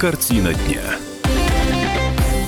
Картина 0.00 0.54
дня. 0.54 1.09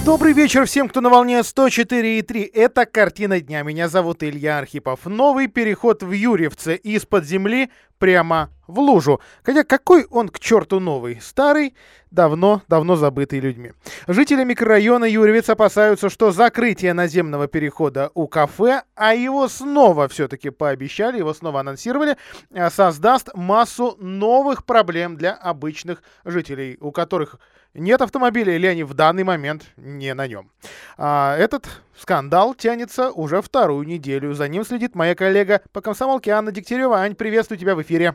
Добрый 0.05 0.33
вечер 0.33 0.67
всем, 0.67 0.89
кто 0.89 1.01
на 1.01 1.11
волне 1.11 1.39
104,3. 1.39 2.51
Это 2.53 2.87
«Картина 2.87 3.41
дня». 3.41 3.63
Меня 3.63 3.89
зовут 3.89 4.25
Илья 4.25 4.59
Архипов. 4.59 5.07
Новый 5.07 5.47
переход 5.47 6.03
в 6.03 6.11
Юрьевце 6.11 6.75
из-под 6.75 7.25
земли 7.25 7.71
прямо 7.99 8.51
в 8.67 8.81
лужу. 8.81 9.21
Хотя 9.45 9.63
какой 9.63 10.05
он 10.11 10.29
к 10.29 10.41
черту 10.41 10.81
новый? 10.81 11.21
Старый, 11.23 11.77
давно-давно 12.11 12.97
забытый 12.97 13.39
людьми. 13.39 13.75
Жители 14.09 14.43
микрорайона 14.43 15.05
Юрьевец 15.05 15.49
опасаются, 15.49 16.11
что 16.11 16.33
закрытие 16.33 16.95
наземного 16.95 17.47
перехода 17.47 18.11
у 18.15 18.27
кафе, 18.27 18.83
а 18.97 19.15
его 19.15 19.47
снова 19.47 20.09
все-таки 20.09 20.51
пообещали, 20.51 21.19
его 21.19 21.33
снова 21.33 21.61
анонсировали, 21.61 22.17
э, 22.51 22.71
создаст 22.71 23.29
массу 23.35 23.97
новых 24.01 24.65
проблем 24.65 25.17
для 25.17 25.35
обычных 25.35 26.03
жителей, 26.25 26.79
у 26.81 26.91
которых 26.91 27.39
нет 27.75 28.03
автомобиля 28.03 28.55
или 28.55 28.67
они 28.67 28.85
в 28.85 28.95
данный 28.95 29.25
момент 29.25 29.73
не 29.77 30.15
на 30.15 30.27
нем. 30.27 30.51
А, 30.99 31.37
этот 31.37 31.83
скандал 31.97 32.55
тянется 32.55 33.11
уже 33.11 33.41
вторую 33.41 33.87
неделю. 33.87 34.35
За 34.35 34.49
ним 34.49 34.65
следит 34.65 34.95
моя 34.95 35.15
коллега 35.15 35.63
по 35.73 35.81
комсомолке 35.81 36.33
Анна 36.33 36.53
Дегтярева. 36.53 36.99
Ань, 36.99 37.15
приветствую 37.15 37.59
тебя 37.59 37.75
в 37.75 37.83
эфире. 37.83 38.15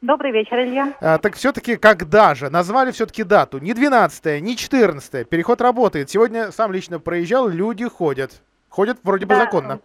Добрый 0.00 0.30
вечер, 0.30 0.60
Илья. 0.60 0.94
А, 1.00 1.18
так 1.18 1.34
все-таки 1.34 1.76
когда 1.76 2.34
же? 2.34 2.50
Назвали 2.50 2.92
все-таки 2.92 3.24
дату. 3.24 3.58
Не 3.58 3.74
12 3.74 4.40
не 4.42 4.56
14 4.56 5.28
Переход 5.28 5.60
работает. 5.60 6.08
Сегодня 6.10 6.52
сам 6.52 6.72
лично 6.72 7.00
проезжал, 7.00 7.48
люди 7.48 7.88
ходят. 7.88 8.42
Ходят 8.68 8.98
вроде 9.02 9.26
да. 9.26 9.34
бы 9.34 9.40
законно. 9.40 9.80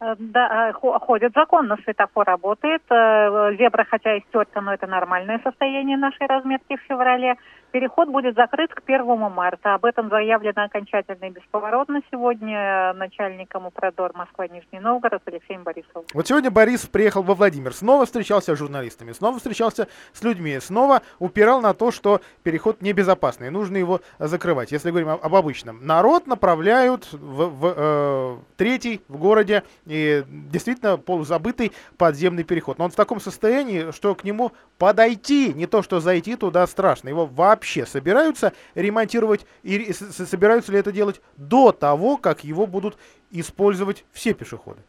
Э, 0.00 0.14
да, 0.18 0.70
э, 0.70 0.72
ходит 0.72 1.32
законно, 1.34 1.76
светофор 1.82 2.26
работает. 2.26 2.82
Э, 2.90 3.54
зебра, 3.58 3.84
хотя 3.84 4.16
и 4.16 4.20
стерта, 4.28 4.60
но 4.60 4.74
это 4.74 4.86
нормальное 4.86 5.40
состояние 5.42 5.96
нашей 5.96 6.26
разметки 6.26 6.76
в 6.76 6.82
феврале. 6.82 7.36
Переход 7.70 8.08
будет 8.08 8.34
закрыт 8.34 8.72
к 8.72 8.82
1 8.86 9.04
марта. 9.30 9.74
Об 9.74 9.84
этом 9.84 10.08
заявлено 10.08 10.64
окончательно 10.64 11.26
и 11.26 11.30
бесповоротно 11.30 12.00
сегодня 12.10 12.94
начальником 12.94 13.66
Упродор 13.66 14.12
Москва-Нижний 14.14 14.80
Новгород 14.80 15.20
Алексеем 15.26 15.64
Борисовым. 15.64 16.06
Вот 16.14 16.26
сегодня 16.26 16.50
Борис 16.50 16.86
приехал 16.86 17.22
во 17.22 17.34
Владимир, 17.34 17.74
снова 17.74 18.06
встречался 18.06 18.56
с 18.56 18.58
журналистами, 18.58 19.12
снова 19.12 19.36
встречался 19.36 19.86
с 20.14 20.22
людьми, 20.22 20.58
снова 20.60 21.02
упирал 21.18 21.60
на 21.60 21.74
то, 21.74 21.90
что 21.90 22.22
переход 22.42 22.80
небезопасный, 22.80 23.50
нужно 23.50 23.76
его 23.76 24.00
закрывать. 24.18 24.72
Если 24.72 24.88
говорим 24.88 25.10
об 25.10 25.34
обычном. 25.34 25.86
Народ 25.86 26.26
направляют 26.26 27.12
в, 27.12 27.48
в 27.48 27.74
э, 27.76 28.36
третий 28.56 29.02
в 29.08 29.18
городе 29.18 29.62
и 29.84 30.24
действительно 30.26 30.96
полузабытый 30.96 31.72
подземный 31.98 32.44
переход. 32.44 32.78
Но 32.78 32.86
он 32.86 32.90
в 32.90 32.96
таком 32.96 33.20
состоянии, 33.20 33.90
что 33.92 34.14
к 34.14 34.24
нему 34.24 34.52
подойти, 34.78 35.52
не 35.52 35.66
то 35.66 35.82
что 35.82 36.00
зайти 36.00 36.36
туда 36.36 36.66
страшно. 36.66 37.08
Его 37.08 37.26
вообще 37.26 37.57
вообще 37.58 37.86
собираются 37.86 38.52
ремонтировать 38.76 39.44
и 39.64 39.92
собираются 39.92 40.70
ли 40.70 40.78
это 40.78 40.92
делать 40.92 41.20
до 41.36 41.72
того, 41.72 42.16
как 42.16 42.44
его 42.44 42.66
будут 42.66 42.96
использовать 43.32 44.04
все 44.12 44.32
пешеходы? 44.32 44.80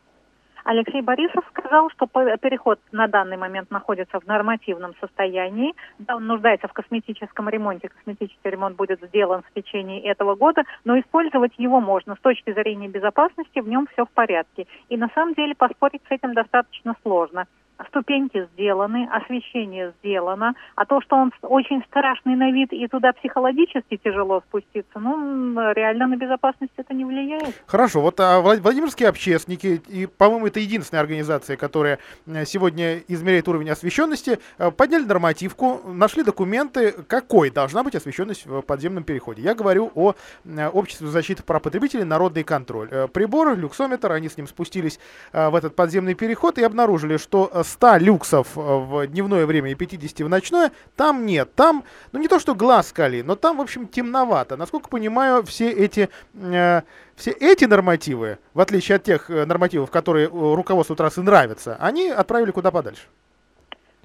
Алексей 0.66 1.02
Борисов 1.02 1.44
сказал, 1.50 1.90
что 1.90 2.06
переход 2.06 2.80
на 2.92 3.08
данный 3.08 3.38
момент 3.38 3.72
находится 3.72 4.20
в 4.20 4.28
нормативном 4.28 4.94
состоянии. 5.00 5.73
Да, 5.97 6.17
он 6.17 6.28
нуждается 6.28 6.67
в 6.67 6.73
косметическом 6.73 7.50
ремонте. 7.50 7.90
Косметический 7.90 8.52
ремонт 8.52 8.75
будет 8.75 9.02
сделан 9.02 9.42
в 9.42 9.53
течение 9.59 10.03
этого 10.03 10.36
года, 10.36 10.62
но 10.84 11.00
использовать 11.00 11.53
его 11.58 11.81
можно. 11.81 12.16
С 12.16 12.20
точки 12.20 12.53
зрения 12.53 12.88
безопасности 12.88 13.59
в 13.59 13.67
нем 13.67 13.88
все 13.94 14.06
в 14.06 14.12
порядке. 14.12 14.67
И 14.90 14.97
на 14.97 15.09
самом 15.16 15.34
деле 15.34 15.56
поспорить 15.56 16.03
с 16.08 16.12
этим 16.12 16.36
достаточно 16.36 16.95
сложно 17.02 17.47
ступеньки 17.88 18.47
сделаны, 18.53 19.08
освещение 19.11 19.94
сделано, 19.99 20.53
а 20.75 20.85
то, 20.85 21.02
что 21.02 21.16
он 21.16 21.31
очень 21.41 21.83
страшный 21.83 22.35
на 22.35 22.52
вид 22.52 22.73
и 22.73 22.88
туда 22.88 23.13
психологически 23.13 23.97
тяжело 23.97 24.41
спуститься, 24.47 24.99
ну, 24.99 25.53
реально 25.73 26.07
на 26.07 26.17
безопасность 26.17 26.73
это 26.77 26.94
не 26.94 27.05
влияет. 27.05 27.61
Хорошо, 27.66 28.02
вот 28.02 28.19
а 28.19 28.41
Владимирские 28.41 29.09
общественники, 29.09 29.81
и, 29.88 30.05
по-моему, 30.05 30.47
это 30.47 30.59
единственная 30.59 31.02
организация, 31.02 31.57
которая 31.57 32.00
э, 32.25 32.45
сегодня 32.45 33.00
измеряет 33.07 33.47
уровень 33.47 33.69
освещенности, 33.69 34.40
э, 34.57 34.72
подняли 34.72 35.06
нормативку, 35.06 35.81
нашли 35.85 36.23
документы, 36.23 36.91
какой 36.91 37.50
должна 37.50 37.84
быть 37.84 37.96
освещенность 37.96 38.46
в 38.46 38.61
подземном 38.61 39.03
переходе. 39.03 39.41
Я 39.41 39.56
говорю 39.56 39.91
о 39.96 40.13
э, 40.46 40.67
обществе 40.67 41.07
защиты 41.07 41.44
прав 41.44 41.61
потребителей 41.61 42.03
«Народный 42.03 42.44
контроль». 42.44 42.90
Прибор, 43.13 43.56
люксометр, 43.56 44.11
они 44.11 44.29
с 44.29 44.38
ним 44.38 44.47
спустились 44.47 45.00
в 45.34 45.56
этот 45.56 45.75
подземный 45.75 46.13
переход 46.13 46.57
и 46.57 46.63
обнаружили, 46.63 47.17
что 47.17 47.50
100 47.69 47.97
люксов 47.97 48.57
э, 48.57 48.59
в 48.59 49.07
дневное 49.07 49.46
время 49.46 49.72
и 49.72 49.75
50 49.75 50.19
в 50.19 50.30
ночное, 50.30 50.72
там 50.96 51.25
нет. 51.25 51.53
Там, 51.56 51.84
ну 52.12 52.19
не 52.19 52.28
то 52.28 52.40
что 52.40 52.56
глаз 52.56 52.90
скали, 52.90 53.22
но 53.22 53.35
там, 53.35 53.57
в 53.57 53.62
общем, 53.62 53.88
темновато. 53.88 54.57
Насколько 54.57 54.90
понимаю, 54.90 55.44
все 55.44 55.72
эти, 55.72 56.09
э, 56.35 56.81
все 57.16 57.31
эти 57.31 57.66
нормативы, 57.66 58.40
в 58.53 58.59
отличие 58.59 58.97
от 58.97 59.03
тех 59.03 59.29
э, 59.29 59.46
нормативов, 59.46 59.91
которые 59.91 60.28
э, 60.28 60.29
руководству 60.31 60.96
трассы 60.96 61.22
нравятся, 61.22 61.78
они 61.79 62.09
отправили 62.09 62.52
куда 62.52 62.72
подальше. 62.72 63.03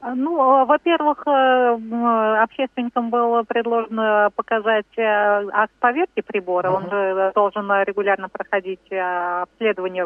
А, 0.00 0.14
ну, 0.14 0.66
во-первых, 0.66 1.26
общественникам 1.26 3.08
было 3.08 3.42
предложено 3.42 4.28
показать 4.36 4.98
акт 4.98 5.72
поверки 5.80 6.20
прибора. 6.20 6.68
Uh-huh. 6.68 6.76
Он 6.76 6.90
же 6.90 7.32
должен 7.34 7.72
регулярно 7.84 8.28
проходить 8.28 8.92
обследование 8.92 10.04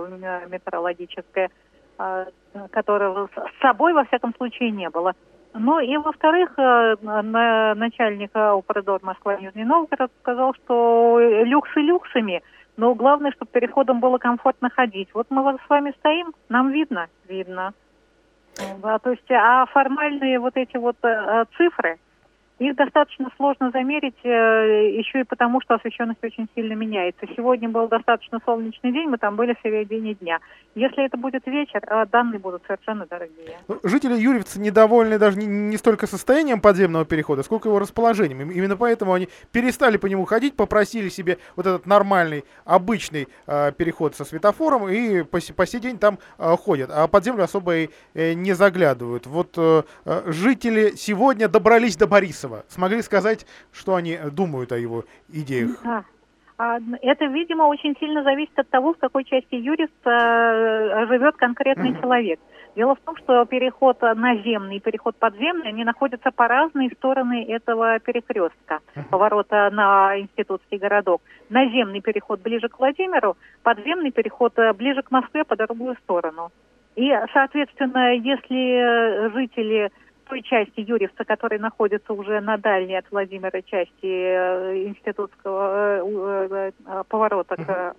метеорологическое. 0.48 1.50
А, 1.98 2.26
которого 2.70 3.28
с 3.34 3.60
собой, 3.60 3.92
во 3.92 4.04
всяком 4.04 4.32
случае, 4.34 4.70
не 4.70 4.88
было. 4.88 5.14
Ну 5.54 5.80
и, 5.80 5.96
во-вторых, 5.96 6.52
э, 6.56 6.94
начальник 7.02 8.30
Упредор 8.34 9.00
Москва-Нижний 9.02 9.64
Новгород 9.64 10.12
сказал, 10.20 10.54
что 10.54 11.18
люксы 11.20 11.80
люксами, 11.80 12.42
но 12.76 12.94
главное, 12.94 13.32
чтобы 13.32 13.50
переходом 13.50 13.98
было 13.98 14.18
комфортно 14.18 14.70
ходить. 14.70 15.08
Вот 15.12 15.26
мы 15.30 15.42
вот 15.42 15.60
с 15.60 15.68
вами 15.68 15.92
стоим, 15.98 16.32
нам 16.48 16.70
видно? 16.70 17.08
Видно. 17.26 17.72
Да, 18.80 18.98
то 18.98 19.10
есть, 19.10 19.30
а 19.30 19.66
формальные 19.66 20.38
вот 20.38 20.56
эти 20.56 20.76
вот 20.76 20.96
э, 21.02 21.44
цифры, 21.56 21.98
их 22.58 22.74
достаточно 22.76 23.30
сложно 23.36 23.70
замерить 23.70 24.16
э, 24.24 24.98
еще 24.98 25.20
и 25.20 25.24
потому, 25.24 25.60
что 25.60 25.74
освещенность 25.74 26.22
очень 26.22 26.48
сильно 26.54 26.72
меняется. 26.72 27.26
Сегодня 27.36 27.68
был 27.68 27.88
достаточно 27.88 28.40
солнечный 28.44 28.92
день, 28.92 29.08
мы 29.08 29.18
там 29.18 29.36
были 29.36 29.54
в 29.54 29.62
середине 29.62 30.14
дня. 30.14 30.40
Если 30.74 31.04
это 31.04 31.16
будет 31.16 31.46
вечер, 31.46 31.80
э, 31.86 32.06
данные 32.06 32.40
будут 32.40 32.62
совершенно 32.66 33.06
дорогие. 33.06 33.58
Ну, 33.68 33.78
жители 33.84 34.14
Юрьевца 34.14 34.60
недовольны 34.60 35.18
даже 35.18 35.38
не, 35.38 35.46
не 35.46 35.76
столько 35.76 36.06
состоянием 36.06 36.60
подземного 36.60 37.04
перехода, 37.04 37.44
сколько 37.44 37.68
его 37.68 37.78
расположением. 37.78 38.50
Именно 38.50 38.76
поэтому 38.76 39.12
они 39.12 39.28
перестали 39.52 39.96
по 39.96 40.06
нему 40.06 40.24
ходить, 40.24 40.56
попросили 40.56 41.08
себе 41.08 41.38
вот 41.54 41.66
этот 41.66 41.86
нормальный, 41.86 42.44
обычный 42.64 43.28
э, 43.46 43.72
переход 43.72 44.16
со 44.16 44.24
светофором 44.24 44.88
и 44.88 45.22
по, 45.22 45.38
по 45.54 45.66
сей 45.66 45.80
день 45.80 45.98
там 45.98 46.18
э, 46.38 46.56
ходят. 46.56 46.90
А 46.92 47.06
под 47.06 47.24
землю 47.24 47.44
особо 47.44 47.76
и 47.76 47.90
э, 48.14 48.32
не 48.32 48.52
заглядывают. 48.52 49.26
Вот 49.26 49.54
э, 49.56 49.82
э 50.04 50.22
жители 50.26 50.94
сегодня 50.96 51.48
добрались 51.48 51.96
до 51.96 52.08
Бориса. 52.08 52.47
Борисова 52.48 52.64
смогли 52.68 53.02
сказать, 53.02 53.46
что 53.72 53.94
они 53.94 54.18
думают 54.32 54.72
о 54.72 54.78
его 54.78 55.04
идеях? 55.28 55.78
Да. 55.84 56.04
А, 56.60 56.78
это, 57.02 57.26
видимо, 57.26 57.64
очень 57.64 57.94
сильно 58.00 58.24
зависит 58.24 58.58
от 58.58 58.68
того, 58.68 58.92
в 58.92 58.98
какой 58.98 59.24
части 59.24 59.54
юрист 59.54 59.92
э, 60.04 61.06
живет 61.06 61.36
конкретный 61.36 61.92
uh-huh. 61.92 62.00
человек. 62.00 62.40
Дело 62.74 62.96
в 62.96 63.00
том, 63.00 63.16
что 63.16 63.44
переход 63.44 64.00
наземный 64.02 64.76
и 64.76 64.80
переход 64.80 65.16
подземный, 65.16 65.68
они 65.68 65.84
находятся 65.84 66.30
по 66.32 66.48
разные 66.48 66.90
стороны 66.90 67.44
этого 67.44 68.00
перекрестка, 68.00 68.80
поворота 69.10 69.70
на 69.70 70.18
институтский 70.18 70.78
городок. 70.78 71.22
Наземный 71.48 72.00
переход 72.00 72.40
ближе 72.40 72.68
к 72.68 72.78
Владимиру, 72.78 73.36
подземный 73.62 74.10
переход 74.10 74.58
э, 74.58 74.72
ближе 74.72 75.02
к 75.02 75.12
Москве 75.12 75.44
по 75.44 75.54
другую 75.54 75.94
сторону. 76.02 76.50
И, 76.96 77.08
соответственно, 77.32 78.16
если 78.16 79.30
жители 79.32 79.92
той 80.28 80.42
части 80.42 80.80
Юрьевца, 80.80 81.24
которая 81.24 81.58
находится 81.58 82.12
уже 82.12 82.40
на 82.40 82.56
дальней 82.56 82.98
от 82.98 83.10
Владимира 83.10 83.62
части 83.62 83.90
э, 84.02 84.84
институтского 84.86 86.02
э, 86.02 86.72
э, 86.86 87.02
поворота, 87.08 87.56
к, 87.56 87.94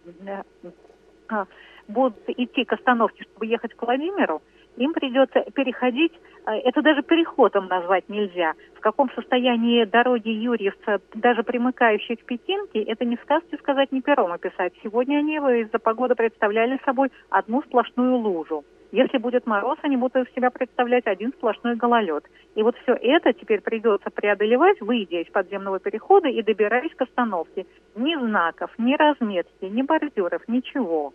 а, 1.29 1.45
будут 1.87 2.17
идти 2.27 2.63
к 2.63 2.73
остановке, 2.73 3.23
чтобы 3.23 3.47
ехать 3.47 3.73
к 3.73 3.81
Владимиру, 3.81 4.41
им 4.77 4.93
придется 4.93 5.41
переходить, 5.53 6.13
это 6.45 6.81
даже 6.81 7.01
переходом 7.03 7.67
назвать 7.67 8.07
нельзя. 8.07 8.53
В 8.75 8.79
каком 8.79 9.11
состоянии 9.11 9.83
дороги 9.83 10.29
Юрьевца, 10.29 10.99
даже 11.13 11.43
примыкающие 11.43 12.15
к 12.15 12.23
Пекинке, 12.23 12.81
это 12.83 13.03
не 13.03 13.17
сказки 13.17 13.57
сказать, 13.57 13.91
не 13.91 14.01
пером 14.01 14.31
описать. 14.31 14.73
Сегодня 14.81 15.17
они 15.17 15.35
из-за 15.35 15.79
погоды 15.79 16.15
представляли 16.15 16.79
собой 16.85 17.11
одну 17.29 17.61
сплошную 17.63 18.15
лужу. 18.15 18.63
Если 18.91 19.19
будет 19.19 19.45
мороз, 19.45 19.77
они 19.83 19.97
будут 19.97 20.27
из 20.27 20.33
себя 20.33 20.49
представлять 20.49 21.05
один 21.05 21.31
сплошной 21.33 21.75
гололед. 21.75 22.25
И 22.55 22.63
вот 22.63 22.75
все 22.77 22.93
это 22.93 23.33
теперь 23.33 23.61
придется 23.61 24.09
преодолевать, 24.09 24.81
выйдя 24.81 25.21
из 25.21 25.27
подземного 25.31 25.79
перехода 25.79 26.27
и 26.27 26.41
добираясь 26.41 26.93
к 26.95 27.01
остановке. 27.03 27.67
Ни 27.95 28.15
знаков, 28.15 28.71
ни 28.79 28.95
разметки, 28.95 29.65
ни 29.65 29.83
бордюров, 29.83 30.41
ничего. 30.47 31.13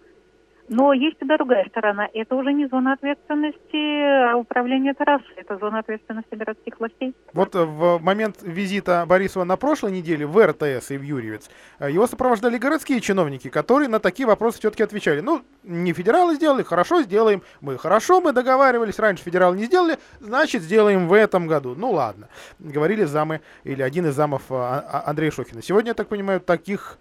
Но 0.69 0.93
есть 0.93 1.17
и 1.21 1.25
другая 1.25 1.67
сторона. 1.69 2.09
Это 2.13 2.35
уже 2.35 2.53
не 2.53 2.67
зона 2.67 2.95
ответственности 2.95 4.05
а 4.05 4.37
управления 4.37 4.95
трассы, 4.95 5.27
это 5.37 5.59
зона 5.59 5.81
ответственности 5.81 6.35
городских 6.35 6.79
властей. 6.81 7.15
Вот 7.33 7.55
э, 7.55 7.65
в 7.65 7.99
момент 7.99 8.39
визита 8.43 9.05
Борисова 9.07 9.45
на 9.45 9.57
прошлой 9.57 9.93
неделе 9.93 10.27
в 10.27 10.45
РТС 10.45 10.91
и 10.91 10.97
в 10.97 11.03
Юрьевец 11.03 11.51
э, 11.79 11.91
его 11.91 12.07
сопровождали 12.07 12.59
городские 12.59 13.01
чиновники, 13.01 13.49
которые 13.49 13.89
на 13.89 14.01
такие 14.01 14.27
вопросы 14.27 14.59
все-таки 14.59 14.83
отвечали. 14.83 15.21
Ну, 15.21 15.43
не 15.63 15.93
федералы 15.93 16.35
сделали, 16.37 16.63
хорошо 16.63 17.03
сделаем. 17.03 17.43
Мы 17.61 17.77
хорошо, 17.77 18.21
мы 18.21 18.33
договаривались, 18.33 18.99
раньше 18.99 19.23
федералы 19.23 19.57
не 19.57 19.65
сделали, 19.65 19.99
значит 20.21 20.63
сделаем 20.63 21.09
в 21.09 21.13
этом 21.13 21.47
году. 21.47 21.75
Ну 21.77 21.91
ладно, 21.91 22.29
говорили 22.59 23.05
замы 23.05 23.41
или 23.65 23.83
один 23.83 24.07
из 24.07 24.15
замов 24.15 24.43
э, 24.51 24.55
Андрея 24.55 25.31
Шохина. 25.31 25.63
Сегодня, 25.63 25.91
я 25.91 25.95
так 25.95 26.09
понимаю, 26.09 26.41
таких, 26.41 26.99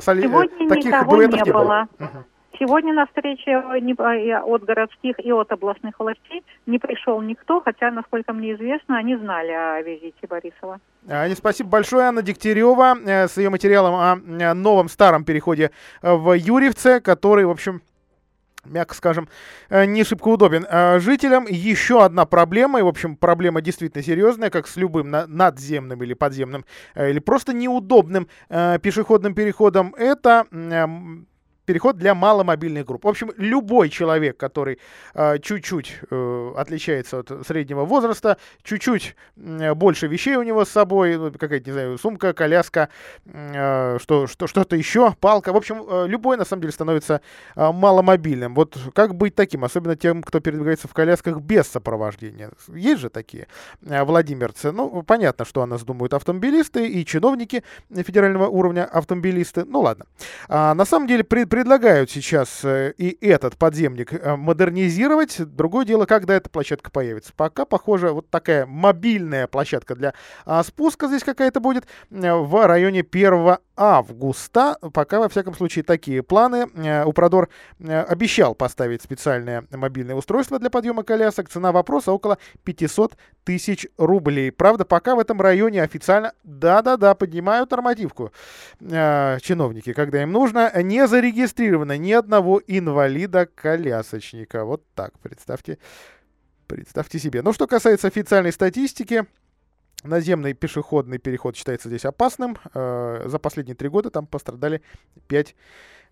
Сегодня 0.00 0.68
таких 0.68 1.08
дуэтов 1.08 1.46
не 1.46 1.52
было. 1.52 1.64
было. 1.64 1.88
Угу. 1.98 2.24
Сегодня 2.58 2.92
на 2.92 3.06
встрече 3.06 3.52
э, 3.52 4.34
от 4.34 4.64
городских 4.64 5.18
и 5.24 5.30
от 5.30 5.52
областных 5.52 5.98
властей 6.00 6.42
не 6.66 6.78
пришел 6.78 7.20
никто, 7.22 7.60
хотя, 7.60 7.92
насколько 7.92 8.32
мне 8.32 8.54
известно, 8.54 8.98
они 8.98 9.16
знали 9.16 9.52
о 9.52 9.80
визите 9.82 10.26
Борисова. 10.28 10.80
Аня, 11.08 11.36
спасибо 11.36 11.70
большое. 11.70 12.06
Анна 12.06 12.22
Дегтярева 12.22 12.96
э, 13.04 13.28
с 13.28 13.36
ее 13.36 13.50
материалом 13.50 13.94
о 13.94 14.16
э, 14.16 14.54
новом 14.54 14.88
старом 14.88 15.24
переходе 15.24 15.70
в 16.02 16.32
Юрьевце, 16.36 17.00
который, 17.00 17.44
в 17.44 17.50
общем, 17.50 17.80
мягко 18.64 18.94
скажем, 18.94 19.28
не 19.70 20.02
шибко 20.04 20.28
удобен. 20.28 20.66
Жителям 21.00 21.46
еще 21.48 22.04
одна 22.04 22.26
проблема, 22.26 22.80
и, 22.80 22.82
в 22.82 22.88
общем, 22.88 23.16
проблема 23.16 23.60
действительно 23.62 24.02
серьезная, 24.02 24.50
как 24.50 24.66
с 24.66 24.76
любым 24.76 25.10
надземным 25.10 26.02
или 26.02 26.12
подземным, 26.12 26.64
или 26.94 27.18
просто 27.20 27.54
неудобным 27.54 28.28
пешеходным 28.48 29.34
переходом, 29.34 29.94
это 29.96 30.44
переход 31.68 31.98
для 31.98 32.14
маломобильных 32.14 32.86
групп. 32.86 33.04
В 33.04 33.08
общем, 33.08 33.30
любой 33.36 33.90
человек, 33.90 34.38
который 34.38 34.78
э, 35.12 35.38
чуть-чуть 35.38 35.98
э, 36.10 36.52
отличается 36.56 37.18
от 37.18 37.46
среднего 37.46 37.84
возраста, 37.84 38.38
чуть-чуть 38.62 39.14
э, 39.36 39.74
больше 39.74 40.06
вещей 40.06 40.36
у 40.36 40.42
него 40.42 40.64
с 40.64 40.70
собой, 40.70 41.18
ну, 41.18 41.30
какая-то, 41.30 41.66
не 41.66 41.72
знаю, 41.72 41.98
сумка, 41.98 42.32
коляска, 42.32 42.88
э, 43.26 43.98
что, 44.00 44.26
что, 44.26 44.46
что-то 44.46 44.76
еще, 44.76 45.14
палка. 45.20 45.52
В 45.52 45.56
общем, 45.58 45.84
э, 45.86 46.06
любой, 46.08 46.38
на 46.38 46.46
самом 46.46 46.62
деле, 46.62 46.72
становится 46.72 47.20
э, 47.54 47.70
маломобильным. 47.70 48.54
Вот 48.54 48.78
как 48.94 49.14
быть 49.14 49.34
таким, 49.34 49.62
особенно 49.62 49.94
тем, 49.94 50.22
кто 50.22 50.40
передвигается 50.40 50.88
в 50.88 50.94
колясках 50.94 51.40
без 51.40 51.66
сопровождения. 51.66 52.50
Есть 52.68 53.02
же 53.02 53.10
такие 53.10 53.46
э, 53.84 54.04
владимирцы. 54.04 54.72
Ну, 54.72 55.02
понятно, 55.02 55.44
что 55.44 55.60
о 55.60 55.66
нас 55.66 55.84
думают 55.84 56.14
автомобилисты 56.14 56.88
и 56.88 57.04
чиновники 57.04 57.62
федерального 57.94 58.46
уровня 58.46 58.86
автомобилисты. 58.86 59.66
Ну, 59.66 59.80
ладно. 59.80 60.06
А, 60.48 60.72
на 60.72 60.86
самом 60.86 61.06
деле, 61.06 61.24
при, 61.24 61.44
предлагают 61.58 62.08
сейчас 62.08 62.64
э, 62.64 62.94
и 62.98 63.18
этот 63.20 63.56
подземник 63.56 64.12
э, 64.12 64.36
модернизировать. 64.36 65.44
Другое 65.44 65.84
дело, 65.84 66.06
когда 66.06 66.34
эта 66.34 66.48
площадка 66.48 66.92
появится. 66.92 67.32
Пока, 67.36 67.64
похоже, 67.64 68.12
вот 68.12 68.30
такая 68.30 68.64
мобильная 68.64 69.48
площадка 69.48 69.96
для 69.96 70.14
а, 70.46 70.62
спуска 70.62 71.08
здесь 71.08 71.24
какая-то 71.24 71.58
будет 71.58 71.88
э, 72.12 72.32
в 72.32 72.64
районе 72.64 73.00
1 73.00 73.56
августа. 73.76 74.78
Пока, 74.94 75.18
во 75.18 75.28
всяком 75.28 75.56
случае, 75.56 75.82
такие 75.82 76.22
планы. 76.22 76.68
Упродор 77.04 77.48
обещал 77.80 78.54
поставить 78.54 79.02
специальное 79.02 79.64
мобильное 79.72 80.14
устройство 80.14 80.60
для 80.60 80.70
подъема 80.70 81.02
колясок. 81.02 81.48
Цена 81.48 81.72
вопроса 81.72 82.12
около 82.12 82.38
500 82.62 83.16
тысяч 83.42 83.86
рублей. 83.96 84.52
Правда, 84.52 84.84
пока 84.84 85.16
в 85.16 85.18
этом 85.18 85.40
районе 85.40 85.82
официально, 85.82 86.32
да-да-да, 86.44 87.14
поднимают 87.14 87.70
нормативку 87.70 88.32
чиновники, 88.80 89.92
когда 89.92 90.22
им 90.22 90.32
нужно, 90.32 90.70
не 90.82 91.06
зарегистрировать 91.06 91.47
зарегистрировано 91.48 91.96
ни 91.98 92.12
одного 92.12 92.60
инвалида-колясочника. 92.66 94.64
Вот 94.64 94.84
так, 94.94 95.18
представьте, 95.20 95.78
представьте 96.66 97.18
себе. 97.18 97.42
Но 97.42 97.52
что 97.52 97.66
касается 97.66 98.06
официальной 98.08 98.52
статистики, 98.52 99.26
Наземный 100.04 100.54
пешеходный 100.54 101.18
переход 101.18 101.56
считается 101.56 101.88
здесь 101.88 102.04
опасным. 102.04 102.56
Э, 102.72 103.24
за 103.26 103.40
последние 103.40 103.74
три 103.74 103.88
года 103.88 104.10
там 104.10 104.28
пострадали 104.28 104.80
5 105.26 105.48
э, 105.48 105.54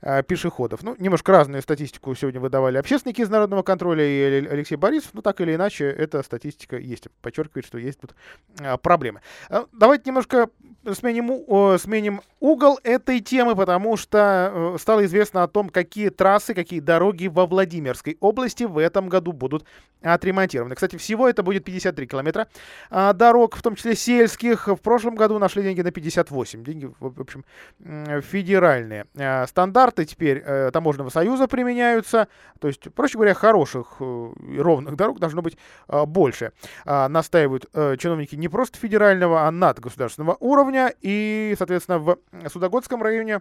пешеходов. 0.00 0.82
Ну, 0.82 0.94
немножко 0.98 1.32
разную 1.32 1.62
статистику 1.62 2.14
сегодня 2.14 2.40
выдавали 2.40 2.78
общественники 2.78 3.20
из 3.20 3.28
народного 3.28 3.62
контроля 3.62 4.04
и 4.04 4.46
Алексей 4.46 4.76
Борисов. 4.76 5.10
Ну, 5.14 5.22
так 5.22 5.40
или 5.40 5.54
иначе, 5.54 5.86
эта 5.86 6.22
статистика 6.22 6.76
есть. 6.76 7.08
Подчеркивает, 7.22 7.66
что 7.66 7.78
есть 7.78 8.00
тут 8.00 8.14
э, 8.60 8.76
проблемы. 8.78 9.20
Давайте 9.72 10.04
немножко 10.10 10.48
сменим, 10.94 11.78
сменим 11.78 12.20
угол 12.40 12.78
этой 12.84 13.20
темы, 13.20 13.56
потому 13.56 13.96
что 13.96 14.52
э, 14.54 14.78
стало 14.78 15.04
известно 15.04 15.42
о 15.42 15.48
том, 15.48 15.68
какие 15.68 16.10
трассы, 16.10 16.54
какие 16.54 16.80
дороги 16.80 17.26
во 17.26 17.46
Владимирской 17.46 18.16
области 18.20 18.64
в 18.64 18.78
этом 18.78 19.08
году 19.08 19.32
будут 19.32 19.64
отремонтированы. 20.02 20.74
Кстати, 20.74 20.96
всего 20.96 21.28
это 21.28 21.42
будет 21.42 21.64
53 21.64 22.06
километра 22.06 22.48
а, 22.90 23.12
дорог, 23.12 23.56
в 23.56 23.62
том 23.62 23.74
числе 23.74 23.96
сельских. 23.96 24.68
В 24.68 24.76
прошлом 24.76 25.16
году 25.16 25.38
нашли 25.38 25.62
деньги 25.62 25.80
на 25.80 25.90
58. 25.90 26.64
Деньги, 26.64 26.90
в 27.00 27.20
общем, 27.20 27.44
федеральные. 27.80 29.06
А, 29.16 29.46
стандарты 29.96 30.04
теперь 30.04 30.42
э, 30.44 30.70
таможенного 30.72 31.10
союза 31.10 31.48
применяются. 31.48 32.28
То 32.60 32.68
есть, 32.68 32.92
проще 32.94 33.14
говоря, 33.14 33.34
хороших 33.34 33.96
э, 34.00 34.32
ровных 34.58 34.96
дорог 34.96 35.18
должно 35.18 35.42
быть 35.42 35.56
больше. 35.88 36.52
А, 36.84 37.08
настаивают 37.08 37.66
чиновники 37.98 38.34
не 38.34 38.48
просто 38.48 38.78
федерального, 38.78 39.46
а 39.46 39.50
надгосударственного 39.50 40.36
уровня 40.40 40.92
и, 41.00 41.54
соответственно, 41.58 41.98
в 41.98 42.18
Судогодском 42.52 43.02
районе 43.02 43.40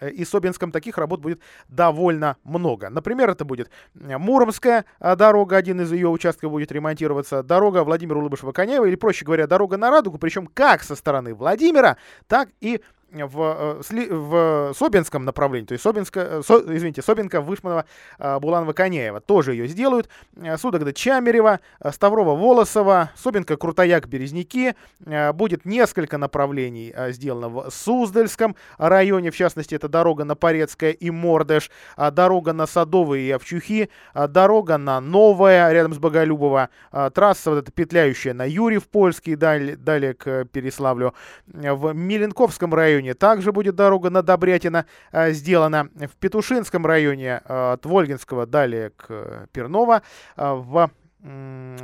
э, 0.00 0.10
и 0.10 0.24
Собинском 0.24 0.72
таких 0.72 0.98
работ 0.98 1.20
будет 1.20 1.40
довольно 1.68 2.36
много. 2.44 2.90
Например, 2.90 3.30
это 3.30 3.44
будет 3.44 3.70
э, 3.94 4.18
Муромская 4.18 4.84
э, 5.00 5.16
дорога, 5.16 5.56
один 5.56 5.80
из 5.80 5.92
ее 5.92 6.08
участков 6.08 6.50
будет 6.50 6.72
ремонтироваться, 6.72 7.42
дорога 7.42 7.84
Владимира 7.84 8.20
Улыбышева-Конеева, 8.20 8.86
или, 8.86 8.96
проще 8.96 9.24
говоря, 9.24 9.46
дорога 9.46 9.76
на 9.76 9.90
Радугу, 9.90 10.18
причем 10.18 10.46
как 10.46 10.82
со 10.82 10.94
стороны 10.96 11.34
Владимира, 11.34 11.96
так 12.26 12.48
и 12.60 12.80
в, 13.12 13.82
э, 13.90 14.06
в 14.10 14.72
Собинском 14.74 15.24
направлении, 15.24 15.66
то 15.66 15.72
есть 15.72 15.84
Собинска, 15.84 16.20
э, 16.20 16.42
Со, 16.44 16.58
извините, 16.58 17.02
Собинка, 17.02 17.40
Вышманова, 17.40 17.84
э, 18.18 18.38
Буланова, 18.38 18.72
Коняева 18.72 19.20
тоже 19.20 19.52
ее 19.52 19.68
сделают. 19.68 20.08
Судогда 20.58 20.92
Чамерева, 20.92 21.60
Ставрова, 21.90 22.34
Волосова, 22.34 23.10
Собинка, 23.16 23.56
Крутояк, 23.56 24.08
Березники. 24.08 24.74
Будет 25.34 25.64
несколько 25.64 26.18
направлений 26.18 26.94
сделано 27.10 27.48
в 27.48 27.70
Суздальском 27.70 28.56
районе, 28.78 29.30
в 29.30 29.36
частности, 29.36 29.74
это 29.74 29.88
дорога 29.88 30.24
на 30.24 30.34
Порецкое 30.34 30.92
и 30.92 31.10
Мордыш, 31.10 31.70
дорога 31.96 32.52
на 32.52 32.66
Садовые 32.66 33.28
и 33.28 33.30
Овчухи, 33.30 33.90
дорога 34.14 34.78
на 34.78 35.00
Новая, 35.00 35.70
рядом 35.72 35.92
с 35.92 35.98
Боголюбово, 35.98 36.70
трасса 37.12 37.50
вот 37.50 37.58
эта 37.58 37.72
петляющая 37.72 38.34
на 38.34 38.48
Юрьев 38.48 38.88
Польский, 38.88 39.34
далее, 39.34 39.76
далее 39.76 40.14
к 40.14 40.46
Переславлю. 40.46 41.14
В 41.46 41.92
Миленковском 41.92 42.72
районе 42.74 43.01
районе 43.02 43.14
также 43.14 43.52
будет 43.52 43.74
дорога 43.74 44.10
на 44.10 44.22
Добрятина 44.22 44.86
э, 45.12 45.32
сделана. 45.32 45.88
В 45.94 46.16
Петушинском 46.18 46.86
районе 46.86 47.42
э, 47.44 47.72
от 47.72 47.86
Вольгинского 47.86 48.46
далее 48.46 48.90
к 48.90 49.06
э, 49.08 49.46
Пернова. 49.52 50.02
Э, 50.36 50.54
в 50.54 50.90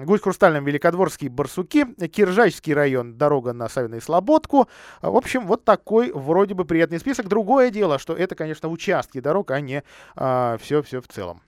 Гусь 0.04 0.20
Хрустальном, 0.20 0.64
Великодворские 0.64 1.30
Барсуки, 1.30 1.87
Киржачский 2.08 2.75
район, 2.75 3.16
дорога 3.16 3.52
на 3.52 3.68
Савиной 3.68 4.00
Слободку. 4.00 4.66
В 5.00 5.16
общем, 5.16 5.46
вот 5.46 5.64
такой 5.64 6.10
вроде 6.12 6.54
бы 6.54 6.64
приятный 6.64 6.98
список. 6.98 7.28
Другое 7.28 7.70
дело, 7.70 8.00
что 8.00 8.14
это, 8.14 8.34
конечно, 8.34 8.68
участки 8.68 9.20
дорог, 9.20 9.52
а 9.52 9.60
не 9.60 9.84
все-все 10.16 10.98
а, 10.98 11.00
в 11.00 11.06
целом. 11.06 11.40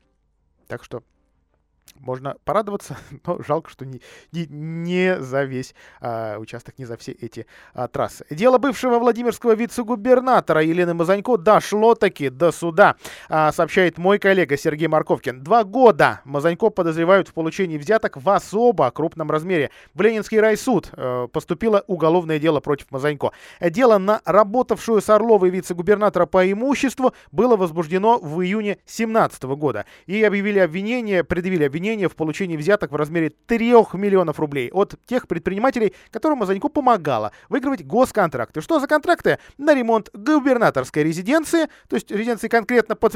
Так 0.69 0.85
что 0.85 1.03
можно 1.99 2.37
порадоваться, 2.45 2.97
но 3.27 3.41
жалко, 3.47 3.71
что 3.71 3.85
не, 3.85 4.01
не, 4.33 4.47
не 4.47 5.21
за 5.21 5.45
весь 5.45 5.75
а, 6.01 6.39
участок, 6.39 6.79
не 6.79 6.85
за 6.85 6.97
все 6.97 7.13
эти 7.13 7.47
а, 7.75 7.89
трассы. 7.89 8.25
Дело 8.31 8.59
бывшего 8.59 8.99
Владимирского 8.99 9.53
вице-губернатора 9.55 10.63
Елены 10.63 10.95
Мазанько 10.95 11.37
дошло 11.37 11.95
таки 11.95 12.29
до 12.29 12.53
суда, 12.53 12.97
а, 13.29 13.53
сообщает 13.53 13.99
мой 13.99 14.19
коллега 14.19 14.57
Сергей 14.57 14.89
Марковкин. 14.89 15.43
Два 15.43 15.65
года 15.65 16.21
Мазанько 16.25 16.71
подозревают 16.71 17.29
в 17.29 17.35
получении 17.35 17.79
взяток 17.79 18.17
в 18.17 18.29
особо 18.31 18.91
крупном 18.91 19.31
размере. 19.31 19.71
В 19.95 20.01
Ленинский 20.01 20.41
райсуд 20.41 20.91
а, 20.93 21.27
поступило 21.29 21.85
уголовное 21.87 22.39
дело 22.39 22.61
против 22.61 22.91
Мазанько. 22.91 23.33
Дело 23.61 23.99
на 23.99 24.21
работавшую 24.25 25.01
с 25.01 25.11
Орловой 25.11 25.51
вице-губернатора 25.51 26.27
по 26.27 26.51
имуществу 26.51 27.13
было 27.33 27.57
возбуждено 27.57 28.19
в 28.19 28.41
июне 28.43 28.75
2017 28.87 29.43
года. 29.45 29.85
И 30.07 30.23
объявили 30.23 30.59
обвинение, 30.59 31.25
предъявили 31.25 31.65
обвинение 31.65 31.80
обвинения 31.81 32.09
в 32.09 32.15
получении 32.15 32.57
взяток 32.57 32.93
в 32.93 32.97
размере 32.97 33.33
3 33.47 33.71
миллионов 33.95 34.39
рублей 34.39 34.71
от 34.71 34.95
тех 35.07 35.27
предпринимателей, 35.27 35.95
которым 36.11 36.39
Мазаньку 36.39 36.69
помогала 36.69 37.33
выигрывать 37.49 37.85
госконтракты. 37.85 38.61
Что 38.61 38.81
за 38.81 38.87
контракты? 38.87 39.39
На 39.57 39.75
ремонт 39.75 40.11
губернаторской 40.13 41.03
резиденции, 41.03 41.69
то 41.89 41.97
есть 41.97 42.11
резиденции 42.11 42.49
конкретно 42.49 42.97
под, 42.97 43.15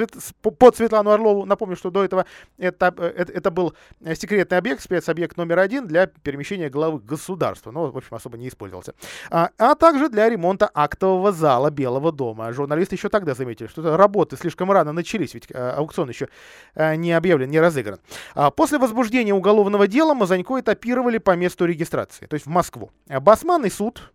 под 0.59 0.77
Светлану 0.77 1.11
Орлову. 1.11 1.45
Напомню, 1.45 1.77
что 1.77 1.91
до 1.91 2.05
этого 2.05 2.25
это, 2.57 2.95
это, 2.97 3.33
это 3.33 3.51
был 3.51 3.75
секретный 4.15 4.57
объект, 4.57 4.83
спецобъект 4.83 5.37
номер 5.37 5.59
один 5.59 5.87
для 5.87 6.07
перемещения 6.07 6.71
главы 6.71 7.01
государства. 7.01 7.71
Но, 7.71 7.91
в 7.91 7.97
общем, 7.97 8.15
особо 8.15 8.39
не 8.39 8.49
использовался. 8.49 8.95
А, 9.31 9.51
а 9.59 9.75
также 9.75 10.09
для 10.09 10.29
ремонта 10.29 10.71
актового 10.73 11.33
зала 11.33 11.71
Белого 11.71 12.13
дома. 12.13 12.53
Журналисты 12.53 12.95
еще 12.95 13.11
тогда 13.11 13.35
заметили, 13.35 13.67
что 13.67 13.97
работы 13.97 14.37
слишком 14.37 14.73
рано 14.73 14.93
начались, 14.93 15.35
ведь 15.35 15.47
э, 15.51 15.71
аукцион 15.77 16.09
еще 16.09 16.29
э, 16.75 16.97
не 16.97 17.13
объявлен, 17.13 17.51
не 17.51 17.61
разыгран. 17.61 17.99
А 18.45 18.51
после 18.51 18.79
возбуждения 18.79 19.33
уголовного 19.33 19.89
дела 19.89 20.13
Мазанько 20.13 20.61
этапировали 20.61 21.17
по 21.17 21.35
месту 21.35 21.65
регистрации, 21.65 22.27
то 22.27 22.35
есть 22.35 22.45
в 22.45 22.51
Москву. 22.51 22.91
Басманный 23.09 23.71
суд 23.71 24.13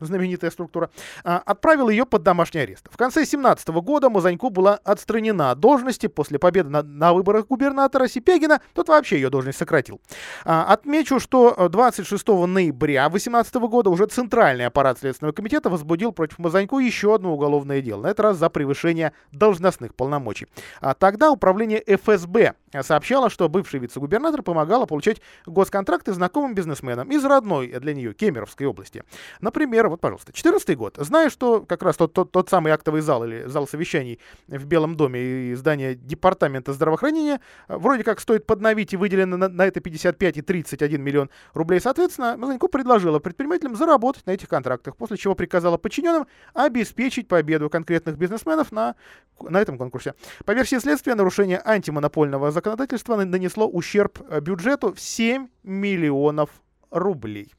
знаменитая 0.00 0.50
структура, 0.50 0.90
а, 1.24 1.38
отправил 1.38 1.88
ее 1.88 2.04
под 2.04 2.22
домашний 2.22 2.60
арест. 2.60 2.86
В 2.90 2.96
конце 2.96 3.24
17 3.24 3.68
года 3.68 4.10
Мазанько 4.10 4.50
была 4.50 4.74
отстранена 4.84 5.50
от 5.50 5.60
должности 5.60 6.06
после 6.06 6.38
победы 6.38 6.68
на, 6.68 6.82
на 6.82 7.12
выборах 7.12 7.46
губернатора 7.46 8.08
Сипягина, 8.08 8.60
тот 8.74 8.88
вообще 8.88 9.16
ее 9.16 9.30
должность 9.30 9.58
сократил. 9.58 10.00
А, 10.44 10.64
отмечу, 10.72 11.18
что 11.20 11.68
26 11.68 12.28
ноября 12.28 13.08
18 13.08 13.54
года 13.54 13.90
уже 13.90 14.06
Центральный 14.06 14.66
аппарат 14.66 14.98
Следственного 14.98 15.32
комитета 15.32 15.70
возбудил 15.70 16.12
против 16.12 16.38
Мазанько 16.38 16.78
еще 16.78 17.14
одно 17.14 17.32
уголовное 17.32 17.80
дело, 17.80 18.02
на 18.02 18.08
этот 18.08 18.20
раз 18.20 18.36
за 18.36 18.50
превышение 18.50 19.12
должностных 19.32 19.94
полномочий. 19.94 20.46
А 20.80 20.94
тогда 20.94 21.30
управление 21.30 21.82
ФСБ 21.86 22.54
сообщало, 22.82 23.30
что 23.30 23.48
бывший 23.48 23.80
вице-губернатор 23.80 24.42
помогала 24.42 24.86
получать 24.86 25.20
госконтракты 25.46 26.12
знакомым 26.12 26.54
бизнесменам 26.54 27.10
из 27.10 27.24
родной 27.24 27.68
для 27.68 27.94
нее 27.94 28.14
Кемеровской 28.14 28.66
области. 28.66 29.04
Например, 29.40 29.66
пример, 29.66 29.88
вот, 29.88 30.00
пожалуйста, 30.00 30.32
14 30.32 30.76
год. 30.76 30.96
Знаю, 30.98 31.30
что 31.30 31.60
как 31.60 31.82
раз 31.82 31.96
тот, 31.96 32.12
тот, 32.12 32.30
тот 32.30 32.48
самый 32.48 32.72
актовый 32.72 33.00
зал 33.00 33.24
или 33.24 33.46
зал 33.46 33.66
совещаний 33.66 34.18
в 34.48 34.64
Белом 34.64 34.96
доме 34.96 35.20
и 35.20 35.54
здание 35.54 35.94
Департамента 35.94 36.72
здравоохранения 36.72 37.40
э, 37.68 37.76
вроде 37.76 38.04
как 38.04 38.20
стоит 38.20 38.46
подновить 38.46 38.92
и 38.92 38.96
выделено 38.96 39.36
на, 39.36 39.48
на 39.48 39.66
это 39.66 39.80
55 39.80 40.36
и 40.36 40.42
31 40.42 41.02
миллион 41.02 41.30
рублей. 41.52 41.80
Соответственно, 41.80 42.36
Мазанько 42.36 42.68
предложила 42.68 43.18
предпринимателям 43.18 43.76
заработать 43.76 44.26
на 44.26 44.30
этих 44.30 44.48
контрактах, 44.48 44.96
после 44.96 45.16
чего 45.16 45.34
приказала 45.34 45.76
подчиненным 45.76 46.26
обеспечить 46.54 47.28
победу 47.28 47.68
конкретных 47.68 48.16
бизнесменов 48.16 48.72
на, 48.72 48.94
на 49.40 49.60
этом 49.60 49.78
конкурсе. 49.78 50.14
По 50.44 50.52
версии 50.52 50.78
следствия, 50.78 51.14
нарушение 51.14 51.60
антимонопольного 51.64 52.50
законодательства 52.50 52.65
нанесло 52.74 53.68
ущерб 53.68 54.20
э, 54.28 54.40
бюджету 54.40 54.92
в 54.92 55.00
7 55.00 55.48
миллионов 55.62 56.50
рублей. 56.90 57.52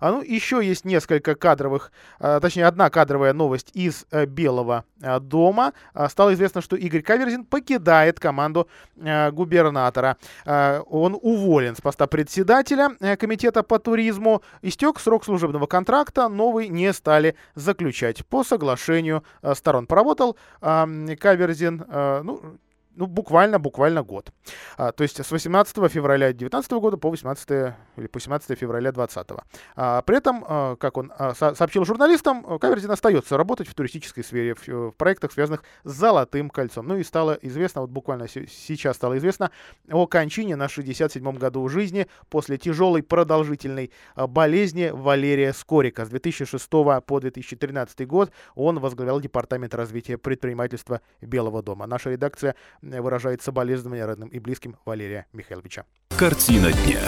А 0.00 0.12
ну, 0.12 0.22
еще 0.22 0.64
есть 0.64 0.84
несколько 0.84 1.34
кадровых, 1.34 1.92
а, 2.18 2.40
точнее, 2.40 2.66
одна 2.66 2.90
кадровая 2.90 3.32
новость 3.32 3.70
из 3.74 4.06
а, 4.10 4.26
Белого 4.26 4.84
дома. 5.20 5.72
А, 5.94 6.08
стало 6.08 6.34
известно, 6.34 6.60
что 6.60 6.76
Игорь 6.76 7.02
Каверзин 7.02 7.44
покидает 7.44 8.20
команду 8.20 8.68
губернатора. 8.96 10.16
Он 10.44 11.18
уволен 11.20 11.76
с 11.76 11.80
поста 11.80 12.06
председателя 12.06 12.90
комитета 13.16 13.62
по 13.62 13.78
туризму. 13.78 14.42
Истек 14.62 14.98
срок 15.00 15.24
служебного 15.24 15.66
контракта, 15.66 16.28
новый 16.28 16.68
не 16.68 16.92
стали 16.92 17.36
заключать 17.54 18.24
по 18.26 18.44
соглашению 18.44 19.24
сторон. 19.54 19.86
Поработал 19.86 20.36
Каверзин, 20.60 21.84
ну, 21.88 22.58
ну, 22.96 23.06
буквально, 23.06 23.58
буквально 23.58 24.02
год. 24.02 24.32
А, 24.76 24.92
то 24.92 25.02
есть 25.02 25.24
с 25.24 25.30
18 25.30 25.76
февраля 25.92 26.28
2019 26.28 26.72
года 26.72 26.96
по 26.96 27.10
18 27.10 27.74
или 27.96 28.06
по 28.06 28.18
17 28.18 28.58
февраля 28.58 28.90
2020. 28.90 29.38
А, 29.76 30.02
при 30.02 30.16
этом, 30.16 30.44
а, 30.46 30.76
как 30.76 30.96
он 30.96 31.12
а, 31.16 31.34
со 31.34 31.54
сообщил 31.54 31.84
журналистам, 31.84 32.58
Каверзин 32.58 32.90
остается 32.90 33.36
работать 33.36 33.68
в 33.68 33.74
туристической 33.74 34.24
сфере, 34.24 34.54
в, 34.54 34.66
в 34.66 34.90
проектах, 34.92 35.32
связанных 35.32 35.62
с 35.84 35.92
Золотым 35.92 36.50
кольцом. 36.50 36.86
Ну 36.86 36.96
и 36.96 37.04
стало 37.04 37.38
известно, 37.42 37.82
вот 37.82 37.90
буквально 37.90 38.28
сейчас 38.28 38.96
стало 38.96 39.18
известно 39.18 39.50
о 39.90 40.06
кончине 40.06 40.56
на 40.56 40.66
67-м 40.66 41.36
году 41.36 41.68
жизни 41.68 42.06
после 42.30 42.58
тяжелой 42.58 43.02
продолжительной 43.02 43.90
а, 44.14 44.26
болезни 44.26 44.90
Валерия 44.92 45.52
Скорика. 45.52 46.06
С 46.06 46.08
2006 46.08 46.68
по 46.70 47.20
2013 47.20 48.06
год 48.06 48.32
он 48.54 48.78
возглавлял 48.78 49.20
Департамент 49.20 49.74
развития 49.74 50.16
предпринимательства 50.16 51.02
Белого 51.20 51.62
дома. 51.62 51.86
Наша 51.86 52.10
редакция 52.10 52.54
выражает 52.90 53.42
соболезнования 53.42 54.06
родным 54.06 54.28
и 54.28 54.38
близким 54.38 54.76
Валерия 54.84 55.26
Михайловича. 55.32 55.84
Картина 56.16 56.72
дня. 56.72 57.00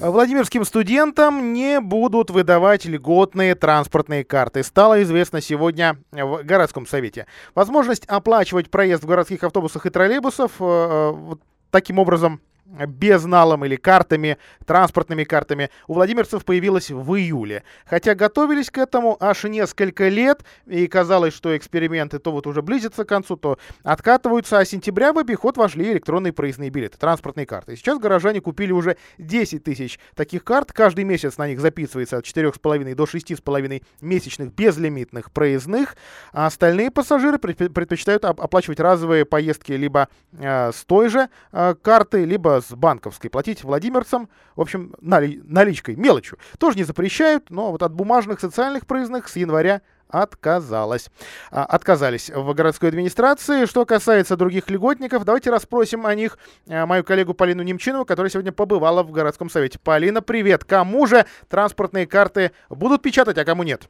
Владимирским 0.00 0.64
студентам 0.64 1.52
не 1.52 1.80
будут 1.80 2.30
выдавать 2.30 2.84
льготные 2.84 3.56
транспортные 3.56 4.22
карты. 4.22 4.62
Стало 4.62 5.02
известно 5.02 5.40
сегодня 5.40 5.98
в 6.12 6.44
городском 6.44 6.86
совете. 6.86 7.26
Возможность 7.56 8.04
оплачивать 8.06 8.70
проезд 8.70 9.02
в 9.02 9.08
городских 9.08 9.42
автобусах 9.42 9.86
и 9.86 9.90
троллейбусов 9.90 10.52
э, 10.60 11.12
э 11.12 11.34
таким 11.70 11.98
образом 11.98 12.40
безналом 12.86 13.64
или 13.64 13.76
картами, 13.76 14.38
транспортными 14.66 15.24
картами 15.24 15.70
у 15.86 15.94
владимирцев 15.94 16.44
появилась 16.44 16.90
в 16.90 17.14
июле. 17.14 17.64
Хотя 17.86 18.14
готовились 18.14 18.70
к 18.70 18.78
этому 18.78 19.16
аж 19.20 19.44
несколько 19.44 20.08
лет, 20.08 20.44
и 20.66 20.86
казалось, 20.86 21.34
что 21.34 21.56
эксперименты 21.56 22.18
то 22.18 22.32
вот 22.32 22.46
уже 22.46 22.62
близятся 22.62 23.04
к 23.04 23.08
концу, 23.08 23.36
то 23.36 23.58
откатываются, 23.82 24.58
а 24.58 24.64
с 24.64 24.68
сентября 24.68 25.12
в 25.12 25.18
обиход 25.18 25.56
вошли 25.56 25.92
электронные 25.92 26.32
проездные 26.32 26.70
билеты, 26.70 26.98
транспортные 26.98 27.46
карты. 27.46 27.76
Сейчас 27.76 27.98
горожане 27.98 28.40
купили 28.40 28.72
уже 28.72 28.96
10 29.18 29.64
тысяч 29.64 29.98
таких 30.14 30.44
карт, 30.44 30.72
каждый 30.72 31.04
месяц 31.04 31.38
на 31.38 31.48
них 31.48 31.60
записывается 31.60 32.18
от 32.18 32.24
4,5 32.24 32.94
до 32.94 33.04
6,5 33.04 33.82
месячных 34.00 34.54
безлимитных 34.54 35.32
проездных, 35.32 35.96
а 36.32 36.46
остальные 36.46 36.90
пассажиры 36.90 37.38
предпочитают 37.38 38.24
оплачивать 38.24 38.80
разовые 38.80 39.24
поездки 39.24 39.72
либо 39.72 40.08
э, 40.32 40.72
с 40.72 40.84
той 40.84 41.08
же 41.08 41.28
э, 41.52 41.74
карты, 41.80 42.24
либо 42.24 42.57
с 42.60 42.70
банковской 42.74 43.30
платить 43.30 43.64
владимирцам, 43.64 44.28
в 44.56 44.60
общем, 44.60 44.94
нали, 45.00 45.40
наличкой, 45.44 45.96
мелочью. 45.96 46.38
Тоже 46.58 46.76
не 46.76 46.84
запрещают, 46.84 47.50
но 47.50 47.70
вот 47.72 47.82
от 47.82 47.92
бумажных 47.92 48.40
социальных 48.40 48.86
проездных 48.86 49.28
с 49.28 49.36
января 49.36 49.82
отказалась. 50.08 51.10
А, 51.50 51.64
отказались 51.64 52.30
в 52.30 52.54
городской 52.54 52.88
администрации. 52.88 53.66
Что 53.66 53.84
касается 53.84 54.36
других 54.36 54.70
льготников, 54.70 55.24
давайте 55.24 55.50
расспросим 55.50 56.06
о 56.06 56.14
них 56.14 56.38
а, 56.68 56.86
мою 56.86 57.04
коллегу 57.04 57.34
Полину 57.34 57.62
Немчинову, 57.62 58.04
которая 58.04 58.30
сегодня 58.30 58.52
побывала 58.52 59.02
в 59.02 59.10
городском 59.12 59.50
совете. 59.50 59.78
Полина, 59.78 60.22
привет! 60.22 60.64
Кому 60.64 61.06
же 61.06 61.26
транспортные 61.48 62.06
карты 62.06 62.52
будут 62.70 63.02
печатать, 63.02 63.38
а 63.38 63.44
кому 63.44 63.62
нет? 63.62 63.88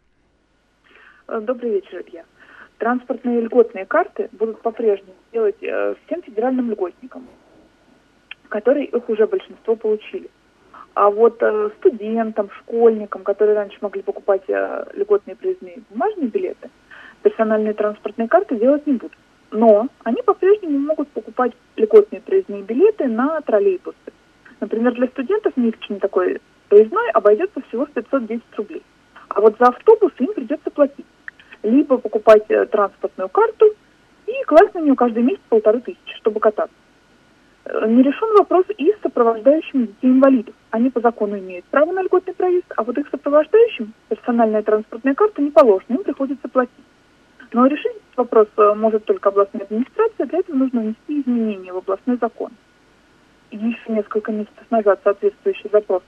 Добрый 1.29 1.73
вечер, 1.73 2.03
Илья. 2.07 2.25
Транспортные 2.79 3.41
льготные 3.41 3.87
карты 3.87 4.29
будут 4.33 4.63
по-прежнему 4.63 5.15
делать 5.33 5.61
э, 5.63 5.95
всем 6.07 6.23
федеральным 6.23 6.71
льготникам 6.71 7.27
которые 8.49 8.87
их 8.87 9.09
уже 9.09 9.27
большинство 9.27 9.77
получили. 9.77 10.31
А 10.95 11.11
вот 11.11 11.41
э, 11.43 11.71
студентам, 11.79 12.51
школьникам, 12.51 13.23
которые 13.23 13.55
раньше 13.55 13.79
могли 13.81 14.03
покупать 14.03 14.43
э, 14.49 14.85
льготные 14.95 15.37
проездные 15.37 15.83
бумажные 15.91 16.29
билеты, 16.29 16.71
персональные 17.23 17.75
транспортные 17.75 18.29
карты 18.29 18.57
делать 18.57 18.87
не 18.87 18.95
будут. 18.95 19.17
Но 19.51 19.89
они 20.05 20.23
по-прежнему 20.23 20.79
могут 20.79 21.09
покупать 21.11 21.53
льготные 21.77 22.21
проездные 22.21 22.63
билеты 22.63 23.07
на 23.07 23.41
троллейбусы. 23.43 23.97
Например, 24.61 24.93
для 24.93 25.07
студентов 25.07 25.57
месячный 25.57 26.01
такой 26.01 26.41
проездной 26.69 27.11
обойдется 27.13 27.61
всего 27.69 27.87
в 27.87 27.91
510 27.91 28.43
рублей. 28.57 28.83
А 29.29 29.41
вот 29.41 29.57
за 29.59 29.67
автобус 29.67 30.13
им 30.19 30.33
придется 30.35 30.71
платить. 30.71 31.07
Либо 31.63 31.99
покупать 31.99 32.45
э, 32.49 32.67
транспортную 32.67 33.29
карту 33.29 33.67
и 34.27 34.33
класть 34.47 34.75
на 34.75 34.81
нее 34.81 34.97
каждый 34.97 35.23
месяц 35.23 35.43
полторы 35.49 35.81
тысячи, 35.81 36.17
чтобы 36.17 36.41
кататься. 36.41 36.75
Э, 37.69 37.87
не 37.87 38.03
решен 38.03 38.29
вопрос 38.39 38.65
и 38.77 38.93
с 38.93 39.01
сопровождающими 39.03 39.87
детей 39.87 40.09
инвалидов. 40.11 40.55
Они 40.71 40.91
по 40.91 41.01
закону 41.01 41.39
имеют 41.39 41.65
право 41.67 41.93
на 41.93 42.03
льготный 42.03 42.35
проезд, 42.35 42.67
а 42.77 42.83
вот 42.83 42.97
их 42.97 43.09
сопровождающим 43.11 43.93
персональная 44.09 44.63
транспортная 44.63 45.15
карта 45.15 45.43
не 45.43 45.51
положена, 45.51 45.97
им 45.97 46.05
приходится 46.05 46.49
платить. 46.49 46.73
Но 47.53 47.67
решить 47.67 47.97
вопрос 48.17 48.49
э, 48.57 48.75
может 48.75 49.05
только 49.05 49.29
областная 49.29 49.63
администрация, 49.63 50.27
для 50.27 50.39
этого 50.39 50.57
нужно 50.57 50.81
внести 50.81 51.21
изменения 51.21 51.73
в 51.73 51.79
областной 51.79 52.17
закон. 52.21 52.51
Еще 53.51 53.93
несколько 53.93 54.31
месяцев 54.31 54.71
назад 54.71 55.01
соответствующий 55.05 55.71
запрос 55.73 56.03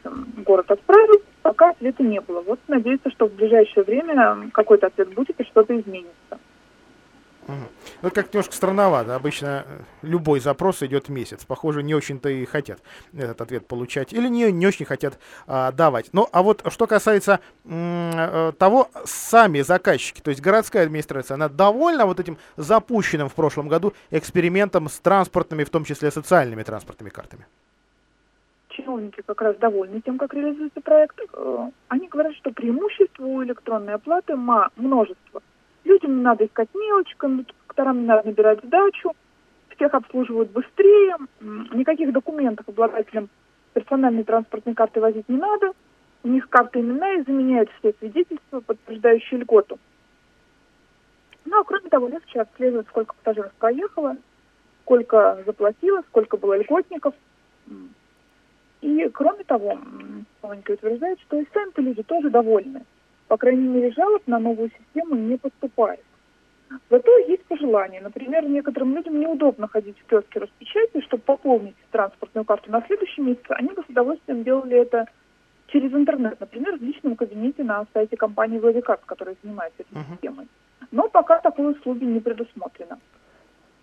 город 0.45 0.71
отправил, 0.71 1.23
пока 1.43 1.71
ответа 1.71 2.03
не 2.03 2.21
было. 2.21 2.43
Вот 2.43 2.61
надеюсь, 2.69 3.01
что 3.15 3.29
в 3.29 3.35
ближайшее 3.35 3.85
время 3.85 4.51
какой-то 4.53 4.89
ответ 4.89 5.15
будет 5.15 5.41
и 5.41 5.45
что-то 5.45 5.79
изменится. 5.79 6.39
Ну, 8.03 8.11
как 8.11 8.33
немножко 8.33 8.55
странновато. 8.55 9.15
Обычно 9.15 9.65
э, 9.67 9.81
любой 10.03 10.41
запрос 10.41 10.83
идет 10.83 11.09
месяц. 11.09 11.45
Похоже, 11.45 11.83
не 11.83 11.95
очень-то 11.95 12.29
и 12.29 12.45
хотят 12.45 12.81
этот 13.13 13.41
ответ 13.41 13.67
получать. 13.67 14.13
Или 14.13 14.29
не, 14.29 14.51
не 14.53 14.67
очень 14.67 14.87
хотят 14.87 15.19
а, 15.47 15.73
давать. 15.73 16.09
Ну, 16.13 16.27
а 16.33 16.43
вот 16.43 16.63
что 16.71 16.87
касается 16.87 17.41
м- 17.65 18.53
того, 18.55 18.89
сами 19.05 19.61
заказчики, 19.61 20.21
то 20.21 20.31
есть 20.31 20.41
городская 20.41 20.85
администрация, 20.85 21.35
она 21.35 21.49
довольна 21.49 22.07
вот 22.07 22.21
этим 22.21 22.39
запущенным 22.57 23.29
в 23.29 23.35
прошлом 23.35 23.69
году 23.69 23.93
экспериментом 24.11 24.89
с 24.89 24.99
транспортными, 25.01 25.65
в 25.65 25.71
том 25.71 25.85
числе 25.85 26.11
социальными 26.11 26.63
транспортными 26.63 27.11
картами? 27.11 27.47
чиновники 28.81 29.23
как 29.27 29.41
раз 29.43 29.57
довольны 29.57 30.01
тем, 30.01 30.19
как 30.19 30.33
реализуется 30.35 30.81
проект. 30.81 31.19
Э, 31.33 31.71
они 31.89 32.09
говорят, 32.09 32.35
что 32.37 32.51
преимущество 32.51 33.25
у 33.25 33.43
электронной 33.43 33.95
оплаты 33.95 34.37
множество. 34.37 35.43
Людям 35.85 36.19
не 36.19 36.23
надо 36.23 36.47
искать 36.47 36.69
мелочь, 36.75 37.15
кондукторам 37.71 38.01
не 38.01 38.07
надо 38.07 38.29
набирать 38.29 38.61
сдачу, 38.65 39.13
всех 39.77 39.95
обслуживают 39.95 40.51
быстрее, 40.51 41.17
никаких 41.41 42.13
документов 42.13 42.69
обладателям 42.69 43.29
персональной 43.73 44.25
транспортной 44.25 44.75
карты 44.75 45.01
возить 45.01 45.29
не 45.29 45.37
надо, 45.37 45.73
у 46.23 46.29
них 46.29 46.49
карты 46.49 46.81
имена 46.81 47.15
и 47.15 47.23
заменяют 47.23 47.71
все 47.79 47.95
свидетельства, 47.99 48.61
подтверждающие 48.61 49.41
льготу. 49.41 49.79
Ну, 51.45 51.61
а 51.61 51.65
кроме 51.65 51.89
того, 51.89 52.09
легче 52.09 52.41
отслеживать, 52.41 52.89
сколько 52.89 53.15
пассажиров 53.15 53.53
проехало, 53.55 54.17
сколько 54.83 55.43
заплатило, 55.47 56.03
сколько 56.09 56.37
было 56.37 56.59
льготников. 56.59 57.15
И, 58.83 59.09
кроме 59.13 59.45
того, 59.45 59.79
Сонька 60.43 60.73
утверждает, 60.73 61.19
что 61.21 61.39
и 61.39 61.47
сами-то 61.53 61.81
люди 61.81 62.03
тоже 62.03 62.31
довольны. 62.31 62.85
По 63.29 63.37
крайней 63.37 63.69
мере, 63.69 63.93
жалоб 63.93 64.23
на 64.27 64.39
новую 64.39 64.71
систему 64.71 65.15
не 65.15 65.37
поступает. 65.37 66.01
Зато 66.89 67.19
есть 67.19 67.45
пожелания. 67.47 68.01
Например, 68.01 68.45
некоторым 68.49 68.95
людям 68.95 69.19
неудобно 69.19 69.67
ходить 69.67 69.99
в 69.99 70.09
киоске 70.09 70.41
распечати, 70.41 71.01
чтобы 71.03 71.23
пополнить 71.25 71.75
транспортную 71.91 72.45
карту 72.45 72.71
на 72.71 72.83
следующий 72.87 73.23
месяц. 73.23 73.45
Они 73.49 73.69
бы 73.69 73.83
с 73.83 73.91
удовольствием 73.91 74.45
делали 74.45 74.77
это 74.77 75.07
через 75.69 75.93
интернет, 75.93 76.39
например, 76.39 76.79
в 76.79 76.83
личном 76.83 77.17
кабинете 77.17 77.65
на 77.65 77.87
сайте 77.93 78.17
компании 78.17 78.59
Владикарт, 78.59 79.03
которая 79.05 79.37
занимается 79.43 79.83
этой 79.83 79.99
uh-huh. 79.99 80.13
системой. 80.13 80.49
Но 80.91 81.09
пока 81.09 81.39
такой 81.41 81.73
услуги 81.73 82.05
не 82.05 82.21
предусмотрено. 82.21 82.99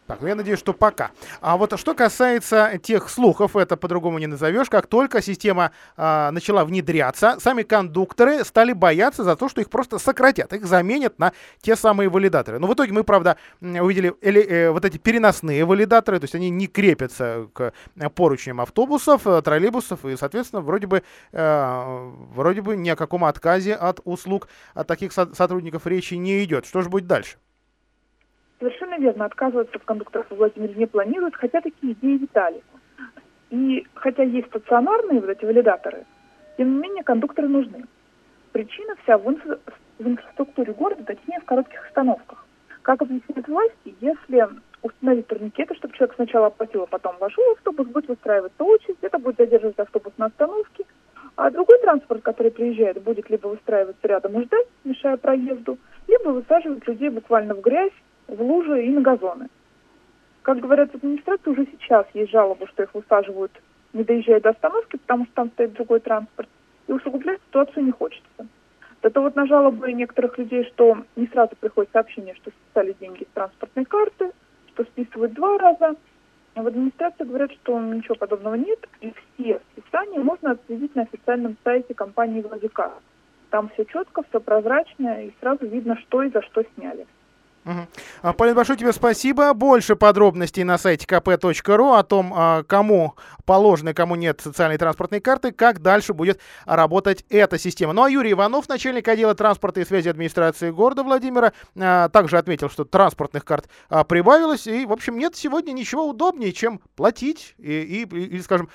Так, 0.08 0.22
ну 0.22 0.28
я 0.28 0.36
надеюсь, 0.36 0.60
что 0.60 0.72
пока. 0.72 1.12
А 1.42 1.58
вот 1.58 1.78
что 1.78 1.94
касается 1.94 2.80
тех 2.82 3.10
слухов, 3.10 3.58
это 3.58 3.76
по-другому 3.76 4.20
не 4.20 4.28
назовешь, 4.28 4.70
как 4.70 4.88
только 4.88 5.22
система 5.22 5.72
э, 5.98 6.30
начала 6.32 6.64
внедряться, 6.64 7.36
сами 7.42 7.64
кондукторы 7.64 8.46
стали 8.46 8.72
бояться 8.72 9.26
за 9.26 9.36
то, 9.36 9.50
что 9.50 9.60
их 9.60 9.70
просто 9.70 10.00
сократят, 10.00 10.54
их 10.54 10.66
заменят 10.66 11.20
на 11.20 11.34
те 11.62 11.76
самые 11.76 12.08
валидаторы. 12.08 12.58
Но 12.58 12.68
в 12.68 12.74
итоге 12.74 12.94
мы, 12.94 13.04
правда, 13.04 13.36
увидели 13.60 14.14
или, 14.22 14.42
э, 14.42 14.72
вот 14.72 14.86
эти 14.86 14.98
переносные 14.98 15.66
валидаторы, 15.66 16.20
то 16.20 16.24
есть 16.24 16.36
они 16.36 16.50
не 16.50 16.68
крепятся 16.68 17.50
к 17.54 17.74
поручням 18.16 18.62
автобусов, 18.62 19.28
э, 19.28 19.42
троллейбусов, 19.42 20.06
и, 20.06 20.16
соответственно, 20.16 20.62
вроде 20.62 20.88
бы, 20.88 21.04
э, 21.34 22.12
вроде 22.34 22.62
бы 22.62 22.78
ни 22.78 22.88
о 22.88 22.96
каком 22.96 23.26
отказе 23.26 23.74
от 23.74 24.00
услуг 24.06 24.48
от 24.74 24.88
таких 24.88 25.12
со- 25.12 25.36
сотрудников 25.36 25.86
речи 25.86 26.14
не 26.14 26.46
идет. 26.46 26.66
Что 26.66 26.82
же 26.82 26.90
будет 26.90 27.08
дальше? 27.08 27.38
Совершенно 28.60 28.98
верно, 28.98 29.26
отказываться 29.26 29.76
от 29.76 29.84
кондукторов 29.84 30.28
в 30.30 30.36
Владимире 30.36 30.74
не 30.74 30.88
планируют, 30.88 31.36
хотя 31.36 31.62
такие 31.62 31.94
идеи 31.94 32.18
витали. 32.18 32.64
И 33.52 33.86
хотя 33.94 34.24
есть 34.24 34.48
стационарные 34.48 35.22
вот 35.22 35.30
эти 35.30 35.46
валидаторы, 35.46 36.06
тем 36.58 36.74
не 36.74 36.80
менее 36.80 37.04
кондукторы 37.04 37.48
нужны. 37.48 37.86
Причина 38.52 38.96
вся 39.04 39.18
в, 39.18 39.28
инфра- 39.28 39.60
в 40.00 40.08
инфраструктуре 40.08 40.74
города, 40.74 41.04
точнее 41.04 41.40
в 41.40 41.46
коротких 41.46 41.86
остановках. 41.86 42.46
Как 42.82 43.02
объясняют 43.02 43.48
власти, 43.48 43.96
если 44.02 44.48
установить 44.82 45.28
турникеты, 45.28 45.76
чтобы 45.76 45.94
человек 45.94 46.16
сначала 46.16 46.48
оплатил, 46.48 46.84
а 46.84 46.88
потом 46.88 47.16
вошел 47.20 47.44
в 47.46 47.58
автобус, 47.58 47.88
будет 47.88 48.08
выстраиваться 48.08 48.64
очередь, 48.64 48.98
это 49.02 49.20
будет 49.20 49.38
задерживать 49.38 49.78
автобус 49.78 50.14
на 50.18 50.28
остановке, 50.28 50.86
а 51.36 51.52
другой 51.52 51.80
транспорт, 51.80 52.24
который 52.24 52.52
приезжает, 52.52 53.02
будет 53.04 53.30
либо 53.30 53.48
выстраиваться 53.48 54.08
рядом 54.08 54.40
и 54.40 54.46
ждать, 54.46 54.68
мешая 54.84 55.18
проезду, 55.18 55.78
либо 56.08 56.30
высаживать 56.30 56.88
людей 56.88 57.10
буквально 57.10 57.54
в 57.54 57.62
грязь, 57.62 57.94
в 58.28 58.42
лужи 58.42 58.86
и 58.86 58.90
на 58.90 59.02
газоны. 59.02 59.48
Как 60.42 60.60
говорят 60.60 60.92
в 60.92 60.96
администрации, 60.96 61.50
уже 61.50 61.68
сейчас 61.72 62.06
есть 62.14 62.32
жалобы, 62.32 62.68
что 62.68 62.84
их 62.84 62.94
высаживают, 62.94 63.52
не 63.94 64.04
доезжая 64.04 64.40
до 64.40 64.50
остановки, 64.50 64.98
потому 64.98 65.26
что 65.26 65.34
там 65.36 65.50
стоит 65.52 65.74
другой 65.74 66.00
транспорт. 66.00 66.50
И 66.88 66.94
усугублять 66.94 67.42
ситуацию 67.48 67.86
не 67.86 67.92
хочется. 67.92 68.48
Это 69.02 69.22
вот 69.22 69.36
на 69.36 69.46
жалобы 69.46 69.92
некоторых 69.94 70.38
людей, 70.38 70.66
что 70.66 70.98
не 71.16 71.28
сразу 71.28 71.56
приходит 71.60 71.92
сообщение, 71.92 72.34
что 72.36 72.52
списали 72.52 72.96
деньги 73.00 73.24
с 73.24 73.34
транспортной 73.34 73.86
карты, 73.86 74.32
что 74.70 74.84
списывают 74.84 75.34
два 75.34 75.58
раза. 75.58 75.96
В 76.56 76.66
администрации 76.66 77.24
говорят, 77.24 77.52
что 77.52 77.80
ничего 77.80 78.16
подобного 78.16 78.56
нет, 78.56 78.80
и 79.02 79.14
все 79.36 79.62
списания 79.74 80.20
можно 80.20 80.52
отследить 80.52 80.96
на 80.96 81.04
официальном 81.04 81.56
сайте 81.64 81.94
компании 81.94 82.42
«Владикар». 82.42 82.94
Там 83.52 83.70
все 83.70 83.86
четко, 83.86 84.24
все 84.24 84.40
прозрачно, 84.40 85.26
и 85.26 85.32
сразу 85.40 85.68
видно, 85.68 85.98
что 85.98 86.24
и 86.24 86.30
за 86.30 86.42
что 86.42 86.64
сняли. 86.76 87.06
Угу. 87.68 88.34
Полин, 88.38 88.56
большое 88.56 88.80
тебе 88.80 88.94
спасибо. 88.94 89.54
Больше 89.54 89.98
подробностей 89.98 90.64
на 90.64 90.78
сайте 90.78 91.06
kp.ru 91.06 91.98
о 91.98 92.04
том, 92.04 92.34
а, 92.34 92.64
кому 92.64 93.16
положены, 93.46 93.94
кому 93.94 94.16
нет 94.16 94.40
социальной 94.42 94.78
транспортной 94.78 95.20
карты, 95.20 95.52
как 95.52 95.82
дальше 95.82 96.14
будет 96.14 96.40
работать 96.66 97.26
эта 97.30 97.58
система. 97.58 97.92
Ну 97.92 98.04
а 98.04 98.10
Юрий 98.10 98.32
Иванов, 98.32 98.70
начальник 98.70 99.08
отдела 99.10 99.36
транспорта 99.36 99.82
и 99.82 99.86
связи 99.86 100.08
администрации 100.08 100.72
города 100.72 101.04
Владимира, 101.04 101.52
а, 101.78 102.08
также 102.08 102.38
отметил, 102.38 102.70
что 102.70 102.86
транспортных 102.86 103.44
карт 103.44 103.68
прибавилось. 104.08 104.66
И, 104.66 104.86
в 104.86 104.94
общем, 104.94 105.18
нет 105.18 105.36
сегодня 105.36 105.74
ничего 105.74 106.08
удобнее, 106.08 106.54
чем 106.54 106.80
платить 106.96 107.54
и, 107.58 108.06
и, 108.10 108.38
и 108.38 108.42
скажем, 108.42 108.70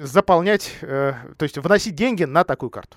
заполнять, 0.00 0.72
э, 0.80 1.12
то 1.36 1.42
есть 1.42 1.58
вносить 1.58 1.94
деньги 1.94 2.24
на 2.24 2.44
такую 2.44 2.70
карту. 2.70 2.96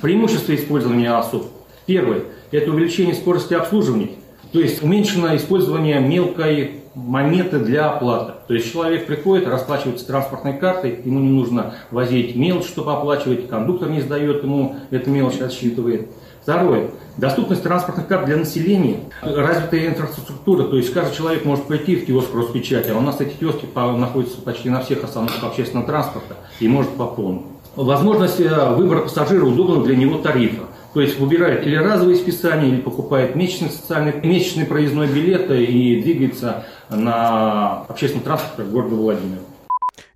Преимущество 0.00 0.54
использования 0.54 1.10
АСУ. 1.10 1.63
Первое 1.86 2.22
это 2.50 2.70
увеличение 2.70 3.14
скорости 3.14 3.54
обслуживания, 3.54 4.10
то 4.52 4.60
есть 4.60 4.82
уменьшено 4.82 5.34
использование 5.36 6.00
мелкой 6.00 6.82
монеты 6.94 7.58
для 7.58 7.90
оплаты. 7.90 8.34
То 8.46 8.54
есть 8.54 8.72
человек 8.72 9.06
приходит, 9.06 9.48
расплачивается 9.48 10.06
транспортной 10.06 10.56
картой, 10.56 11.00
ему 11.04 11.20
не 11.20 11.30
нужно 11.30 11.74
возить 11.90 12.36
мелочь, 12.36 12.66
чтобы 12.66 12.92
оплачивать, 12.92 13.48
кондуктор 13.48 13.90
не 13.90 14.00
сдает 14.00 14.44
ему 14.44 14.76
эту 14.90 15.10
мелочь, 15.10 15.40
отсчитывает. 15.40 16.08
Второе. 16.42 16.90
Доступность 17.16 17.62
транспортных 17.62 18.06
карт 18.06 18.26
для 18.26 18.36
населения, 18.36 19.00
развитая 19.22 19.88
инфраструктура, 19.88 20.64
то 20.64 20.76
есть 20.76 20.92
каждый 20.92 21.16
человек 21.16 21.44
может 21.44 21.64
пойти 21.64 21.96
в 21.96 22.06
киоск 22.06 22.34
Роспечати, 22.34 22.90
а 22.90 22.96
у 22.96 23.00
нас 23.00 23.20
эти 23.20 23.34
киоски 23.34 23.66
находятся 23.74 24.42
почти 24.42 24.68
на 24.68 24.80
всех 24.80 25.04
остановках 25.04 25.42
общественного 25.44 25.86
транспорта 25.86 26.36
и 26.60 26.68
может 26.68 26.90
пополнить. 26.92 27.42
Возможность 27.76 28.40
э, 28.40 28.74
выбора 28.74 29.00
пассажира 29.00 29.44
удобного 29.44 29.84
для 29.84 29.96
него 29.96 30.18
тарифа. 30.18 30.64
То 30.94 31.00
есть 31.00 31.18
выбирает 31.18 31.66
или 31.66 31.74
разовые 31.74 32.16
списания, 32.16 32.68
или 32.68 32.80
покупает 32.80 33.34
месячный, 33.34 33.68
социальный, 33.68 34.14
месячный 34.22 34.64
проездной 34.64 35.08
билет 35.08 35.50
и 35.50 36.00
двигается 36.00 36.64
на 36.88 37.82
общественном 37.88 38.24
транспорте 38.24 38.62
города 38.70 38.94
Владимира. 38.94 39.40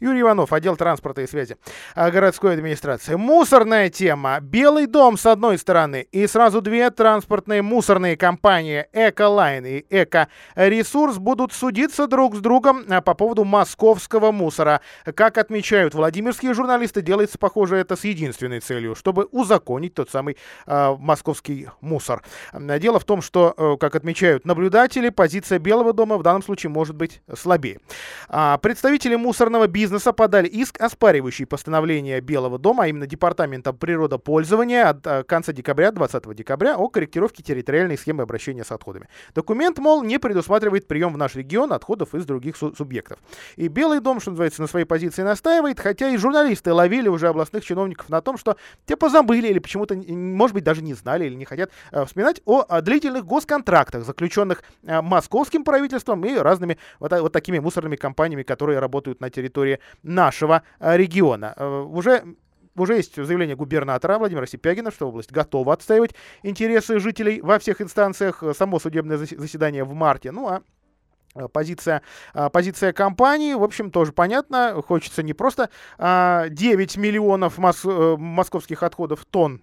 Юрий 0.00 0.20
Иванов, 0.20 0.52
отдел 0.52 0.76
транспорта 0.76 1.22
и 1.22 1.26
связи 1.26 1.56
а, 1.96 2.12
городской 2.12 2.54
администрации. 2.54 3.16
Мусорная 3.16 3.90
тема. 3.90 4.38
Белый 4.40 4.87
дом 4.87 5.18
с 5.18 5.26
одной 5.26 5.58
стороны 5.58 6.06
и 6.12 6.28
сразу 6.28 6.61
две 6.61 6.88
транспортные 6.90 7.62
мусорные 7.62 8.16
компании 8.16 8.87
Эколайн 8.92 9.66
и 9.66 9.84
Эко-ресурс 9.90 11.18
будут 11.18 11.52
судиться 11.52 12.06
друг 12.06 12.37
с 12.37 12.38
другом 12.38 12.84
а, 12.88 13.00
по 13.00 13.14
поводу 13.14 13.42
московского 13.42 14.30
мусора. 14.30 14.82
Как 15.16 15.37
отмечают 15.37 15.94
владимирские 15.94 16.54
журналисты, 16.54 17.02
делается, 17.02 17.37
похоже, 17.37 17.76
это 17.76 17.96
с 17.96 18.04
единственной 18.04 18.61
целью, 18.61 18.94
чтобы 18.94 19.24
узаконить 19.32 19.94
тот 19.94 20.11
самый 20.11 20.37
э, 20.66 20.96
московский 20.98 21.68
мусор. 21.80 22.22
Дело 22.52 23.00
в 23.00 23.04
том, 23.04 23.20
что, 23.20 23.52
э, 23.56 23.76
как 23.80 23.96
отмечают 23.96 24.44
наблюдатели, 24.44 25.08
позиция 25.08 25.58
Белого 25.58 25.92
дома 25.92 26.18
в 26.18 26.22
данном 26.22 26.42
случае 26.42 26.70
может 26.70 26.94
быть 26.94 27.20
слабее. 27.34 27.80
Представители 28.28 29.16
мусорного 29.16 29.66
бизнеса 29.66 29.88
бизнеса 29.88 30.12
подали 30.12 30.46
иск, 30.48 30.79
оспаривающий 30.81 31.46
постановление 31.46 32.20
Белого 32.20 32.59
дома, 32.59 32.85
а 32.85 32.87
именно 32.88 33.07
Департамента 33.07 33.72
природопользования 33.72 34.90
от 34.90 35.07
э, 35.07 35.24
конца 35.24 35.55
декабря, 35.55 35.92
20 35.92 36.35
декабря, 36.35 36.77
о 36.77 36.88
корректировке 36.88 37.42
территориальной 37.42 37.96
схемы 37.96 38.22
обращения 38.22 38.64
с 38.64 38.70
отходами. 38.70 39.09
Документ, 39.35 39.79
мол, 39.79 40.03
не 40.03 40.18
предусматривает 40.18 40.87
прием 40.87 41.14
в 41.14 41.16
наш 41.16 41.37
регион 41.37 41.72
отходов 41.72 42.14
из 42.14 42.27
других 42.27 42.59
су- 42.59 42.74
субъектов. 42.77 43.18
И 43.57 43.68
Белый 43.68 44.01
дом, 44.01 44.20
что 44.20 44.31
называется, 44.31 44.61
на 44.61 44.68
своей 44.68 44.85
позиции 44.85 45.22
настаивает, 45.22 45.81
хотя 45.81 46.11
и 46.11 46.18
журналисты 46.18 46.74
ловили 46.74 47.09
уже 47.09 47.29
областных 47.29 47.64
чиновников 47.64 48.11
на 48.11 48.20
том, 48.20 48.37
что 48.37 48.59
те 48.85 48.94
позабыли 48.94 49.48
или 49.48 49.59
почему-то, 49.59 49.94
может 49.94 50.53
быть, 50.53 50.64
даже 50.64 50.83
не 50.83 50.92
знали 50.92 51.24
или 51.24 51.35
не 51.35 51.46
хотят 51.46 51.70
э, 51.92 52.05
вспоминать 52.05 52.42
о, 52.44 52.61
о 52.61 52.83
длительных 52.83 53.24
госконтрактах, 53.24 54.05
заключенных 54.05 54.62
э, 54.83 55.01
московским 55.01 55.64
правительством 55.64 56.27
и 56.27 56.37
разными 56.37 56.77
вот, 57.01 57.11
вот 57.12 57.33
такими 57.33 57.59
мусорными 57.59 57.96
компаниями, 57.96 58.42
которые 58.42 58.81
работают 58.81 59.20
на 59.20 59.31
территории 59.31 59.78
нашего 60.03 60.62
э, 60.81 60.97
региона. 60.97 61.55
Э, 61.57 61.81
уже 61.81 62.25
уже 62.77 62.95
есть 62.95 63.17
заявление 63.17 63.57
губернатора 63.57 64.19
Владимира 64.19 64.47
Сипягина, 64.47 64.93
что 64.93 65.09
область 65.09 65.33
готова 65.33 65.73
отстаивать 65.73 66.14
интересы 66.45 67.01
жителей 67.01 67.41
во 67.41 67.59
всех 67.59 67.81
инстанциях. 67.81 68.45
Само 68.57 68.79
судебное 68.79 69.17
заседание 69.17 69.83
в 69.83 69.95
марте. 69.95 70.31
Ну 70.31 70.47
а 70.47 70.62
Позиция, 71.53 72.03
позиция 72.53 72.93
компании, 72.93 73.55
в 73.55 73.62
общем, 73.62 73.91
тоже 73.91 74.12
понятно. 74.12 74.83
Хочется 74.85 75.23
не 75.23 75.35
просто 75.35 75.69
9 75.99 76.97
миллионов 76.97 77.59
мос, 77.59 77.85
э, 77.85 78.17
московских 78.19 78.83
отходов 78.83 79.25
тонн 79.27 79.61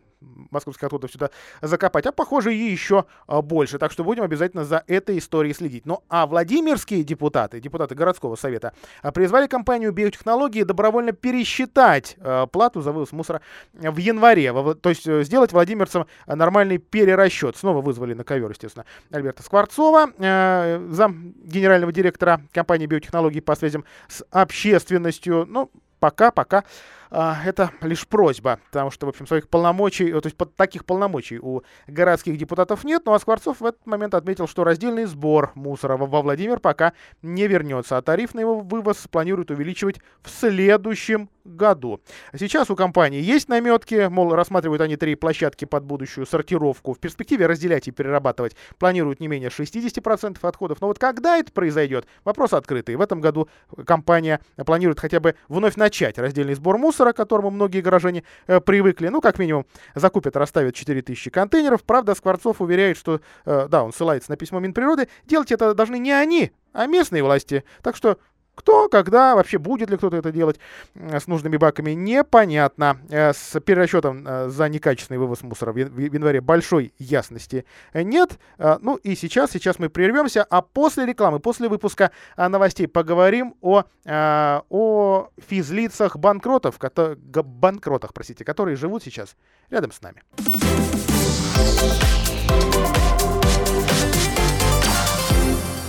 московских 0.52 0.84
отходов 0.84 1.12
сюда 1.12 1.30
закопать, 1.62 2.06
а 2.06 2.12
похоже 2.12 2.56
и 2.56 2.72
еще 2.72 3.06
а, 3.28 3.42
больше. 3.42 3.78
Так 3.80 3.92
что 3.92 4.04
будем 4.04 4.24
обязательно 4.24 4.66
за 4.66 4.84
этой 4.88 5.18
историей 5.18 5.54
следить. 5.54 5.86
Ну 5.86 6.04
а 6.10 6.26
Владимирские 6.26 7.04
депутаты, 7.04 7.60
депутаты 7.60 7.96
городского 7.96 8.36
совета, 8.36 8.74
а, 9.02 9.12
призвали 9.12 9.48
компанию 9.48 9.92
биотехнологии 9.92 10.64
добровольно 10.64 11.12
пересчитать 11.12 12.16
а, 12.20 12.48
плату 12.48 12.82
за 12.82 12.92
вывоз 12.92 13.12
мусора 13.12 13.42
в 13.74 13.98
январе. 13.98 14.54
То 14.76 14.90
есть 14.90 15.08
э, 15.08 15.24
сделать 15.24 15.52
владимирцам 15.52 16.08
нормальный 16.28 16.78
перерасчет. 16.78 17.58
Снова 17.58 17.82
вызвали 17.82 18.14
на 18.14 18.24
ковер, 18.24 18.50
естественно, 18.50 18.86
Альберта 19.12 19.44
Скворцова, 19.44 20.12
э, 20.18 20.88
зам 20.92 21.34
генерального 21.44 21.92
директора 21.92 22.42
компании 22.54 22.86
биотехнологий 22.86 23.42
по 23.42 23.56
связям 23.56 23.86
с 24.08 24.24
общественностью. 24.32 25.46
Ну, 25.48 25.72
пока, 26.00 26.32
пока 26.32 26.64
а, 27.05 27.05
это 27.12 27.72
лишь 27.82 28.08
просьба, 28.08 28.60
потому 28.72 28.92
что, 28.92 29.06
в 29.06 29.10
общем, 29.10 29.28
своих 29.28 29.48
полномочий, 29.50 30.12
то 30.12 30.22
есть 30.24 30.38
таких 30.56 30.86
полномочий 30.86 31.40
у 31.40 31.62
городских 31.88 32.38
депутатов 32.38 32.84
нет. 32.84 33.04
Ну 33.06 33.14
а 33.14 33.20
Скворцов 33.20 33.62
в 33.62 33.66
этот 33.66 33.86
момент 33.86 34.14
отметил, 34.14 34.48
что 34.48 34.64
раздельный 34.64 35.06
сбор 35.06 35.52
мусора 35.56 35.98
во 35.98 36.22
Владимир 36.22 36.60
пока 36.60 36.94
не 37.22 37.48
вернется, 37.48 37.98
а 37.98 38.02
тариф 38.02 38.34
на 38.34 38.40
его 38.40 38.60
вывоз 38.60 39.08
планируют 39.10 39.52
увеличивать 39.52 40.00
в 40.22 40.30
следующем 40.30 41.30
году. 41.44 42.02
Сейчас 42.38 42.70
у 42.72 42.76
компании 42.76 43.22
есть 43.22 43.50
наметки, 43.50 44.08
мол, 44.10 44.34
рассматривают 44.34 44.82
они 44.82 44.98
три 44.98 45.16
площадки 45.16 45.66
под 45.66 45.84
будущую 45.84 46.26
сортировку. 46.26 46.94
В 46.94 47.00
перспективе 47.00 47.46
разделять 47.46 47.88
и 47.88 47.92
перерабатывать 47.92 48.56
планируют 48.80 49.20
не 49.20 49.28
менее 49.28 49.50
60% 49.50 50.38
отходов. 50.42 50.82
Но 50.82 50.88
вот 50.88 50.98
когда 50.98 51.38
это 51.38 51.52
произойдет, 51.52 52.08
вопрос 52.24 52.54
открытый. 52.54 52.96
В 52.96 53.02
этом 53.02 53.22
году 53.22 53.48
компания 53.86 54.42
планирует 54.66 55.00
хотя 55.00 55.20
бы 55.20 55.36
вновь 55.48 55.76
начать 55.76 56.18
раздельный 56.18 56.56
сбор 56.56 56.80
мусора, 56.80 56.95
мусора, 56.96 57.12
к 57.12 57.18
которому 57.18 57.50
многие 57.50 57.82
горожане 57.82 58.24
э, 58.48 58.62
привыкли. 58.62 59.10
Ну, 59.10 59.20
как 59.20 59.38
минимум, 59.38 59.66
закупят, 59.96 60.38
расставят 60.38 60.76
4000 60.76 61.30
контейнеров. 61.30 61.84
Правда, 61.84 62.16
Скворцов 62.16 62.62
уверяет, 62.62 62.98
что, 62.98 63.20
э, 63.46 63.68
да, 63.70 63.84
он 63.84 63.92
ссылается 63.92 64.32
на 64.32 64.38
письмо 64.38 64.60
Минприроды, 64.60 65.10
делать 65.26 65.52
это 65.52 65.74
должны 65.74 66.00
не 66.00 66.12
они, 66.12 66.52
а 66.72 66.86
местные 66.86 67.22
власти. 67.22 67.66
Так 67.82 67.98
что 67.98 68.18
кто, 68.56 68.90
когда, 68.90 69.36
вообще 69.36 69.58
будет 69.58 69.90
ли 69.90 69.98
кто-то 69.98 70.18
это 70.18 70.32
делать 70.32 70.60
с 70.96 71.28
нужными 71.28 71.58
баками, 71.58 71.92
непонятно. 71.92 72.98
Э, 73.10 73.34
с 73.34 73.60
перерасчетом 73.60 74.26
э, 74.26 74.50
за 74.50 74.70
некачественный 74.70 75.18
вывоз 75.20 75.44
мусора 75.44 75.74
в 75.74 75.78
январе 75.78 76.42
большой 76.42 76.94
ясности 76.98 77.66
нет. 77.94 78.40
Э, 78.58 78.78
ну 78.82 78.96
и 78.96 79.16
сейчас, 79.16 79.52
сейчас 79.52 79.80
мы 79.80 79.90
прервемся, 79.90 80.44
а 80.44 80.62
после 80.62 81.06
рекламы, 81.06 81.40
после 81.40 81.68
выпуска 81.70 82.12
новостей 82.38 82.88
поговорим 82.88 83.56
о, 83.62 83.84
о 84.06 85.30
физлицах 85.48 86.18
банкротов, 86.18 86.80
банкротах, 86.80 88.14
простите, 88.14 88.46
которые 88.46 88.76
живут 88.76 89.04
сейчас 89.04 89.36
рядом 89.70 89.92
с 89.92 90.02
нами. 90.02 90.24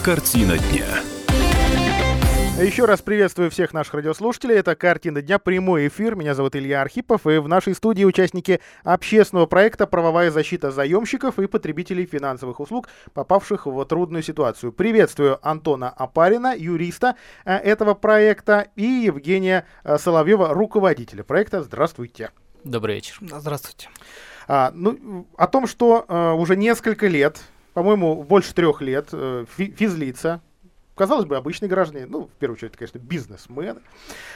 Картина 0.04 0.56
дня. 0.56 2.05
Еще 2.58 2.86
раз 2.86 3.02
приветствую 3.02 3.50
всех 3.50 3.74
наших 3.74 3.92
радиослушателей. 3.92 4.54
Это 4.54 4.74
«Картина 4.74 5.20
дня», 5.20 5.38
прямой 5.38 5.88
эфир. 5.88 6.14
Меня 6.14 6.34
зовут 6.34 6.56
Илья 6.56 6.80
Архипов. 6.80 7.26
И 7.26 7.36
в 7.36 7.48
нашей 7.48 7.74
студии 7.74 8.02
участники 8.02 8.62
общественного 8.82 9.44
проекта 9.44 9.86
«Правовая 9.86 10.30
защита 10.30 10.70
заемщиков 10.70 11.38
и 11.38 11.48
потребителей 11.48 12.06
финансовых 12.06 12.58
услуг, 12.58 12.88
попавших 13.12 13.66
в 13.66 13.84
трудную 13.84 14.22
ситуацию». 14.22 14.72
Приветствую 14.72 15.38
Антона 15.46 15.90
Апарина, 15.90 16.56
юриста 16.56 17.16
э, 17.44 17.56
этого 17.56 17.92
проекта, 17.92 18.68
и 18.74 18.84
Евгения 18.84 19.66
э, 19.84 19.98
Соловьева, 19.98 20.54
руководителя 20.54 21.24
проекта. 21.24 21.62
Здравствуйте. 21.62 22.30
Добрый 22.64 22.94
вечер. 22.94 23.18
Здравствуйте. 23.20 23.90
А, 24.48 24.72
ну, 24.74 25.26
о 25.36 25.46
том, 25.46 25.66
что 25.66 26.06
а, 26.08 26.32
уже 26.32 26.56
несколько 26.56 27.06
лет, 27.06 27.38
по-моему, 27.74 28.22
больше 28.22 28.54
трех 28.54 28.80
лет, 28.80 29.10
фи 29.10 29.74
физлица, 29.76 30.40
казалось 30.96 31.26
бы, 31.26 31.36
обычные 31.36 31.68
граждане, 31.68 32.06
ну, 32.06 32.24
в 32.24 32.38
первую 32.38 32.56
очередь, 32.56 32.76
конечно, 32.76 32.98
бизнесмены, 32.98 33.80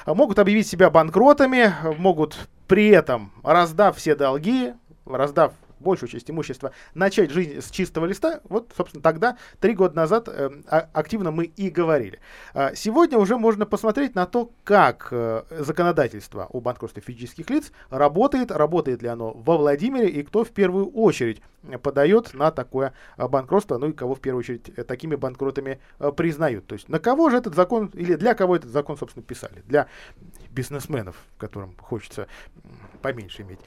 а, 0.05 0.15
могут 0.15 0.39
объявить 0.39 0.69
себя 0.69 0.91
банкротами, 0.91 1.75
могут 1.99 2.37
при 2.69 2.89
этом, 2.89 3.33
раздав 3.43 3.97
все 3.97 4.15
долги, 4.15 4.75
раздав 5.05 5.53
большую 5.81 6.09
часть 6.09 6.31
имущества, 6.31 6.73
начать 6.95 7.31
жизнь 7.31 7.61
с 7.61 7.71
чистого 7.71 8.07
листа, 8.07 8.41
вот, 8.45 8.73
собственно, 8.77 9.03
тогда, 9.03 9.37
три 9.61 9.75
года 9.75 9.97
назад, 9.97 10.29
э, 10.29 10.51
активно 10.93 11.31
мы 11.31 11.45
и 11.45 11.71
говорили. 11.71 12.21
А 12.55 12.75
сегодня 12.75 13.19
уже 13.19 13.37
можно 13.37 13.67
посмотреть 13.67 14.15
на 14.15 14.27
то, 14.27 14.51
как 14.65 15.09
э, 15.11 15.43
законодательство 15.51 16.47
о 16.51 16.61
банкротстве 16.61 17.03
физических 17.03 17.51
лиц 17.51 17.73
работает, 17.91 18.51
работает 18.51 19.03
ли 19.03 19.09
оно 19.09 19.33
во 19.33 19.57
Владимире 19.57 20.09
и 20.09 20.23
кто 20.23 20.45
в 20.45 20.51
первую 20.51 20.87
очередь 20.91 21.43
подает 21.83 22.35
на 22.35 22.51
такое 22.51 22.93
э, 23.17 23.29
банкротство, 23.29 23.79
ну 23.79 23.89
и 23.89 23.93
кого 23.93 24.15
в 24.15 24.21
первую 24.21 24.41
очередь 24.41 24.71
э, 24.77 24.85
такими 24.85 25.15
банкротами 25.15 25.81
э, 25.99 26.13
признают. 26.13 26.67
То 26.67 26.75
есть 26.75 26.89
на 26.89 26.99
кого 26.99 27.31
же 27.31 27.37
этот 27.37 27.55
закон, 27.55 27.91
или 27.95 28.15
для 28.15 28.35
кого 28.35 28.57
этот 28.57 28.71
закон, 28.71 28.97
собственно, 28.97 29.25
писали? 29.25 29.63
Для 29.67 29.87
бизнесменов, 30.51 31.17
которым 31.39 31.77
хочется 31.79 32.27
поменьше 33.03 33.43
иметь 33.43 33.61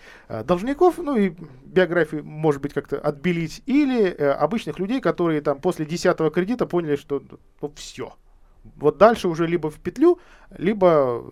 должников, 0.45 0.97
ну 0.97 1.15
и 1.15 1.33
биографию, 2.03 2.23
может 2.23 2.61
быть, 2.61 2.73
как-то 2.73 2.99
отбелить, 2.99 3.61
или 3.65 4.05
э, 4.05 4.31
обычных 4.31 4.79
людей, 4.79 5.01
которые 5.01 5.41
там 5.41 5.59
после 5.59 5.85
десятого 5.85 6.29
кредита 6.29 6.65
поняли, 6.65 6.95
что 6.95 7.21
ну, 7.61 7.73
все. 7.75 8.13
Вот 8.75 8.97
дальше 8.97 9.27
уже 9.27 9.47
либо 9.47 9.69
в 9.69 9.79
петлю, 9.79 10.19
либо 10.57 11.23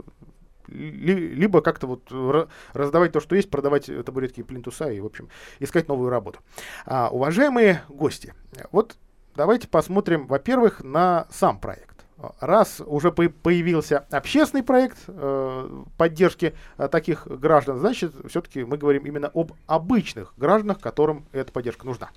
либо 0.68 1.62
как-то 1.62 1.86
вот 1.86 2.48
раздавать 2.72 3.12
то, 3.12 3.20
что 3.20 3.36
есть, 3.36 3.50
продавать 3.50 3.88
табуретки 4.06 4.40
и 4.40 4.44
плинтуса 4.44 4.90
и, 4.90 5.02
в 5.02 5.06
общем, 5.06 5.28
искать 5.60 5.90
новую 5.90 6.10
работу. 6.10 6.40
А, 6.86 7.10
уважаемые 7.12 7.84
гости, 7.90 8.34
вот 8.72 8.96
давайте 9.36 9.68
посмотрим, 9.68 10.28
во-первых, 10.28 10.82
на 10.82 11.28
сам 11.30 11.60
проект 11.60 12.01
раз 12.40 12.82
уже 12.86 13.12
появился 13.12 14.00
общественный 14.12 14.64
проект 14.64 14.98
э, 15.08 15.84
поддержки 15.98 16.54
э, 16.78 16.88
таких 16.88 17.28
граждан, 17.28 17.80
значит, 17.80 18.14
все-таки 18.30 18.64
мы 18.64 18.78
говорим 18.78 19.06
именно 19.06 19.32
об 19.34 19.54
обычных 19.68 20.34
гражданах, 20.38 20.80
которым 20.80 21.26
эта 21.32 21.52
поддержка 21.52 21.86
нужна. 21.86 22.10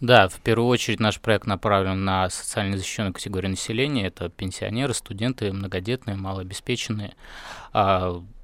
Да, 0.00 0.28
в 0.28 0.40
первую 0.40 0.68
очередь 0.68 0.98
наш 0.98 1.20
проект 1.20 1.46
направлен 1.46 2.04
на 2.04 2.30
социально 2.30 2.76
защищенную 2.78 3.12
категорию 3.12 3.50
населения. 3.50 4.06
Это 4.06 4.30
пенсионеры, 4.30 4.94
студенты, 4.94 5.52
многодетные, 5.52 6.16
малообеспеченные. 6.16 7.14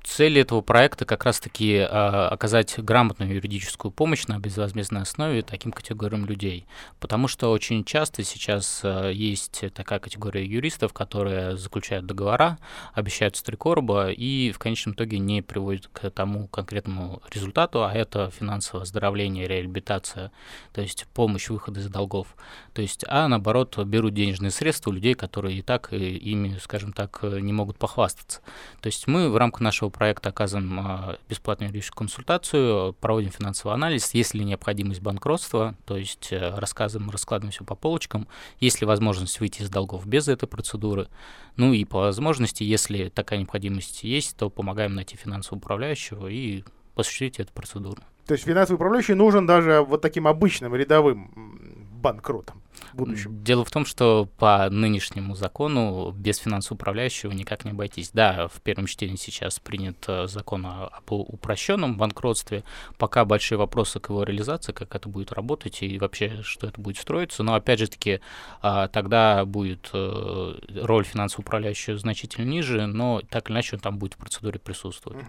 А, 0.06 0.16
Цель 0.16 0.38
этого 0.38 0.62
проекта 0.62 1.04
как 1.04 1.24
раз-таки 1.24 1.74
э, 1.74 1.84
оказать 1.84 2.78
грамотную 2.78 3.34
юридическую 3.34 3.92
помощь 3.92 4.26
на 4.26 4.38
безвозмездной 4.38 5.02
основе 5.02 5.42
таким 5.42 5.72
категориям 5.72 6.24
людей. 6.26 6.66
Потому 7.00 7.28
что 7.28 7.50
очень 7.50 7.84
часто 7.84 8.22
сейчас 8.22 8.80
э, 8.82 9.10
есть 9.12 9.64
такая 9.74 9.98
категория 9.98 10.46
юристов, 10.46 10.92
которые 10.94 11.56
заключают 11.56 12.06
договора, 12.06 12.58
обещают 12.94 13.36
стрекорба 13.36 14.10
и 14.10 14.52
в 14.52 14.58
конечном 14.58 14.94
итоге 14.94 15.18
не 15.18 15.42
приводят 15.42 15.88
к 15.88 16.08
тому 16.10 16.48
конкретному 16.48 17.20
результату, 17.34 17.84
а 17.84 17.92
это 17.92 18.30
финансовое 18.30 18.84
оздоровление, 18.84 19.46
реабилитация, 19.46 20.30
то 20.72 20.80
есть 20.80 21.06
помощь 21.12 21.50
выхода 21.50 21.80
из 21.80 21.88
долгов. 21.88 22.36
То 22.72 22.80
есть, 22.80 23.04
а 23.08 23.28
наоборот, 23.28 23.76
берут 23.84 24.14
денежные 24.14 24.50
средства 24.50 24.90
у 24.90 24.94
людей, 24.94 25.14
которые 25.14 25.58
и 25.58 25.62
так 25.62 25.92
ими, 25.92 26.56
скажем 26.62 26.92
так, 26.92 27.22
не 27.22 27.52
могут 27.52 27.76
похвастаться. 27.76 28.40
То 28.80 28.86
есть 28.86 29.06
мы 29.08 29.28
в 29.28 29.36
рамках 29.36 29.60
нашего 29.60 29.90
проекта 29.96 30.28
оказываем 30.28 30.78
а, 30.78 31.18
бесплатную 31.28 31.70
юридическую 31.70 31.98
консультацию, 31.98 32.92
проводим 33.00 33.30
финансовый 33.30 33.72
анализ, 33.72 34.14
есть 34.14 34.34
ли 34.34 34.44
необходимость 34.44 35.00
банкротства, 35.00 35.74
то 35.84 35.96
есть 35.96 36.28
э, 36.32 36.54
рассказываем, 36.56 37.10
раскладываем 37.10 37.52
все 37.52 37.64
по 37.64 37.74
полочкам, 37.74 38.28
есть 38.60 38.80
ли 38.80 38.86
возможность 38.86 39.40
выйти 39.40 39.62
из 39.62 39.70
долгов 39.70 40.06
без 40.06 40.28
этой 40.28 40.46
процедуры, 40.46 41.08
ну 41.56 41.72
и 41.72 41.84
по 41.84 42.00
возможности, 42.00 42.62
если 42.62 43.08
такая 43.08 43.38
необходимость 43.38 44.04
есть, 44.04 44.36
то 44.36 44.50
помогаем 44.50 44.94
найти 44.94 45.16
финансового 45.16 45.58
управляющего 45.58 46.28
и 46.28 46.62
осуществить 46.94 47.40
эту 47.40 47.52
процедуру. 47.52 48.02
То 48.26 48.34
есть 48.34 48.44
финансовый 48.44 48.76
управляющий 48.76 49.14
нужен 49.14 49.46
даже 49.46 49.80
вот 49.80 50.02
таким 50.02 50.26
обычным 50.26 50.74
рядовым 50.74 51.88
банкротам. 51.92 52.60
Будущем? 52.94 53.42
Дело 53.42 53.64
в 53.64 53.70
том, 53.70 53.84
что 53.84 54.28
по 54.38 54.68
нынешнему 54.70 55.34
закону 55.34 56.12
без 56.12 56.38
финансового 56.38 56.76
управляющего 56.76 57.32
никак 57.32 57.64
не 57.64 57.70
обойтись. 57.72 58.10
Да, 58.12 58.48
в 58.48 58.60
первом 58.60 58.86
чтении 58.86 59.16
сейчас 59.16 59.58
принят 59.58 60.04
э, 60.08 60.26
закон 60.26 60.66
об 60.66 61.10
упрощенном 61.10 61.96
банкротстве. 61.96 62.64
Пока 62.98 63.24
большие 63.24 63.58
вопросы 63.58 64.00
к 64.00 64.10
его 64.10 64.22
реализации, 64.22 64.72
как 64.72 64.94
это 64.94 65.08
будет 65.08 65.32
работать 65.32 65.82
и 65.82 65.98
вообще, 65.98 66.42
что 66.42 66.66
это 66.66 66.80
будет 66.80 66.98
строиться. 66.98 67.42
Но 67.42 67.54
опять 67.54 67.78
же 67.78 67.88
таки, 67.88 68.20
а, 68.62 68.88
тогда 68.88 69.44
будет 69.44 69.90
э, 69.92 70.54
роль 70.82 71.04
финансового 71.04 71.42
управляющего 71.42 71.98
значительно 71.98 72.44
ниже, 72.44 72.86
но 72.86 73.22
так 73.28 73.48
или 73.48 73.54
иначе 73.54 73.76
он 73.76 73.80
там 73.80 73.98
будет 73.98 74.14
в 74.14 74.16
процедуре 74.16 74.58
присутствовать. 74.58 75.24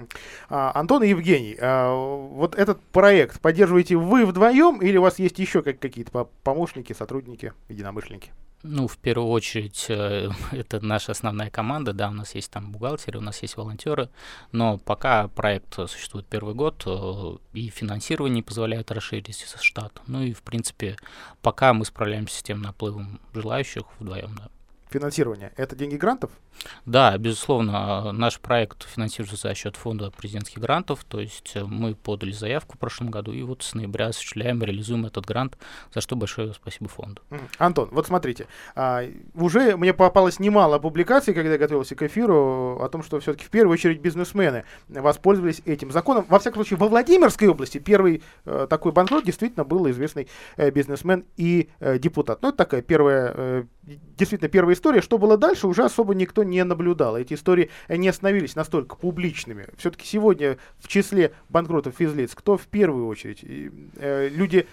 А, 0.50 0.72
Антон 0.74 1.04
и 1.04 1.10
Евгений, 1.10 1.58
а, 1.60 1.94
вот 1.94 2.56
этот 2.56 2.82
проект 2.92 3.40
поддерживаете 3.40 3.96
вы 3.96 4.26
вдвоем 4.26 4.82
или 4.82 4.98
у 4.98 5.02
вас 5.02 5.20
есть 5.20 5.40
еще 5.40 5.62
какие-то 5.62 6.28
помощники, 6.44 6.94
сотрудники, 6.94 7.37
единомышленники? 7.70 8.32
Ну, 8.64 8.88
в 8.88 8.98
первую 8.98 9.30
очередь, 9.30 9.86
э, 9.90 10.30
это 10.52 10.84
наша 10.84 11.12
основная 11.12 11.50
команда, 11.50 11.94
да, 11.94 12.10
у 12.10 12.14
нас 12.14 12.34
есть 12.36 12.52
там 12.52 12.72
бухгалтеры, 12.72 13.20
у 13.20 13.22
нас 13.22 13.42
есть 13.42 13.56
волонтеры, 13.56 14.10
но 14.52 14.78
пока 14.78 15.28
проект 15.28 15.76
существует 15.76 16.26
первый 16.26 16.56
год, 16.56 16.84
э, 16.86 17.38
и 17.54 17.70
финансирование 17.70 18.44
позволяет 18.44 18.92
расширить 18.92 19.46
штат, 19.62 20.02
ну 20.08 20.24
и, 20.24 20.34
в 20.34 20.42
принципе, 20.42 20.98
пока 21.42 21.74
мы 21.74 21.86
справляемся 21.86 22.40
с 22.40 22.44
тем 22.44 22.62
наплывом 22.62 23.22
желающих 23.34 23.84
вдвоем, 24.00 24.36
да 24.36 24.50
финансирование? 24.90 25.52
Это 25.58 25.76
деньги 25.76 25.96
грантов? 25.96 26.32
Да, 26.86 27.18
безусловно, 27.18 28.12
наш 28.12 28.40
проект 28.40 28.84
финансируется 28.84 29.48
за 29.48 29.54
счет 29.54 29.76
фонда 29.76 30.12
президентских 30.12 30.60
грантов, 30.60 31.04
то 31.04 31.20
есть 31.20 31.52
э, 31.56 31.64
мы 31.64 31.96
подали 31.96 32.32
заявку 32.32 32.76
в 32.76 32.80
прошлом 32.80 33.12
году, 33.12 33.32
и 33.32 33.44
вот 33.44 33.64
с 33.64 33.74
ноября 33.74 34.08
осуществляем, 34.08 34.64
реализуем 34.64 35.06
этот 35.06 35.26
грант, 35.26 35.58
за 35.94 36.02
что 36.02 36.16
большое 36.16 36.54
спасибо 36.54 36.90
фонду. 36.90 37.22
Антон, 37.58 37.90
вот 37.92 38.08
смотрите, 38.08 38.48
а, 38.76 39.04
уже 39.36 39.78
мне 39.78 39.94
попалось 39.94 40.40
немало 40.40 40.80
публикаций, 40.80 41.34
когда 41.34 41.54
я 41.54 41.58
готовился 41.58 41.96
к 41.96 42.02
эфиру, 42.04 42.80
о 42.82 42.90
том, 42.90 43.04
что 43.04 43.20
все-таки 43.20 43.46
в 43.46 43.50
первую 43.50 43.74
очередь 43.74 44.00
бизнесмены 44.00 44.64
воспользовались 44.88 45.62
этим 45.66 45.92
законом. 45.92 46.26
Во 46.30 46.40
всяком 46.40 46.64
случае, 46.64 46.78
во 46.78 46.88
Владимирской 46.88 47.48
области 47.48 47.78
первый 47.78 48.24
э, 48.46 48.68
такой 48.70 48.92
банкрот 48.92 49.26
действительно 49.26 49.66
был 49.66 49.90
известный 49.90 50.28
э, 50.56 50.72
бизнесмен 50.72 51.26
и 51.36 51.70
депутат. 52.00 52.42
Ну, 52.42 52.50
это 52.50 52.58
такая 52.58 52.82
первая, 52.82 53.68
действительно 53.84 54.50
первая 54.50 54.76
история. 54.78 55.02
Что 55.02 55.18
было 55.18 55.38
дальше, 55.38 55.68
уже 55.68 55.84
особо 55.84 56.16
никто 56.16 56.44
не 56.44 56.64
наблюдал. 56.64 57.18
Эти 57.18 57.34
истории 57.34 57.70
не 57.90 58.12
становились 58.14 58.56
настолько 58.56 58.96
публичными. 58.96 59.68
Все-таки 59.78 60.06
сегодня 60.08 60.58
в 60.80 60.88
числе 60.88 61.34
банкротов 61.50 61.96
физлиц 61.96 62.34
кто 62.34 62.58
в 62.58 62.68
первую 62.68 63.08
очередь? 63.08 63.44
Э, 63.98 64.30
люди, 64.30 64.68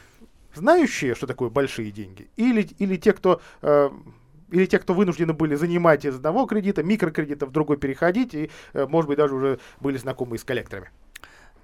знающие, 0.55 1.15
что 1.15 1.27
такое 1.27 1.51
большие 1.51 1.91
деньги, 1.91 2.29
или, 2.37 2.69
или 2.79 2.97
те, 2.97 3.13
кто... 3.13 3.41
Э, 3.63 3.91
или 4.51 4.67
те, 4.67 4.79
кто 4.79 4.95
вынуждены 4.95 5.33
были 5.33 5.57
занимать 5.57 6.05
из 6.05 6.15
одного 6.15 6.47
кредита, 6.47 6.85
микрокредита 6.85 7.47
в 7.47 7.51
другой 7.51 7.77
переходить, 7.77 8.35
и, 8.35 8.51
э, 8.75 8.87
может 8.87 9.09
быть, 9.09 9.17
даже 9.19 9.35
уже 9.35 9.59
были 9.81 9.97
знакомы 9.97 10.39
с 10.39 10.45
коллекторами. 10.45 10.91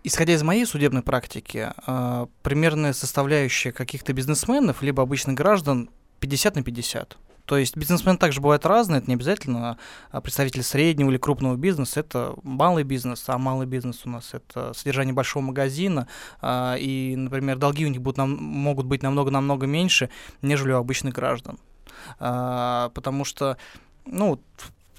Исходя 0.03 0.33
из 0.33 0.43
моей 0.43 0.65
судебной 0.65 1.03
практики, 1.03 1.69
э, 1.87 2.27
примерная 2.43 2.93
составляющая 2.93 3.71
каких-то 3.71 4.13
бизнесменов, 4.13 4.83
либо 4.83 5.03
обычных 5.03 5.37
граждан 5.37 5.91
50 6.21 6.57
на 6.57 6.63
50. 6.63 7.19
То 7.51 7.59
есть 7.59 7.77
бизнесмены 7.77 8.17
также 8.17 8.41
бывают 8.41 8.65
разные, 8.65 8.99
это 8.99 9.09
не 9.09 9.15
обязательно 9.15 9.77
а, 10.13 10.21
представители 10.21 10.61
среднего 10.61 11.11
или 11.11 11.19
крупного 11.19 11.57
бизнеса, 11.57 11.99
это 11.99 12.37
малый 12.45 12.85
бизнес, 12.85 13.25
а 13.27 13.39
малый 13.39 13.67
бизнес 13.67 14.03
у 14.05 14.09
нас 14.09 14.35
это 14.35 14.73
содержание 14.73 15.13
большого 15.13 15.43
магазина, 15.43 16.07
а, 16.41 16.77
и, 16.79 17.17
например, 17.17 17.59
долги 17.59 17.85
у 17.85 17.89
них 17.89 18.03
будут 18.03 18.19
могут 18.19 18.87
быть 18.87 19.03
намного-намного 19.03 19.67
меньше, 19.67 20.11
нежели 20.43 20.71
у 20.71 20.77
обычных 20.77 21.13
граждан. 21.13 21.59
А, 22.21 22.91
потому 22.91 23.25
что 23.25 23.57
ну, 24.07 24.41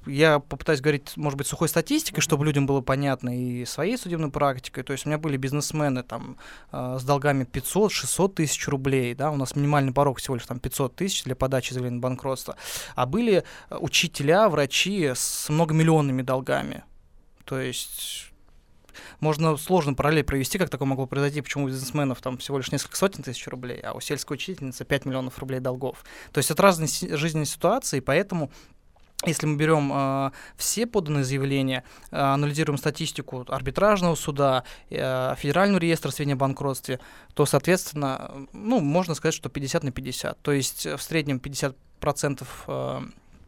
я 0.06 0.38
попытаюсь 0.38 0.80
говорить, 0.80 1.16
может 1.16 1.36
быть, 1.36 1.46
сухой 1.46 1.68
статистикой, 1.68 2.22
чтобы 2.22 2.44
людям 2.44 2.66
было 2.66 2.80
понятно, 2.80 3.36
и 3.36 3.64
своей 3.64 3.96
судебной 3.96 4.30
практикой. 4.30 4.82
То 4.82 4.92
есть 4.92 5.06
у 5.06 5.08
меня 5.08 5.18
были 5.18 5.36
бизнесмены 5.36 6.02
там 6.02 6.36
э, 6.72 6.96
с 7.00 7.04
долгами 7.04 7.44
500-600 7.44 8.34
тысяч 8.34 8.68
рублей, 8.68 9.14
да, 9.14 9.30
у 9.30 9.36
нас 9.36 9.56
минимальный 9.56 9.92
порог 9.92 10.18
всего 10.18 10.34
лишь 10.36 10.46
там 10.46 10.58
500 10.58 10.96
тысяч 10.96 11.24
для 11.24 11.36
подачи 11.36 11.72
заявления 11.72 11.96
на 11.96 12.02
банкротство. 12.02 12.56
А 12.94 13.06
были 13.06 13.44
э, 13.70 13.76
учителя, 13.76 14.48
врачи 14.48 15.12
с 15.14 15.48
многомиллионными 15.48 16.22
долгами. 16.22 16.84
То 17.44 17.58
есть 17.58 18.32
можно 19.20 19.56
сложно 19.56 19.94
параллель 19.94 20.24
провести, 20.24 20.58
как 20.58 20.70
такое 20.70 20.86
могло 20.86 21.06
произойти, 21.06 21.40
почему 21.40 21.64
у 21.64 21.68
бизнесменов 21.68 22.20
там 22.20 22.38
всего 22.38 22.58
лишь 22.58 22.72
несколько 22.72 22.96
сотен 22.96 23.22
тысяч 23.22 23.46
рублей, 23.48 23.80
а 23.80 23.92
у 23.92 24.00
сельской 24.00 24.34
учительницы 24.34 24.84
5 24.84 25.04
миллионов 25.06 25.38
рублей 25.38 25.60
долгов. 25.60 26.04
То 26.32 26.38
есть 26.38 26.50
это 26.50 26.62
разные 26.62 26.88
жизненные 27.16 27.46
ситуации, 27.46 28.00
поэтому 28.00 28.50
если 29.24 29.46
мы 29.46 29.56
берем 29.56 29.92
э, 29.92 30.30
все 30.56 30.86
поданные 30.86 31.24
заявления, 31.24 31.84
э, 32.10 32.16
анализируем 32.16 32.78
статистику 32.78 33.44
арбитражного 33.48 34.14
суда, 34.14 34.64
э, 34.90 35.34
федерального 35.36 35.80
реестра 35.80 36.10
сведений 36.10 36.34
о 36.34 36.36
банкротстве, 36.36 37.00
то, 37.34 37.46
соответственно, 37.46 38.48
ну, 38.52 38.80
можно 38.80 39.14
сказать, 39.14 39.34
что 39.34 39.48
50 39.48 39.84
на 39.84 39.92
50. 39.92 40.40
То 40.42 40.52
есть 40.52 40.86
в 40.86 41.00
среднем 41.00 41.38
50% 41.38 42.46
э, 42.66 43.00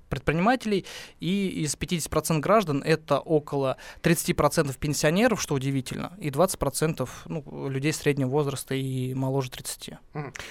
предпринимателей, 0.09 0.87
и 1.21 1.49
из 1.65 1.77
50% 1.77 2.41
граждан 2.41 2.83
это 2.85 3.19
около 3.19 3.77
30% 4.03 4.77
пенсионеров, 4.79 5.41
что 5.41 5.55
удивительно, 5.55 6.13
и 6.19 6.31
20% 6.31 7.09
ну, 7.27 7.69
людей 7.69 7.93
среднего 7.93 8.29
возраста 8.29 8.75
и 8.75 9.15
моложе 9.15 9.51
30. 9.51 9.91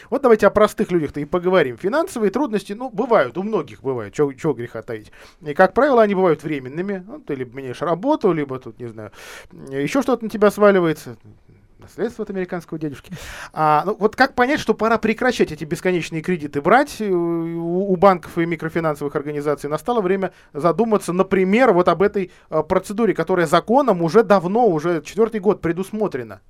Вот 0.10 0.22
давайте 0.22 0.48
о 0.48 0.50
простых 0.50 0.92
людях-то 0.92 1.20
и 1.20 1.26
поговорим. 1.26 1.78
Финансовые 1.78 2.32
трудности, 2.32 2.74
ну, 2.74 2.90
бывают, 2.90 3.38
у 3.38 3.44
многих 3.44 3.82
бывают, 3.82 4.14
чего 4.14 4.54
греха 4.54 4.82
таить. 4.82 5.12
И, 5.42 5.54
как 5.54 5.74
правило, 5.74 6.02
они 6.02 6.16
бывают 6.16 6.44
временными. 6.44 7.04
Ну, 7.06 7.20
ты 7.20 7.36
либо 7.36 7.58
меняешь 7.58 7.82
работу, 7.82 8.32
либо 8.32 8.60
тут, 8.60 8.80
не 8.80 8.88
знаю, 8.88 9.12
еще 9.52 10.02
что-то 10.02 10.24
на 10.26 10.30
тебя 10.30 10.52
сваливается 10.52 11.18
наследство 11.84 12.24
от 12.24 12.30
американского 12.30 12.80
дядюшки. 12.80 13.14
А, 13.52 13.84
ну, 13.86 13.96
вот 14.00 14.16
как 14.16 14.34
понять, 14.34 14.60
что 14.60 14.74
пора 14.74 14.98
прекращать 14.98 15.52
эти 15.52 15.64
бесконечные 15.64 16.22
кредиты 16.22 16.62
брать 16.62 17.00
э, 17.00 17.10
у, 17.10 17.92
у 17.92 17.96
банков 17.96 18.38
и 18.38 18.46
микрофинансовых 18.46 19.16
организаций? 19.16 19.70
Настало 19.70 20.02
время 20.02 20.34
задуматься, 20.54 21.14
например, 21.14 21.74
вот 21.74 21.88
об 21.88 22.02
этой 22.02 22.32
а, 22.50 22.64
процедуре, 22.64 23.14
которая 23.14 23.46
законом 23.46 24.02
уже 24.02 24.24
давно, 24.24 24.68
уже 24.68 25.02
четвертый 25.06 25.40
год 25.40 25.62
предусмотрена. 25.62 26.42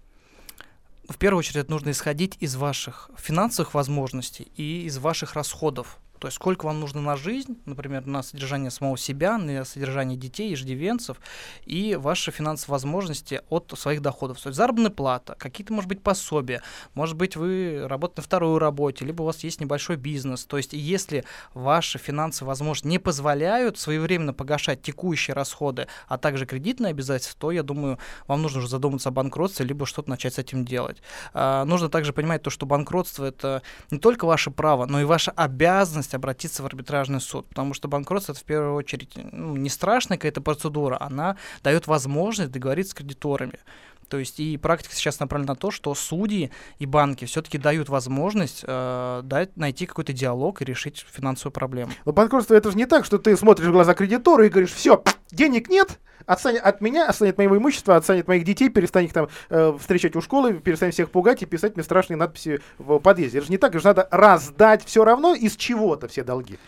В 1.10 1.18
первую 1.18 1.40
очередь 1.40 1.70
нужно 1.70 1.92
исходить 1.92 2.38
из 2.40 2.56
ваших 2.56 3.10
финансовых 3.18 3.74
возможностей 3.74 4.52
и 4.56 4.86
из 4.86 4.98
ваших 4.98 5.34
расходов. 5.34 5.98
То 6.24 6.28
есть 6.28 6.38
сколько 6.38 6.68
вам 6.68 6.80
нужно 6.80 7.02
на 7.02 7.18
жизнь, 7.18 7.58
например, 7.66 8.06
на 8.06 8.24
содержание 8.24 8.72
самого 8.72 8.98
себя, 8.98 9.38
на 9.38 9.66
содержание 9.66 10.18
детей, 10.18 10.54
иждивенцев, 10.54 11.20
и 11.66 11.98
ваши 12.00 12.32
финансовые 12.32 12.76
возможности 12.76 13.42
от 13.50 13.74
своих 13.78 14.02
доходов. 14.02 14.40
То 14.40 14.48
есть 14.48 14.56
заработная 14.56 14.90
плата, 14.90 15.36
какие-то, 15.38 15.74
может 15.74 15.90
быть, 15.90 16.02
пособия, 16.02 16.62
может 16.94 17.18
быть, 17.18 17.36
вы 17.36 17.88
работаете 17.90 18.22
на 18.22 18.24
второй 18.24 18.58
работе, 18.58 19.04
либо 19.04 19.24
у 19.24 19.26
вас 19.26 19.44
есть 19.44 19.60
небольшой 19.60 19.98
бизнес. 19.98 20.46
То 20.46 20.56
есть 20.56 20.72
если 20.72 21.26
ваши 21.54 22.00
финансовые 22.00 22.52
возможности 22.52 22.88
не 22.88 23.00
позволяют 23.00 23.78
своевременно 23.78 24.34
погашать 24.34 24.82
текущие 24.82 25.34
расходы, 25.34 25.88
а 26.08 26.18
также 26.18 26.46
кредитные 26.46 26.92
обязательства, 26.92 27.38
то, 27.38 27.52
я 27.52 27.64
думаю, 27.64 28.00
вам 28.28 28.42
нужно 28.42 28.60
уже 28.60 28.70
задуматься 28.70 29.10
о 29.10 29.12
банкротстве, 29.12 29.66
либо 29.66 29.86
что-то 29.86 30.10
начать 30.10 30.36
с 30.36 30.38
этим 30.38 30.64
делать. 30.64 31.02
А, 31.34 31.66
нужно 31.66 31.90
также 31.90 32.14
понимать 32.14 32.44
то, 32.44 32.50
что 32.50 32.66
банкротство— 32.66 33.26
это 33.26 33.62
не 33.92 34.00
только 34.00 34.24
ваше 34.24 34.50
право, 34.50 34.86
но 34.86 35.02
и 35.02 35.04
ваша 35.04 35.32
обязанность 35.32 36.13
возможность 36.14 36.18
обратиться 36.18 36.64
в 36.64 36.66
арбитражный 36.66 37.20
суд, 37.20 37.48
потому 37.48 37.74
что 37.74 37.88
банкротство 37.88 38.34
это 38.34 38.42
в 38.42 38.46
первую 38.46 38.76
очередь 38.76 39.18
ну, 39.32 39.56
не 39.56 39.70
страшная 39.70 40.18
какая-то 40.18 40.42
процедура, 40.42 40.98
она 41.00 41.36
дает 41.64 41.88
возможность 41.88 42.52
договориться 42.52 42.92
с 42.92 42.96
кредиторами. 42.96 43.60
То 44.08 44.20
есть 44.20 44.40
и 44.40 44.58
практика 44.58 44.96
сейчас 44.96 45.20
направлена 45.20 45.54
на 45.54 45.56
то, 45.56 45.72
что 45.72 45.94
судьи 45.96 46.52
и 46.80 46.86
банки 46.86 47.26
все-таки 47.26 47.58
дают 47.58 47.90
возможность 47.90 48.64
э, 48.66 49.22
дать, 49.24 49.56
найти 49.58 49.86
какой-то 49.86 50.14
диалог 50.14 50.62
и 50.62 50.66
решить 50.66 51.06
финансовую 51.12 51.52
проблему. 51.54 51.92
Но 52.06 52.12
банкротство 52.12 52.56
это 52.56 52.72
же 52.72 52.78
не 52.78 52.86
так, 52.86 53.06
что 53.06 53.18
ты 53.18 53.36
смотришь 53.38 53.68
в 53.68 53.72
глаза 53.72 53.94
кредитора 53.94 54.46
и 54.46 54.50
говоришь, 54.50 54.74
все, 54.74 55.04
денег 55.32 55.70
нет, 55.70 56.00
отстанет 56.26 56.62
от 56.62 56.82
меня, 56.82 57.08
отстанет 57.08 57.38
моего 57.38 57.58
имущества, 57.58 57.96
отстанет 57.96 58.28
моих 58.28 58.44
детей, 58.44 58.70
перестанет 58.70 59.10
их 59.10 59.14
там 59.14 59.28
э, 59.50 59.78
встречать 59.80 60.16
у 60.16 60.22
школы, 60.22 60.56
перестанет 60.56 60.94
всех 60.94 61.12
пугать 61.12 61.42
и 61.42 61.46
писать 61.46 61.76
мне 61.76 61.84
страшные 61.84 62.18
надписи 62.18 62.62
в 62.78 63.00
подъезде. 63.00 63.40
Это 63.40 63.48
же 63.48 63.52
не 63.52 63.58
так, 63.58 63.72
это 63.72 63.80
же 63.80 63.88
надо 63.88 64.08
раздать 64.12 64.84
все 64.86 65.04
равно 65.04 65.36
из 65.36 65.56
чего-то 65.56 66.08
все 66.08 66.24
долги. 66.24 66.60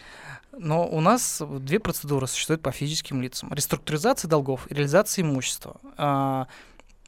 Но 0.58 0.88
у 0.88 1.02
нас 1.02 1.42
две 1.60 1.80
процедуры 1.80 2.28
существуют 2.28 2.62
по 2.62 2.72
физическим 2.72 3.22
лицам. 3.22 3.54
Реструктуризация 3.54 4.30
долгов 4.30 4.68
и 4.70 4.74
реализация 4.74 5.24
имущества. 5.24 5.78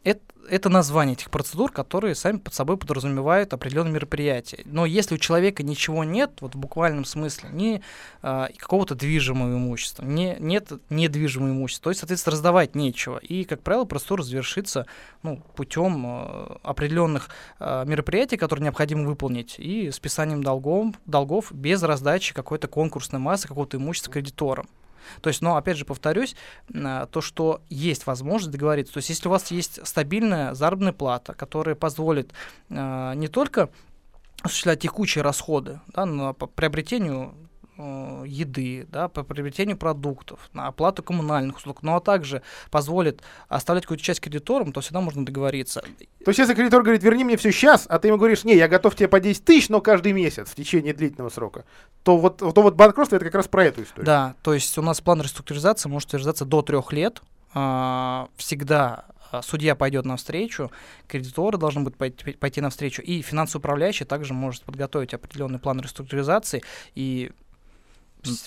А, 0.08 0.10
это, 0.10 0.22
это 0.50 0.70
название 0.70 1.14
этих 1.14 1.30
процедур, 1.30 1.72
которые 1.72 2.16
сами 2.16 2.38
под 2.38 2.54
собой 2.54 2.78
подразумевают 2.78 3.54
определенные 3.54 3.94
мероприятия. 3.94 4.62
Но 4.66 4.86
если 4.86 5.16
у 5.16 5.18
человека 5.18 5.64
ничего 5.64 6.04
нет, 6.04 6.32
вот 6.40 6.56
в 6.56 6.58
буквальном 6.58 7.06
смысле, 7.06 7.50
ни 7.52 7.82
э, 8.24 8.48
какого-то 8.58 8.96
движимого 8.96 9.54
имущества, 9.54 10.06
не, 10.06 10.38
нет 10.40 10.72
недвижимого 10.90 11.52
имущества, 11.52 11.86
то 11.86 11.90
есть, 11.90 12.00
соответственно, 12.00 12.34
раздавать 12.34 12.76
нечего. 12.76 13.18
И, 13.18 13.44
как 13.44 13.62
правило, 13.62 13.86
процедура 13.86 14.24
завершится 14.24 14.86
ну, 15.24 15.42
путем 15.56 16.06
э, 16.06 16.58
определенных 16.64 17.30
э, 17.60 17.84
мероприятий, 17.86 18.38
которые 18.38 18.64
необходимо 18.64 19.04
выполнить, 19.04 19.56
и 19.58 19.92
списанием 19.92 20.44
долгов, 20.44 20.96
долгов 21.06 21.52
без 21.52 21.84
раздачи 21.84 22.34
какой-то 22.34 22.68
конкурсной 22.68 23.20
массы, 23.20 23.48
какого-то 23.48 23.78
имущества 23.78 24.14
кредиторам. 24.14 24.68
То 25.22 25.30
есть, 25.30 25.42
но 25.42 25.56
опять 25.56 25.78
же 25.78 25.86
повторюсь, 25.86 26.36
а, 26.74 27.06
то, 27.08 27.22
что 27.22 27.62
есть 27.70 28.06
возможность 28.08 28.52
договориться. 28.52 28.94
То 28.94 29.00
есть, 29.00 29.10
если 29.10 29.28
у 29.28 29.32
вас 29.32 29.52
есть 29.52 29.86
стабильная 29.86 30.54
заработная 30.54 30.94
плата, 30.94 31.34
которая 31.34 31.76
позволит 31.76 32.32
э, 32.70 33.14
не 33.16 33.28
только 33.28 33.70
осуществлять 34.42 34.82
текущие 34.82 35.24
расходы 35.24 35.80
да, 35.94 36.06
на, 36.06 36.34
приобретению 36.34 37.34
еды, 37.78 38.88
да, 38.90 39.08
по 39.08 39.24
приобретению 39.24 39.78
продуктов, 39.78 40.40
на 40.54 40.68
оплату 40.68 41.04
коммунальных 41.04 41.58
услуг, 41.58 41.84
ну, 41.84 41.96
а 41.96 42.00
также 42.00 42.42
позволит 42.72 43.22
оставлять 43.48 43.84
какую-то 43.84 44.04
часть 44.04 44.20
кредиторам, 44.20 44.72
то 44.72 44.82
всегда 44.82 45.02
можно 45.02 45.26
договориться. 45.26 45.82
То 45.82 46.30
есть 46.30 46.40
если 46.40 46.54
кредитор 46.54 46.82
говорит, 46.82 47.04
верни 47.04 47.24
мне 47.24 47.38
все 47.38 47.52
сейчас, 47.52 47.86
а 47.90 48.00
ты 48.00 48.08
ему 48.08 48.18
говоришь, 48.18 48.44
не, 48.44 48.56
я 48.56 48.68
готов 48.68 48.96
тебе 48.96 49.08
по 49.08 49.20
10 49.20 49.46
тысяч, 49.46 49.70
но 49.70 49.82
каждый 49.82 50.14
месяц 50.14 50.50
в 50.50 50.56
течение 50.56 50.94
длительного 50.94 51.30
срока, 51.30 51.66
то 52.04 52.18
вот, 52.18 52.38
то 52.38 52.62
вот 52.62 52.76
банкротство 52.76 53.16
это 53.16 53.26
как 53.26 53.36
раз 53.36 53.48
про 53.48 53.66
эту 53.66 53.84
историю. 53.84 54.06
Да, 54.06 54.36
то 54.42 54.54
есть 54.54 54.78
у 54.78 54.82
нас 54.82 55.02
план 55.02 55.22
реструктуризации 55.22 55.90
может 55.90 56.10
утверждаться 56.10 56.46
до 56.46 56.62
трех 56.62 56.92
лет, 56.94 57.22
а, 57.54 58.30
всегда 58.38 59.06
а, 59.32 59.42
судья 59.42 59.76
пойдет 59.76 60.06
навстречу, 60.06 60.72
кредиторы 61.08 61.58
должны 61.58 61.82
будут 61.82 61.98
пойти, 61.98 62.34
пойти 62.34 62.62
навстречу, 62.62 63.02
и 63.02 63.22
финансовый 63.22 63.60
управляющий 63.60 64.06
также 64.06 64.34
может 64.34 64.64
подготовить 64.64 65.14
определенный 65.14 65.60
план 65.60 65.80
реструктуризации, 65.82 66.64
и 66.96 67.32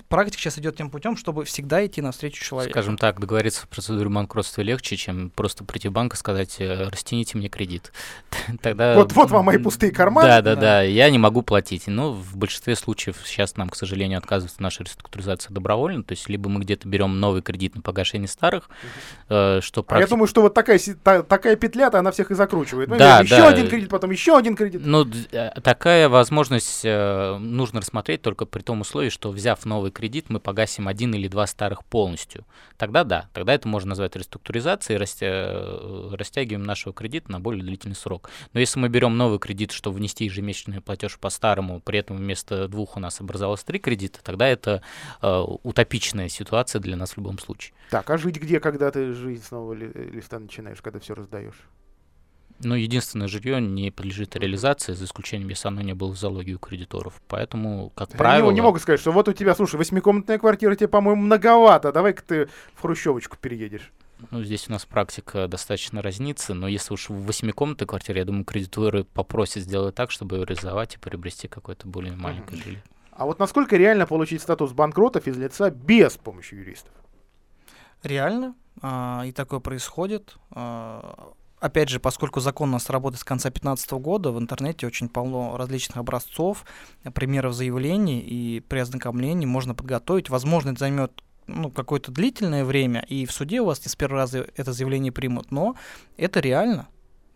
практика 0.08 0.42
сейчас 0.42 0.58
идет 0.58 0.76
тем 0.76 0.90
путем, 0.90 1.16
чтобы 1.16 1.44
всегда 1.44 1.84
идти 1.84 2.00
навстречу 2.00 2.42
человеку. 2.42 2.72
Скажем 2.72 2.96
так, 2.96 3.20
договориться 3.20 3.62
в 3.62 3.68
процедуре 3.68 4.08
банкротства 4.08 4.62
легче, 4.62 4.96
чем 4.96 5.30
просто 5.30 5.64
прийти 5.64 5.88
в 5.88 5.92
банк 5.92 6.14
и 6.14 6.16
сказать, 6.16 6.56
э, 6.58 6.88
растяните 6.88 7.38
мне 7.38 7.48
кредит. 7.48 7.92
Тогда... 8.62 8.94
Вот, 8.94 9.12
вот 9.12 9.30
вам 9.30 9.46
мои 9.46 9.58
пустые 9.58 9.92
карманы. 9.92 10.28
Да, 10.28 10.42
да, 10.42 10.56
да, 10.56 10.82
я 10.82 11.10
не 11.10 11.18
могу 11.18 11.42
платить. 11.42 11.86
Но 11.86 12.12
в 12.12 12.36
большинстве 12.36 12.76
случаев 12.76 13.16
сейчас 13.24 13.56
нам, 13.56 13.68
к 13.68 13.76
сожалению, 13.76 14.18
отказывают 14.18 14.56
в 14.56 14.60
нашей 14.60 14.84
реструктуризации 14.84 15.52
добровольно. 15.52 16.02
То 16.02 16.12
есть 16.12 16.28
либо 16.28 16.48
мы 16.48 16.60
где-то 16.60 16.88
берем 16.88 17.18
новый 17.20 17.42
кредит 17.42 17.74
на 17.74 17.82
погашение 17.82 18.28
старых, 18.28 18.68
э, 19.28 19.60
что 19.62 19.82
практи... 19.82 20.02
а 20.02 20.06
я 20.06 20.08
думаю, 20.08 20.26
что 20.26 20.42
вот 20.42 20.54
такая, 20.54 20.80
та, 21.02 21.22
такая 21.22 21.56
петля-то 21.56 21.98
она 21.98 22.10
всех 22.12 22.30
и 22.30 22.34
закручивает. 22.34 22.88
Ну, 22.88 22.98
да, 22.98 23.20
еще 23.20 23.36
да. 23.36 23.48
один 23.48 23.68
кредит, 23.68 23.88
потом 23.88 24.10
еще 24.10 24.36
один 24.36 24.56
кредит. 24.56 24.82
Ну, 24.84 25.06
э, 25.32 25.50
такая 25.62 26.08
возможность 26.08 26.82
э, 26.84 27.36
нужно 27.38 27.80
рассмотреть 27.80 28.22
только 28.22 28.46
при 28.46 28.62
том 28.62 28.80
условии, 28.80 29.10
что 29.10 29.30
взяв 29.30 29.64
новый 29.70 29.90
кредит, 29.90 30.26
мы 30.28 30.40
погасим 30.40 30.88
один 30.88 31.14
или 31.14 31.28
два 31.28 31.46
старых 31.46 31.84
полностью. 31.84 32.44
Тогда 32.76 33.04
да, 33.04 33.30
тогда 33.32 33.54
это 33.54 33.68
можно 33.68 33.90
назвать 33.90 34.16
реструктуризацией, 34.16 34.98
растя... 34.98 35.26
Э, 35.26 36.10
растягиваем 36.12 36.64
нашего 36.64 36.92
кредита 36.92 37.30
на 37.30 37.40
более 37.40 37.62
длительный 37.62 37.94
срок. 37.94 38.28
Но 38.52 38.60
если 38.60 38.80
мы 38.80 38.88
берем 38.88 39.16
новый 39.16 39.38
кредит, 39.38 39.70
чтобы 39.72 39.96
внести 39.96 40.24
ежемесячный 40.24 40.80
платеж 40.80 41.18
по 41.18 41.30
старому, 41.30 41.80
при 41.80 42.00
этом 42.00 42.16
вместо 42.16 42.68
двух 42.68 42.96
у 42.96 43.00
нас 43.00 43.20
образовалось 43.20 43.62
три 43.62 43.78
кредита, 43.78 44.18
тогда 44.22 44.46
это 44.48 44.82
э, 45.22 45.44
утопичная 45.62 46.28
ситуация 46.28 46.80
для 46.80 46.96
нас 46.96 47.12
в 47.12 47.16
любом 47.16 47.38
случае. 47.38 47.72
Так, 47.90 48.10
а 48.10 48.18
жить 48.18 48.40
где, 48.40 48.60
когда 48.60 48.90
ты 48.90 49.12
жизнь 49.12 49.44
снова 49.44 49.72
ли, 49.72 49.90
листа 49.94 50.38
начинаешь, 50.38 50.82
когда 50.82 50.98
все 50.98 51.14
раздаешь? 51.14 51.68
Но 52.62 52.76
единственное 52.76 53.26
жилье 53.26 53.60
не 53.60 53.90
подлежит 53.90 54.36
реализации, 54.36 54.92
за 54.92 55.06
исключением, 55.06 55.48
если 55.48 55.68
оно 55.68 55.80
не 55.80 55.94
было 55.94 56.12
в 56.12 56.18
залоге 56.18 56.54
у 56.54 56.58
кредиторов. 56.58 57.20
Поэтому, 57.26 57.90
как 57.94 58.10
правило... 58.10 58.50
Не, 58.50 58.56
не 58.56 58.60
могу 58.60 58.78
сказать, 58.78 59.00
что 59.00 59.12
вот 59.12 59.28
у 59.28 59.32
тебя, 59.32 59.54
слушай, 59.54 59.76
восьмикомнатная 59.76 60.38
квартира 60.38 60.74
тебе, 60.74 60.88
по-моему, 60.88 61.22
многовато. 61.22 61.90
Давай-ка 61.90 62.22
ты 62.22 62.48
в 62.74 62.82
Хрущевочку 62.82 63.38
переедешь. 63.40 63.90
Ну, 64.30 64.44
здесь 64.44 64.68
у 64.68 64.72
нас 64.72 64.84
практика 64.84 65.48
достаточно 65.48 66.02
разнится, 66.02 66.52
но 66.52 66.68
если 66.68 66.92
уж 66.92 67.08
в 67.08 67.24
восьмикомнатной 67.24 67.86
квартире, 67.86 68.18
я 68.18 68.24
думаю, 68.26 68.44
кредиторы 68.44 69.04
попросят 69.04 69.62
сделать 69.62 69.94
так, 69.94 70.10
чтобы 70.10 70.36
ее 70.36 70.44
реализовать 70.44 70.96
и 70.96 70.98
приобрести 70.98 71.48
какое-то 71.48 71.88
более 71.88 72.14
маленькое 72.14 72.60
mm-hmm. 72.60 72.64
жилье. 72.64 72.82
А 73.12 73.24
вот 73.24 73.38
насколько 73.38 73.76
реально 73.76 74.06
получить 74.06 74.42
статус 74.42 74.72
банкрота 74.72 75.20
физлица 75.20 75.70
без 75.70 76.18
помощи 76.18 76.54
юристов? 76.54 76.92
Реально, 78.02 78.54
а, 78.82 79.24
и 79.26 79.32
такое 79.32 79.60
происходит. 79.60 80.36
А, 81.60 81.66
Опять 81.66 81.88
же, 81.88 82.00
поскольку 82.00 82.40
закон 82.40 82.70
у 82.70 82.72
нас 82.72 82.90
работает 82.90 83.20
с 83.20 83.24
конца 83.24 83.48
2015 83.48 83.92
года, 83.92 84.32
в 84.32 84.38
интернете 84.38 84.86
очень 84.86 85.08
полно 85.08 85.56
различных 85.56 85.98
образцов, 85.98 86.64
примеров 87.14 87.54
заявлений, 87.54 88.20
и 88.20 88.60
при 88.60 88.78
ознакомлении 88.80 89.46
можно 89.46 89.74
подготовить. 89.74 90.30
Возможно, 90.30 90.70
это 90.70 90.80
займет 90.80 91.22
ну, 91.46 91.70
какое-то 91.70 92.10
длительное 92.12 92.64
время, 92.64 93.04
и 93.08 93.26
в 93.26 93.32
суде 93.32 93.60
у 93.60 93.66
вас 93.66 93.84
не 93.84 93.88
с 93.88 93.96
первого 93.96 94.20
раза 94.20 94.46
это 94.56 94.72
заявление 94.72 95.12
примут, 95.12 95.50
но 95.50 95.76
это 96.16 96.40
реально, 96.40 96.88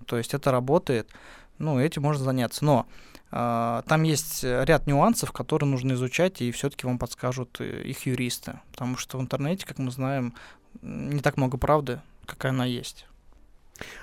то 0.07 0.17
есть 0.17 0.35
это 0.35 0.51
работает, 0.51 1.11
ну, 1.59 1.79
этим 1.79 2.03
можно 2.03 2.25
заняться. 2.25 2.65
Но 2.65 2.87
э, 3.31 3.83
там 3.87 4.03
есть 4.03 4.45
ряд 4.45 4.87
нюансов, 4.87 5.33
которые 5.33 5.69
нужно 5.69 5.93
изучать, 5.93 6.43
и 6.43 6.51
все-таки 6.53 6.87
вам 6.87 6.99
подскажут 6.99 7.61
э, 7.61 7.83
их 7.83 8.07
юристы, 8.07 8.61
потому 8.73 8.97
что 8.97 9.19
в 9.19 9.21
интернете, 9.21 9.67
как 9.67 9.79
мы 9.79 9.91
знаем, 9.91 10.35
не 10.83 11.21
так 11.21 11.37
много 11.37 11.57
правды, 11.57 12.01
какая 12.27 12.53
она 12.53 12.65
есть. 12.65 13.07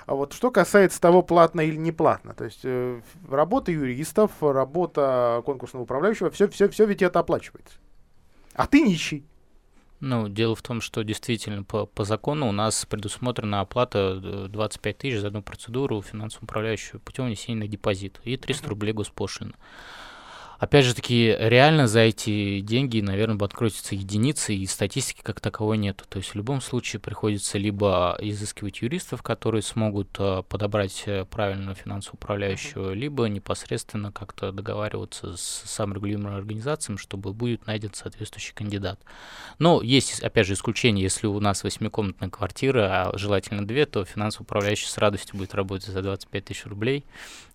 А 0.06 0.14
вот 0.14 0.32
что 0.32 0.50
касается 0.50 1.00
того, 1.00 1.22
платно 1.22 1.60
или 1.60 1.76
не 1.76 1.92
платно, 1.92 2.34
то 2.34 2.44
есть 2.44 2.60
э, 2.64 3.00
работа 3.28 3.72
юристов, 3.72 4.30
работа 4.40 5.42
конкурсного 5.44 5.84
управляющего, 5.84 6.30
все, 6.30 6.48
все, 6.48 6.68
все 6.68 6.86
ведь 6.86 7.02
это 7.02 7.20
оплачивается. 7.20 7.74
А 8.54 8.66
ты 8.66 8.80
нищий. 8.82 9.24
Ну, 10.00 10.28
дело 10.28 10.56
в 10.56 10.62
том, 10.62 10.80
что 10.80 11.04
действительно 11.04 11.62
по, 11.62 11.86
по 11.86 12.02
закону 12.02 12.48
у 12.48 12.52
нас 12.52 12.84
предусмотрена 12.86 13.60
оплата 13.60 14.48
25 14.48 14.94
э, 14.94 14.98
тысяч 14.98 15.20
за 15.20 15.28
одну 15.28 15.42
процедуру 15.42 16.02
финансового 16.02 16.44
управляющего 16.44 16.98
путем 16.98 17.26
внесения 17.26 17.60
на 17.60 17.68
депозит 17.68 18.20
и 18.24 18.36
300 18.36 18.68
рублей 18.68 18.92
госпошлина. 18.92 19.54
Опять 20.62 20.84
же 20.84 20.94
таки, 20.94 21.36
реально 21.40 21.88
за 21.88 22.02
эти 22.02 22.60
деньги, 22.60 23.00
наверное, 23.00 23.34
бы 23.34 23.44
откроются 23.44 23.96
единицы, 23.96 24.54
и 24.54 24.64
статистики 24.66 25.20
как 25.20 25.40
таковой 25.40 25.76
нет. 25.76 26.04
То 26.08 26.18
есть 26.18 26.30
в 26.30 26.34
любом 26.36 26.60
случае 26.60 27.00
приходится 27.00 27.58
либо 27.58 28.16
изыскивать 28.20 28.80
юристов, 28.80 29.24
которые 29.24 29.62
смогут 29.62 30.10
э, 30.20 30.44
подобрать 30.48 31.02
э, 31.06 31.24
правильного 31.24 31.74
финансового 31.74 32.14
управляющего, 32.14 32.92
либо 32.92 33.24
непосредственно 33.24 34.12
как-то 34.12 34.52
договариваться 34.52 35.36
с 35.36 35.64
саморегулируемыми 35.64 36.36
организациями, 36.36 36.96
чтобы 36.96 37.32
будет 37.32 37.66
найден 37.66 37.92
соответствующий 37.92 38.54
кандидат. 38.54 39.00
Но 39.58 39.82
есть, 39.82 40.20
опять 40.20 40.46
же, 40.46 40.52
исключение, 40.52 41.02
если 41.02 41.26
у 41.26 41.40
нас 41.40 41.64
восьмикомнатная 41.64 42.30
квартира, 42.30 43.10
а 43.10 43.18
желательно 43.18 43.66
две, 43.66 43.84
то 43.84 44.04
финансовый 44.04 44.44
управляющий 44.44 44.86
с 44.86 44.96
радостью 44.96 45.38
будет 45.38 45.56
работать 45.56 45.88
за 45.88 46.02
25 46.02 46.44
тысяч 46.44 46.66
рублей, 46.66 47.04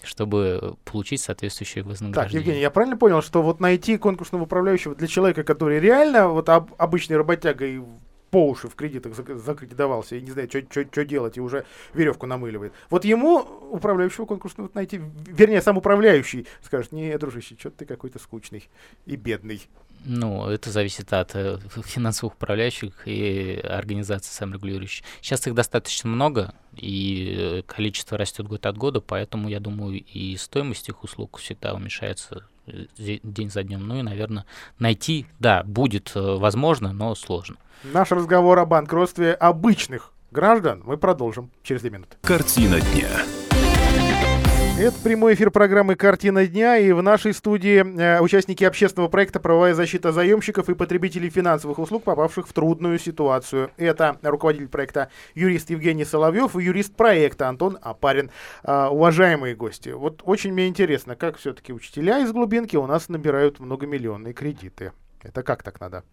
чтобы 0.04 0.76
получить 0.84 1.22
соответствующее 1.22 1.86
вознаграждение. 1.86 2.42
Так, 2.42 2.46
Евгений, 2.46 2.62
я 2.62 2.70
правильно 2.70 2.97
понял, 2.98 3.22
что 3.22 3.42
вот 3.42 3.60
найти 3.60 3.98
конкурсного 3.98 4.44
управляющего 4.44 4.96
для 4.96 5.08
человека, 5.08 5.44
который 5.44 5.80
реально 5.80 6.30
вот 6.30 6.50
об, 6.50 6.74
обычный 6.78 7.18
работяга 7.18 7.66
и 7.66 7.80
по 8.30 8.50
уши 8.50 8.68
в 8.68 8.76
кредитах 8.76 9.14
закредитовался 9.16 10.16
и 10.16 10.22
не 10.22 10.32
знает, 10.32 10.52
что 10.52 11.06
делать, 11.06 11.38
и 11.38 11.42
уже 11.42 11.66
веревку 11.94 12.26
намыливает. 12.26 12.74
Вот 12.90 13.06
ему 13.06 13.40
управляющего 13.72 14.26
конкурсного 14.26 14.70
найти, 14.74 15.02
вернее, 15.26 15.62
сам 15.62 15.78
управляющий 15.78 16.46
скажет, 16.62 16.92
не, 16.92 17.18
дружище, 17.18 17.56
что 17.58 17.72
ты 17.72 17.86
какой-то 17.86 18.20
скучный 18.20 18.70
и 19.06 19.16
бедный. 19.16 19.62
Ну, 20.10 20.48
это 20.48 20.72
зависит 20.72 21.12
от 21.12 21.36
э, 21.36 21.60
финансовых 21.84 22.36
управляющих 22.36 22.94
и 23.06 23.60
организаций 23.62 24.32
саморегулирующих. 24.32 25.06
Сейчас 25.22 25.46
их 25.48 25.54
достаточно 25.54 26.10
много, 26.10 26.54
и 26.76 27.36
э, 27.38 27.62
количество 27.64 28.18
растет 28.18 28.48
год 28.48 28.66
от 28.66 28.78
года, 28.78 29.02
поэтому, 29.02 29.50
я 29.50 29.60
думаю, 29.60 30.02
и 30.02 30.38
стоимость 30.38 30.88
их 30.88 31.04
услуг 31.04 31.40
всегда 31.40 31.74
уменьшается 31.74 32.48
день 32.98 33.50
за 33.50 33.64
днем. 33.64 33.86
Ну 33.86 34.00
и, 34.00 34.02
наверное, 34.02 34.46
найти, 34.80 35.26
да, 35.40 35.64
будет 35.64 36.14
э, 36.16 36.20
возможно, 36.38 36.94
но 36.94 37.14
сложно. 37.14 37.58
Наш 37.84 38.12
разговор 38.12 38.60
о 38.60 38.66
банкротстве 38.66 39.34
обычных 39.34 40.14
граждан 40.32 40.84
мы 40.86 40.98
продолжим 40.98 41.52
через 41.64 41.82
две 41.82 41.92
минуты. 41.92 42.16
Картина 42.22 42.80
дня. 42.80 43.10
Это 44.80 44.96
прямой 45.04 45.34
эфир 45.34 45.50
программы 45.50 45.96
«Картина 45.96 46.46
дня», 46.46 46.78
и 46.78 46.92
в 46.92 47.02
нашей 47.02 47.34
студии 47.34 47.84
э, 48.00 48.22
участники 48.22 48.64
общественного 48.64 49.10
проекта 49.10 49.40
«Правовая 49.40 49.74
защита 49.74 50.12
заемщиков 50.12 50.70
и 50.70 50.76
потребителей 50.76 51.32
финансовых 51.32 51.80
услуг, 51.80 52.04
попавших 52.04 52.48
в 52.48 52.54
трудную 52.54 53.00
ситуацию». 53.00 53.72
Это 53.78 54.20
руководитель 54.22 54.68
проекта 54.68 55.10
юрист 55.34 55.72
Евгений 55.72 56.06
Соловьев 56.06 56.56
и 56.56 56.64
юрист 56.64 56.96
проекта 56.96 57.50
Антон 57.50 57.80
Апарин. 57.82 58.30
Э, 58.64 58.86
уважаемые 58.86 59.56
гости, 59.56 59.90
вот 59.90 60.22
очень 60.24 60.54
мне 60.54 60.68
интересно, 60.68 61.16
как 61.16 61.38
все-таки 61.38 61.74
учителя 61.74 62.20
из 62.20 62.32
глубинки 62.32 62.76
у 62.76 62.86
нас 62.86 63.10
набирают 63.10 63.60
многомиллионные 63.60 64.36
кредиты. 64.36 64.92
Это 65.24 65.42
как 65.44 65.64
так 65.64 65.80
надо? 65.80 66.04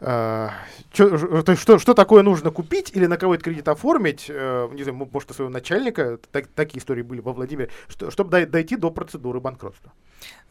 А, 0.00 0.52
чё, 0.92 1.42
то 1.42 1.52
есть 1.52 1.62
что, 1.62 1.78
что 1.78 1.94
такое 1.94 2.22
нужно 2.22 2.50
купить 2.50 2.92
или 2.94 3.06
на 3.06 3.16
кого 3.16 3.34
этот 3.34 3.44
кредит 3.44 3.68
оформить? 3.68 4.26
А, 4.30 4.70
не 4.72 4.82
знаю, 4.84 5.08
может, 5.12 5.30
у 5.30 5.34
своего 5.34 5.52
начальника, 5.52 6.18
так, 6.30 6.46
такие 6.48 6.78
истории 6.78 7.02
были 7.02 7.20
во 7.20 7.32
Владимире, 7.32 7.70
что, 7.88 8.10
чтобы 8.10 8.46
дойти 8.46 8.76
до 8.76 8.90
процедуры 8.90 9.40
банкротства. 9.40 9.92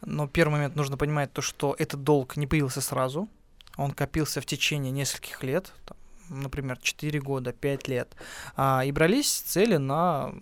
Но 0.02 0.28
первый 0.28 0.52
момент 0.52 0.76
нужно 0.76 0.96
понимать 0.96 1.32
то, 1.32 1.40
что 1.42 1.74
этот 1.78 2.02
долг 2.02 2.36
не 2.36 2.46
появился 2.46 2.80
сразу, 2.80 3.28
он 3.76 3.92
копился 3.92 4.40
в 4.40 4.46
течение 4.46 4.92
нескольких 4.92 5.42
лет, 5.42 5.72
там, 5.86 5.96
например, 6.28 6.78
4 6.80 7.20
года, 7.20 7.52
5 7.52 7.88
лет, 7.88 8.14
а, 8.56 8.82
и 8.84 8.92
брались 8.92 9.30
цели 9.30 9.76
на 9.76 10.34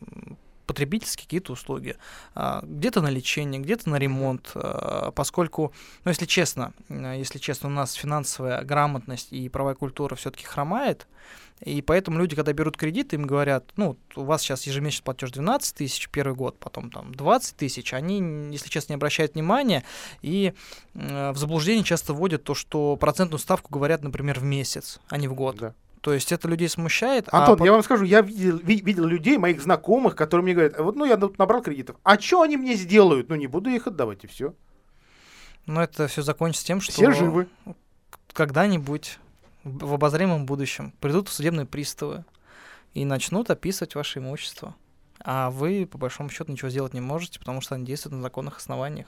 потребительские 0.66 1.24
какие-то 1.24 1.52
услуги. 1.52 1.96
А, 2.34 2.60
где-то 2.62 3.00
на 3.00 3.08
лечение, 3.08 3.60
где-то 3.60 3.90
на 3.90 3.96
ремонт, 3.96 4.52
а, 4.54 5.10
поскольку, 5.12 5.72
ну, 6.04 6.10
если 6.10 6.26
честно, 6.26 6.72
если 6.88 7.38
честно, 7.38 7.68
у 7.68 7.72
нас 7.72 7.94
финансовая 7.94 8.62
грамотность 8.62 9.32
и 9.32 9.48
правовая 9.48 9.74
культура 9.74 10.14
все-таки 10.14 10.44
хромает, 10.44 11.06
и 11.60 11.80
поэтому 11.82 12.18
люди, 12.18 12.34
когда 12.34 12.52
берут 12.52 12.76
кредит, 12.76 13.14
им 13.14 13.26
говорят, 13.26 13.64
ну, 13.76 13.96
у 14.16 14.24
вас 14.24 14.42
сейчас 14.42 14.66
ежемесячный 14.66 15.04
платеж 15.04 15.30
12 15.30 15.74
тысяч 15.74 16.08
первый 16.08 16.34
год, 16.34 16.58
потом 16.58 16.90
там 16.90 17.14
20 17.14 17.56
тысяч, 17.56 17.94
они, 17.94 18.18
если 18.52 18.68
честно, 18.68 18.92
не 18.92 18.96
обращают 18.96 19.34
внимания 19.34 19.84
и 20.20 20.52
в 20.94 21.36
заблуждение 21.36 21.84
часто 21.84 22.12
вводят 22.12 22.44
то, 22.44 22.54
что 22.54 22.96
процентную 22.96 23.38
ставку 23.38 23.72
говорят, 23.72 24.02
например, 24.02 24.40
в 24.40 24.44
месяц, 24.44 25.00
а 25.08 25.16
не 25.16 25.28
в 25.28 25.34
год. 25.34 25.56
Да. 25.56 25.74
То 26.04 26.12
есть 26.12 26.32
это 26.32 26.48
людей 26.48 26.68
смущает. 26.68 27.30
А 27.32 27.38
Антон, 27.38 27.62
а... 27.62 27.64
я 27.64 27.72
вам 27.72 27.82
скажу, 27.82 28.04
я 28.04 28.20
видел, 28.20 28.58
видел 28.58 29.06
людей, 29.06 29.38
моих 29.38 29.62
знакомых, 29.62 30.14
которые 30.14 30.44
мне 30.44 30.52
говорят, 30.52 30.78
вот 30.78 30.96
ну 30.96 31.06
я 31.06 31.16
набрал 31.16 31.62
кредитов, 31.62 31.96
а 32.02 32.20
что 32.20 32.42
они 32.42 32.58
мне 32.58 32.74
сделают? 32.74 33.30
Ну 33.30 33.36
не 33.36 33.46
буду 33.46 33.70
их 33.70 33.86
отдавать 33.86 34.22
и 34.22 34.26
все. 34.26 34.54
Но 35.64 35.82
это 35.82 36.06
все 36.06 36.20
закончится 36.20 36.66
тем, 36.66 36.82
что 36.82 36.92
все 36.92 37.10
живы. 37.10 37.48
Когда-нибудь 38.34 39.18
в 39.62 39.94
обозримом 39.94 40.44
будущем 40.44 40.92
придут 41.00 41.30
судебные 41.30 41.64
приставы 41.64 42.26
и 42.92 43.06
начнут 43.06 43.50
описывать 43.50 43.94
ваше 43.94 44.18
имущество. 44.18 44.74
А 45.20 45.48
вы, 45.48 45.88
по 45.90 45.96
большому 45.96 46.28
счету, 46.28 46.52
ничего 46.52 46.68
сделать 46.68 46.92
не 46.92 47.00
можете, 47.00 47.38
потому 47.38 47.62
что 47.62 47.76
они 47.76 47.86
действуют 47.86 48.16
на 48.16 48.20
законных 48.20 48.58
основаниях. 48.58 49.06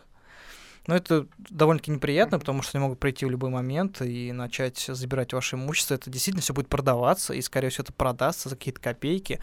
Но 0.87 0.95
это 0.95 1.27
довольно-таки 1.39 1.91
неприятно, 1.91 2.39
потому 2.39 2.63
что 2.63 2.79
они 2.79 2.83
могут 2.83 3.01
прийти 3.01 3.27
в 3.27 3.31
любой 3.31 3.51
момент 3.51 4.01
и 4.03 4.33
начать 4.33 4.79
забирать 4.79 5.33
ваше 5.33 5.57
имущество. 5.57 5.95
Это 5.95 6.11
действительно 6.11 6.43
все 6.43 6.55
будет 6.55 6.69
продаваться, 6.69 7.35
и, 7.35 7.43
скорее 7.43 7.71
всего, 7.71 7.85
это 7.85 7.93
продастся 7.93 8.49
за 8.49 8.57
какие-то 8.57 8.81
копейки. 8.81 9.41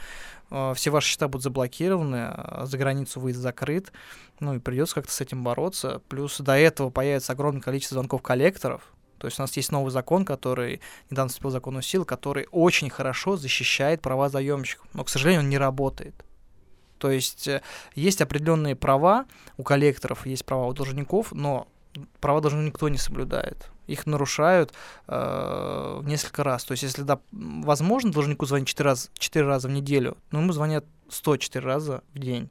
А, 0.50 0.74
все 0.74 0.90
ваши 0.90 1.10
счета 1.10 1.28
будут 1.28 1.44
заблокированы, 1.44 2.28
а, 2.30 2.66
за 2.66 2.78
границу 2.78 3.20
выезд 3.20 3.40
закрыт. 3.40 3.92
Ну 4.40 4.56
и 4.56 4.60
придется 4.60 4.96
как-то 4.96 5.12
с 5.12 5.22
этим 5.22 5.44
бороться. 5.44 6.02
Плюс 6.08 6.40
до 6.40 6.58
этого 6.58 6.90
появится 6.90 7.34
огромное 7.34 7.62
количество 7.62 7.96
звонков 7.96 8.22
коллекторов, 8.22 8.94
то 9.24 9.28
есть 9.28 9.40
у 9.40 9.44
нас 9.44 9.56
есть 9.56 9.72
новый 9.72 9.90
закон, 9.90 10.26
который 10.26 10.82
недавно 11.10 11.30
вступил 11.30 11.50
в 11.50 11.54
законную 11.54 11.82
силу, 11.82 12.04
который 12.04 12.46
очень 12.52 12.90
хорошо 12.90 13.38
защищает 13.38 14.02
права 14.02 14.28
заемщиков, 14.28 14.86
но, 14.92 15.06
к 15.06 15.10
сожалению, 15.10 15.44
он 15.44 15.50
не 15.50 15.58
работает. 15.58 16.26
То 17.04 17.12
есть 17.12 17.50
э, 17.50 17.62
есть 17.96 18.22
определенные 18.22 18.78
права 18.78 19.26
у 19.58 19.64
коллекторов, 19.64 20.26
есть 20.26 20.46
права 20.46 20.68
у 20.68 20.74
должников, 20.74 21.34
но 21.34 21.68
права 22.22 22.40
должников 22.40 22.66
никто 22.68 22.88
не 22.88 22.98
соблюдает. 22.98 23.70
Их 23.88 24.06
нарушают 24.06 24.72
э, 25.10 26.02
несколько 26.06 26.46
раз. 26.46 26.64
То 26.64 26.72
есть, 26.72 26.84
если 26.84 27.02
да, 27.02 27.20
возможно, 27.34 28.14
должнику 28.14 28.46
звонить 28.46 28.70
4 28.70 28.88
раза, 28.88 29.10
4 29.18 29.46
раза 29.46 29.68
в 29.68 29.72
неделю, 29.72 30.16
но 30.32 30.40
ему 30.40 30.54
звонят 30.54 30.86
104 31.10 31.66
раза 31.66 32.04
в 32.14 32.20
день. 32.20 32.50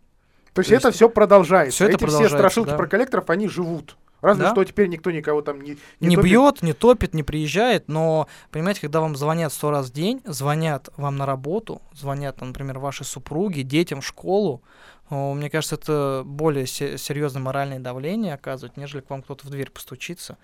То 0.53 0.61
есть, 0.61 0.69
То 0.69 0.77
это 0.77 0.91
все 0.91 1.09
продолжается. 1.09 1.77
Все 1.77 1.87
Эти 1.87 1.93
это 1.93 2.05
продолжается, 2.05 2.37
все 2.37 2.39
страшилки 2.39 2.71
да. 2.73 2.77
про 2.77 2.87
коллекторов, 2.89 3.31
они 3.31 3.49
живут. 3.49 3.97
Разве 4.23 4.45
да? 4.45 4.51
что 4.53 4.65
теперь 4.65 4.89
никто 4.89 5.11
никого 5.11 5.43
там 5.43 5.61
не 5.61 5.77
Не, 6.01 6.09
не 6.09 6.17
бьет, 6.17 6.63
не 6.63 6.73
топит, 6.73 7.13
не 7.13 7.25
приезжает, 7.25 7.89
но, 7.89 8.29
понимаете, 8.51 8.81
когда 8.81 9.01
вам 9.01 9.17
звонят 9.17 9.53
сто 9.53 9.71
раз 9.71 9.91
в 9.91 9.93
день, 9.93 10.23
звонят 10.25 10.89
вам 10.97 11.17
на 11.17 11.27
работу, 11.27 11.83
звонят, 11.93 12.41
например, 12.41 12.79
ваши 12.79 13.05
супруги, 13.05 13.63
детям 13.63 14.01
в 14.01 14.07
школу, 14.07 14.63
мне 15.11 15.51
кажется, 15.51 15.75
это 15.75 16.23
более 16.25 16.67
серьезное 16.67 17.43
моральное 17.43 17.81
давление 17.81 18.33
оказывает, 18.33 18.77
нежели 18.77 19.01
к 19.01 19.11
вам 19.11 19.23
кто-то 19.23 19.47
в 19.47 19.51
дверь 19.51 19.71
постучится 19.71 20.39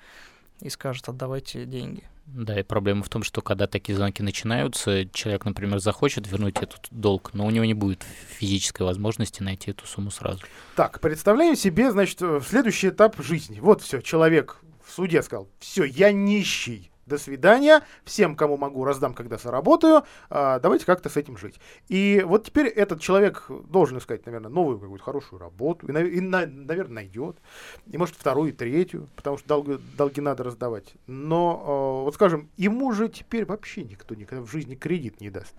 и 0.60 0.68
скажет, 0.68 1.08
отдавайте 1.08 1.64
деньги. 1.64 2.02
Да, 2.34 2.60
и 2.60 2.62
проблема 2.62 3.02
в 3.02 3.08
том, 3.08 3.22
что 3.22 3.40
когда 3.40 3.66
такие 3.66 3.96
звонки 3.96 4.22
начинаются, 4.22 5.06
человек, 5.12 5.44
например, 5.46 5.78
захочет 5.78 6.26
вернуть 6.28 6.58
этот 6.58 6.86
долг, 6.90 7.30
но 7.32 7.46
у 7.46 7.50
него 7.50 7.64
не 7.64 7.74
будет 7.74 8.04
физической 8.38 8.82
возможности 8.82 9.42
найти 9.42 9.70
эту 9.70 9.86
сумму 9.86 10.10
сразу. 10.10 10.40
Так, 10.76 11.00
представляем 11.00 11.56
себе, 11.56 11.90
значит, 11.90 12.20
э, 12.20 12.40
следующий 12.46 12.90
этап 12.90 13.16
жизни. 13.22 13.60
Вот 13.60 13.82
все, 13.82 14.02
человек 14.02 14.60
в 14.84 14.92
суде 14.92 15.22
сказал, 15.22 15.48
все, 15.58 15.84
я 15.84 16.12
нищий, 16.12 16.90
до 17.08 17.18
свидания, 17.18 17.82
всем, 18.04 18.36
кому 18.36 18.56
могу, 18.56 18.84
раздам, 18.84 19.14
когда 19.14 19.38
заработаю, 19.38 20.04
а, 20.30 20.60
давайте 20.60 20.86
как-то 20.86 21.08
с 21.08 21.16
этим 21.16 21.36
жить. 21.36 21.58
И 21.88 22.22
вот 22.24 22.44
теперь 22.44 22.66
этот 22.66 23.00
человек 23.00 23.50
должен 23.68 23.98
искать, 23.98 24.24
наверное, 24.26 24.50
новую 24.50 24.78
какую-то 24.78 25.04
хорошую 25.04 25.40
работу, 25.40 25.86
и, 25.86 25.90
и 25.90 26.20
наверное, 26.20 26.88
найдет, 26.88 27.38
и 27.86 27.98
может 27.98 28.14
вторую, 28.14 28.50
и 28.50 28.52
третью, 28.52 29.08
потому 29.16 29.38
что 29.38 29.48
долги, 29.48 29.78
долги 29.96 30.20
надо 30.20 30.44
раздавать. 30.44 30.94
Но, 31.06 31.62
а, 31.64 32.04
вот 32.04 32.14
скажем, 32.14 32.50
ему 32.56 32.92
же 32.92 33.08
теперь 33.08 33.44
вообще 33.44 33.84
никто 33.84 34.14
никогда 34.14 34.44
в 34.44 34.50
жизни 34.50 34.74
кредит 34.74 35.20
не 35.20 35.30
даст. 35.30 35.54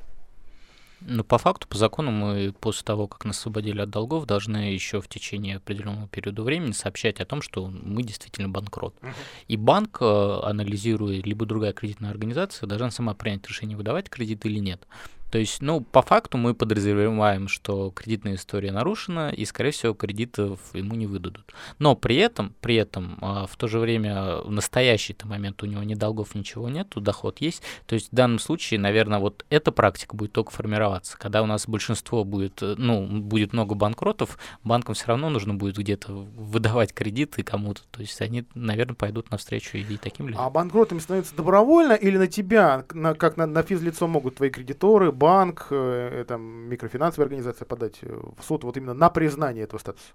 Ну, 1.02 1.24
по 1.24 1.38
факту, 1.38 1.68
по 1.68 1.78
закону, 1.78 2.12
мы 2.12 2.54
после 2.60 2.84
того, 2.84 3.08
как 3.08 3.26
нас 3.26 3.38
освободили 3.40 3.82
от 3.82 3.90
долгов, 3.90 4.26
должны 4.26 4.58
еще 4.74 5.02
в 5.02 5.08
течение 5.08 5.58
определенного 5.58 6.08
периода 6.08 6.44
времени 6.44 6.72
сообщать 6.72 7.22
о 7.22 7.26
том, 7.26 7.42
что 7.42 7.68
мы 7.68 8.04
действительно 8.04 8.50
банкрот. 8.50 8.94
Uh-huh. 9.02 9.14
И 9.48 9.58
банк, 9.58 10.00
э, 10.02 10.40
анализируя, 10.44 11.22
либо 11.22 11.46
другая 11.46 11.74
кредитная 11.74 12.12
организация, 12.12 12.68
должна 12.68 12.92
сама 12.92 13.14
принять 13.14 13.48
решение, 13.48 13.78
выдавать 13.78 14.10
кредит 14.10 14.46
или 14.46 14.60
нет. 14.60 14.86
То 15.32 15.38
есть, 15.38 15.62
ну, 15.62 15.82
по 15.82 16.02
факту 16.02 16.38
мы 16.38 16.54
подразумеваем, 16.54 17.48
что 17.48 17.92
кредитная 17.92 18.36
история 18.36 18.72
нарушена, 18.72 19.30
и, 19.30 19.46
скорее 19.46 19.72
всего, 19.72 19.94
кредитов 19.94 20.60
ему 20.74 20.96
не 20.96 21.08
выдадут. 21.08 21.54
Но 21.78 21.96
при 21.96 22.18
этом, 22.18 22.54
при 22.62 22.76
этом, 22.76 23.18
а, 23.22 23.48
в 23.48 23.56
то 23.56 23.68
же 23.68 23.80
время, 23.80 24.38
в 24.38 24.52
настоящий 24.52 25.16
момент 25.24 25.62
у 25.64 25.66
него 25.66 25.84
ни 25.84 25.96
долгов, 25.96 26.36
ничего 26.36 26.70
нет, 26.70 26.88
доход 26.96 27.40
есть. 27.42 27.62
То 27.86 27.96
есть, 27.96 28.12
в 28.12 28.16
данном 28.16 28.40
случае, 28.40 28.80
наверное, 28.80 29.20
вот 29.20 29.46
эта 29.50 29.72
практика 29.72 30.16
будет 30.16 30.32
только 30.32 30.52
формироваться. 30.52 31.18
Когда 31.18 31.42
у 31.42 31.46
нас 31.46 31.68
большинство 31.68 32.24
будет, 32.24 32.62
э, 32.62 32.76
ну, 32.78 33.06
будет 33.08 33.54
много 33.54 33.76
банкротов, 33.76 34.38
банкам 34.64 34.96
все 34.96 35.08
равно 35.08 35.30
нужно 35.30 35.54
будет 35.54 35.78
где-то 35.78 36.14
выдавать 36.14 36.94
кредиты 36.94 37.44
кому-то. 37.44 37.82
То 37.92 38.02
есть, 38.02 38.22
они, 38.22 38.46
наверное, 38.56 38.96
пойдут 38.96 39.32
навстречу 39.32 39.78
и 39.78 39.98
таким 39.98 40.28
людям. 40.28 40.42
А 40.42 40.50
банкротами 40.50 41.00
становятся 41.00 41.36
добровольно 41.36 41.94
или 41.94 42.18
на 42.18 42.28
тебя, 42.28 42.86
на, 42.94 43.14
как 43.14 43.38
на, 43.38 43.46
на 43.46 43.64
физлицо 43.64 44.08
могут 44.08 44.36
твои 44.36 44.50
кредиторы, 44.50 45.12
банк, 45.20 45.68
э, 45.70 46.26
там, 46.28 46.42
микрофинансовая 46.70 47.26
организация 47.26 47.66
подать 47.66 48.00
э, 48.02 48.20
в 48.38 48.44
суд 48.44 48.64
вот 48.64 48.78
именно 48.78 48.94
на 48.94 49.10
признание 49.10 49.66
этого 49.66 49.80
статуса? 49.80 50.14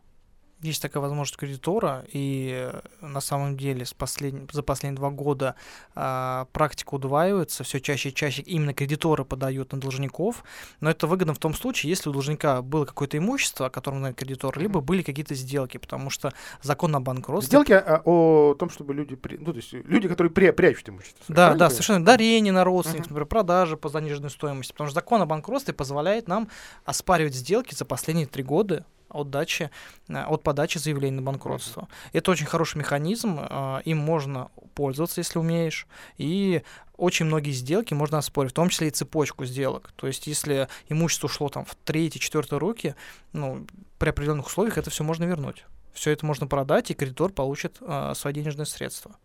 Есть 0.64 0.80
такая 0.80 1.02
возможность 1.02 1.36
кредитора, 1.36 2.06
и 2.10 2.72
на 3.02 3.20
самом 3.20 3.54
деле 3.54 3.84
с 3.84 3.92
послед... 3.92 4.50
за 4.50 4.62
последние 4.62 4.96
два 4.96 5.10
года 5.10 5.56
а, 5.94 6.46
практика 6.52 6.94
удваивается, 6.94 7.64
все 7.64 7.82
чаще 7.82 8.08
и 8.08 8.14
чаще 8.14 8.40
именно 8.40 8.72
кредиторы 8.72 9.26
подают 9.26 9.72
на 9.72 9.80
должников, 9.80 10.42
но 10.80 10.88
это 10.88 11.06
выгодно 11.06 11.34
в 11.34 11.38
том 11.38 11.52
случае, 11.52 11.90
если 11.90 12.08
у 12.08 12.14
должника 12.14 12.62
было 12.62 12.86
какое-то 12.86 13.18
имущество, 13.18 13.66
о 13.66 13.70
котором 13.70 13.98
знает 13.98 14.16
кредитор, 14.16 14.58
либо 14.58 14.80
были 14.80 15.02
какие-то 15.02 15.34
сделки, 15.34 15.76
потому 15.76 16.08
что 16.08 16.32
закон 16.62 16.96
о 16.96 17.00
банкротстве... 17.00 17.58
Сделки 17.58 17.72
о, 17.72 18.00
о 18.02 18.54
том, 18.54 18.70
чтобы 18.70 18.94
люди, 18.94 19.18
ну, 19.38 19.52
то 19.52 19.58
есть 19.58 19.70
люди, 19.74 20.08
которые 20.08 20.30
при, 20.30 20.50
прячут 20.50 20.88
имущество. 20.88 21.22
Да, 21.28 21.52
да, 21.52 21.68
совершенно. 21.68 22.02
Дарение 22.02 22.54
на 22.54 22.64
родственников, 22.64 23.08
uh-huh. 23.08 23.10
например, 23.10 23.26
продажи 23.26 23.76
по 23.76 23.90
заниженной 23.90 24.30
стоимости, 24.30 24.72
потому 24.72 24.88
что 24.88 24.94
закон 24.94 25.20
о 25.20 25.26
банкротстве 25.26 25.74
позволяет 25.74 26.26
нам 26.26 26.48
оспаривать 26.86 27.34
сделки 27.34 27.74
за 27.74 27.84
последние 27.84 28.26
три 28.26 28.42
года 28.42 28.86
от, 29.14 29.30
дачи, 29.30 29.70
э, 30.08 30.22
от 30.22 30.42
подачи 30.42 30.78
заявления 30.78 31.16
на 31.16 31.22
банкротство. 31.22 31.88
Это 32.12 32.30
очень 32.30 32.46
хороший 32.46 32.78
механизм, 32.78 33.38
э, 33.40 33.80
им 33.84 33.98
можно 33.98 34.50
пользоваться, 34.74 35.20
если 35.20 35.38
умеешь, 35.38 35.86
и 36.18 36.62
очень 36.96 37.26
многие 37.26 37.52
сделки 37.52 37.94
можно 37.94 38.18
оспорить, 38.18 38.52
в 38.52 38.54
том 38.54 38.68
числе 38.68 38.88
и 38.88 38.90
цепочку 38.90 39.44
сделок. 39.44 39.92
То 39.96 40.06
есть, 40.06 40.26
если 40.26 40.68
имущество 40.88 41.26
ушло 41.26 41.48
там 41.48 41.64
в 41.64 41.74
третьи, 41.84 42.18
четвертые 42.18 42.58
руки, 42.58 42.94
ну, 43.32 43.66
при 43.98 44.10
определенных 44.10 44.46
условиях 44.46 44.78
это 44.78 44.90
все 44.90 45.04
можно 45.04 45.24
вернуть. 45.24 45.64
Все 45.92 46.10
это 46.10 46.26
можно 46.26 46.46
продать, 46.46 46.90
и 46.90 46.94
кредитор 46.94 47.32
получит 47.32 47.78
э, 47.80 48.12
свои 48.14 48.32
денежные 48.32 48.66
средства. 48.66 49.16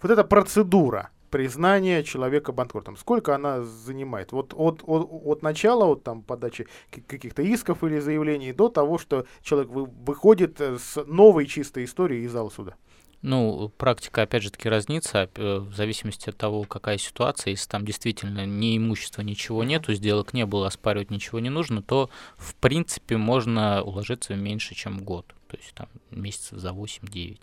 Вот 0.00 0.10
эта 0.10 0.22
процедура, 0.22 1.10
признание 1.30 2.02
человека 2.04 2.52
банкротом. 2.52 2.96
Сколько 2.96 3.34
она 3.34 3.62
занимает? 3.62 4.32
Вот 4.32 4.54
от, 4.56 4.82
от, 4.84 5.10
от 5.26 5.42
начала, 5.42 5.86
от 5.86 6.02
там, 6.02 6.22
подачи 6.22 6.66
каких-то 6.90 7.42
исков 7.42 7.84
или 7.84 7.98
заявлений 7.98 8.52
до 8.52 8.68
того, 8.68 8.98
что 8.98 9.26
человек 9.42 9.70
вы, 9.70 9.86
выходит 9.86 10.60
э, 10.60 10.78
с 10.78 11.02
новой 11.04 11.46
чистой 11.46 11.84
историей 11.84 12.24
из 12.24 12.32
зала 12.32 12.50
суда. 12.50 12.74
Ну, 13.20 13.72
практика, 13.76 14.22
опять 14.22 14.44
же 14.44 14.50
таки, 14.50 14.68
разнится 14.68 15.28
э, 15.34 15.58
в 15.58 15.74
зависимости 15.74 16.28
от 16.30 16.36
того, 16.36 16.62
какая 16.64 16.98
ситуация. 16.98 17.50
Если 17.50 17.68
там 17.68 17.84
действительно 17.84 18.46
ни 18.46 18.76
имущества, 18.76 19.22
ничего 19.22 19.64
нету, 19.64 19.92
сделок 19.92 20.34
не 20.34 20.46
было, 20.46 20.68
оспаривать 20.68 21.10
ничего 21.10 21.40
не 21.40 21.50
нужно, 21.50 21.82
то, 21.82 22.10
в 22.36 22.54
принципе, 22.54 23.16
можно 23.16 23.82
уложиться 23.82 24.36
меньше, 24.36 24.76
чем 24.76 24.98
год. 24.98 25.34
То 25.48 25.56
есть 25.56 25.74
там 25.74 25.88
месяцев 26.10 26.58
за 26.58 26.70
8-9. 26.70 27.40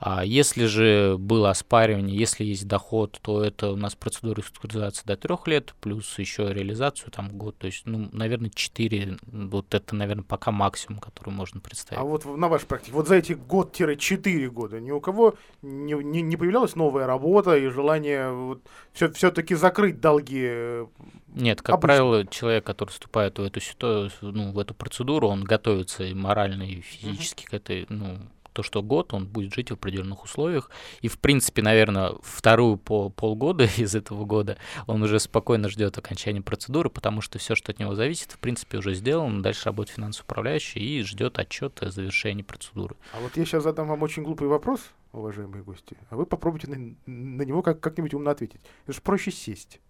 А 0.00 0.24
если 0.24 0.66
же 0.66 1.16
было 1.18 1.50
оспаривание, 1.50 2.16
если 2.16 2.44
есть 2.44 2.66
доход, 2.66 3.18
то 3.22 3.44
это 3.44 3.70
у 3.70 3.76
нас 3.76 3.94
процедура 3.94 4.38
реструктуризации 4.38 5.04
до 5.06 5.16
трех 5.16 5.46
лет, 5.46 5.74
плюс 5.80 6.18
еще 6.18 6.52
реализацию 6.52 7.10
там 7.10 7.28
год, 7.28 7.58
то 7.58 7.66
есть, 7.66 7.82
ну, 7.84 8.08
наверное, 8.12 8.50
4, 8.50 9.18
вот 9.26 9.74
это, 9.74 9.94
наверное, 9.94 10.24
пока 10.24 10.50
максимум, 10.50 10.98
который 10.98 11.30
можно 11.30 11.60
представить. 11.60 12.00
А 12.00 12.04
вот 12.04 12.24
на 12.24 12.48
вашей 12.48 12.66
практике, 12.66 12.92
вот 12.92 13.08
за 13.08 13.16
эти 13.16 13.34
год-4 13.34 14.48
года 14.48 14.80
ни 14.80 14.90
у 14.90 15.00
кого 15.00 15.34
не, 15.60 15.94
не, 15.94 16.22
не 16.22 16.36
появлялась 16.36 16.74
новая 16.74 17.06
работа 17.06 17.56
и 17.56 17.68
желание 17.68 18.32
вот, 18.32 18.62
все, 18.92 19.10
все-таки 19.12 19.54
закрыть 19.54 20.00
долги 20.00 20.42
э, 20.42 20.86
нет, 21.34 21.62
как 21.62 21.74
Обычно. 21.74 21.86
правило, 21.86 22.26
человек, 22.26 22.64
который 22.64 22.90
вступает 22.90 23.38
в 23.38 23.42
эту 23.42 23.60
ситуацию, 23.60 24.32
ну, 24.32 24.52
в 24.52 24.58
эту 24.58 24.74
процедуру, 24.74 25.28
он 25.28 25.44
готовится 25.44 26.04
и 26.04 26.14
морально, 26.14 26.62
и 26.62 26.80
физически 26.80 27.44
uh-huh. 27.44 27.50
к 27.50 27.54
этой, 27.54 27.86
ну, 27.88 28.18
то, 28.52 28.62
что 28.62 28.82
год 28.82 29.14
он 29.14 29.26
будет 29.26 29.54
жить 29.54 29.70
в 29.70 29.74
определенных 29.74 30.24
условиях. 30.24 30.70
И, 31.00 31.08
в 31.08 31.18
принципе, 31.18 31.62
наверное, 31.62 32.12
вторую 32.22 32.76
по 32.76 33.08
полгода 33.08 33.64
из 33.76 33.94
этого 33.94 34.24
года 34.24 34.58
он 34.86 35.02
уже 35.02 35.18
спокойно 35.18 35.68
ждет 35.68 35.96
окончания 35.98 36.42
процедуры, 36.42 36.90
потому 36.90 37.20
что 37.20 37.38
все, 37.38 37.54
что 37.54 37.72
от 37.72 37.78
него 37.78 37.94
зависит, 37.94 38.32
в 38.32 38.38
принципе, 38.38 38.78
уже 38.78 38.94
сделано. 38.94 39.42
Дальше 39.42 39.66
работает 39.66 39.96
финансовый 39.96 40.24
управляющий 40.24 40.80
и 40.80 41.02
ждет 41.02 41.38
отчет 41.38 41.82
о 41.82 41.90
завершении 41.90 42.42
процедуры. 42.42 42.96
А 43.12 43.20
вот 43.20 43.36
я 43.36 43.44
сейчас 43.44 43.64
задам 43.64 43.88
вам 43.88 44.02
очень 44.02 44.22
глупый 44.22 44.48
вопрос, 44.48 44.80
уважаемые 45.12 45.62
гости, 45.62 45.96
а 46.10 46.16
вы 46.16 46.26
попробуйте 46.26 46.68
на, 46.68 46.94
на 47.06 47.42
него 47.42 47.62
как- 47.62 47.80
как-нибудь 47.80 48.14
умно 48.14 48.30
ответить. 48.30 48.60
Это 48.84 48.92
же 48.92 49.00
проще 49.00 49.30
сесть. 49.30 49.80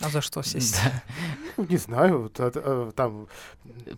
А 0.00 0.10
за 0.10 0.20
что 0.20 0.42
сесть? 0.42 0.80
Да. 0.82 1.02
Ну, 1.56 1.66
не 1.70 1.78
знаю, 1.78 2.30
а, 2.38 2.92
там 2.92 3.28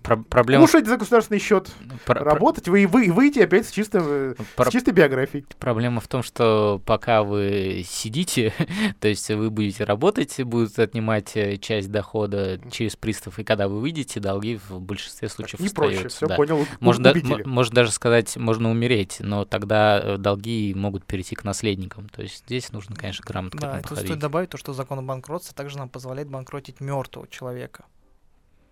Про 0.02 0.16
проблема... 0.16 0.64
кушать 0.64 0.86
за 0.86 0.96
государственный 0.96 1.40
счет, 1.40 1.70
Про... 2.04 2.22
работать, 2.22 2.68
вы, 2.68 2.86
вы 2.86 3.10
выйти 3.10 3.40
опять 3.40 3.66
с, 3.66 3.72
чистым, 3.72 4.04
э, 4.06 4.34
Про... 4.54 4.66
с 4.66 4.72
чистой 4.72 4.92
биографией. 4.92 5.44
Проблема 5.58 6.00
в 6.00 6.06
том, 6.06 6.22
что 6.22 6.80
пока 6.86 7.24
вы 7.24 7.84
сидите, 7.84 8.52
то 9.00 9.08
есть 9.08 9.28
вы 9.28 9.50
будете 9.50 9.82
работать, 9.82 10.40
будут 10.44 10.78
отнимать 10.78 11.36
э, 11.36 11.56
часть 11.56 11.90
дохода 11.90 12.60
через 12.70 12.94
пристав, 12.94 13.40
и 13.40 13.44
когда 13.44 13.66
вы 13.66 13.80
выйдете, 13.80 14.20
долги 14.20 14.60
в 14.68 14.80
большинстве 14.80 15.28
случаев 15.28 15.58
Не 15.58 15.68
проще, 15.70 16.06
все 16.06 16.28
да. 16.28 16.36
понял, 16.36 16.64
можно, 16.78 17.12
можно 17.44 17.74
даже 17.74 17.90
сказать, 17.90 18.36
можно 18.36 18.70
умереть, 18.70 19.16
но 19.18 19.44
тогда 19.44 20.00
э, 20.00 20.16
долги 20.16 20.74
могут 20.76 21.04
перейти 21.04 21.34
к 21.34 21.42
наследникам. 21.42 22.08
То 22.08 22.22
есть 22.22 22.44
здесь 22.46 22.70
нужно, 22.70 22.94
конечно, 22.94 23.24
грамотно 23.26 23.60
да, 23.60 23.82
тут 23.82 23.98
стоит 23.98 24.18
добавить 24.20 24.50
то, 24.50 24.58
что 24.58 24.72
закон 24.72 25.00
о 25.00 25.02
банкротстве 25.02 25.54
также 25.56 25.76
нам 25.76 25.87
позволяет 25.88 26.28
банкротить 26.28 26.80
мертвого 26.80 27.28
человека. 27.28 27.84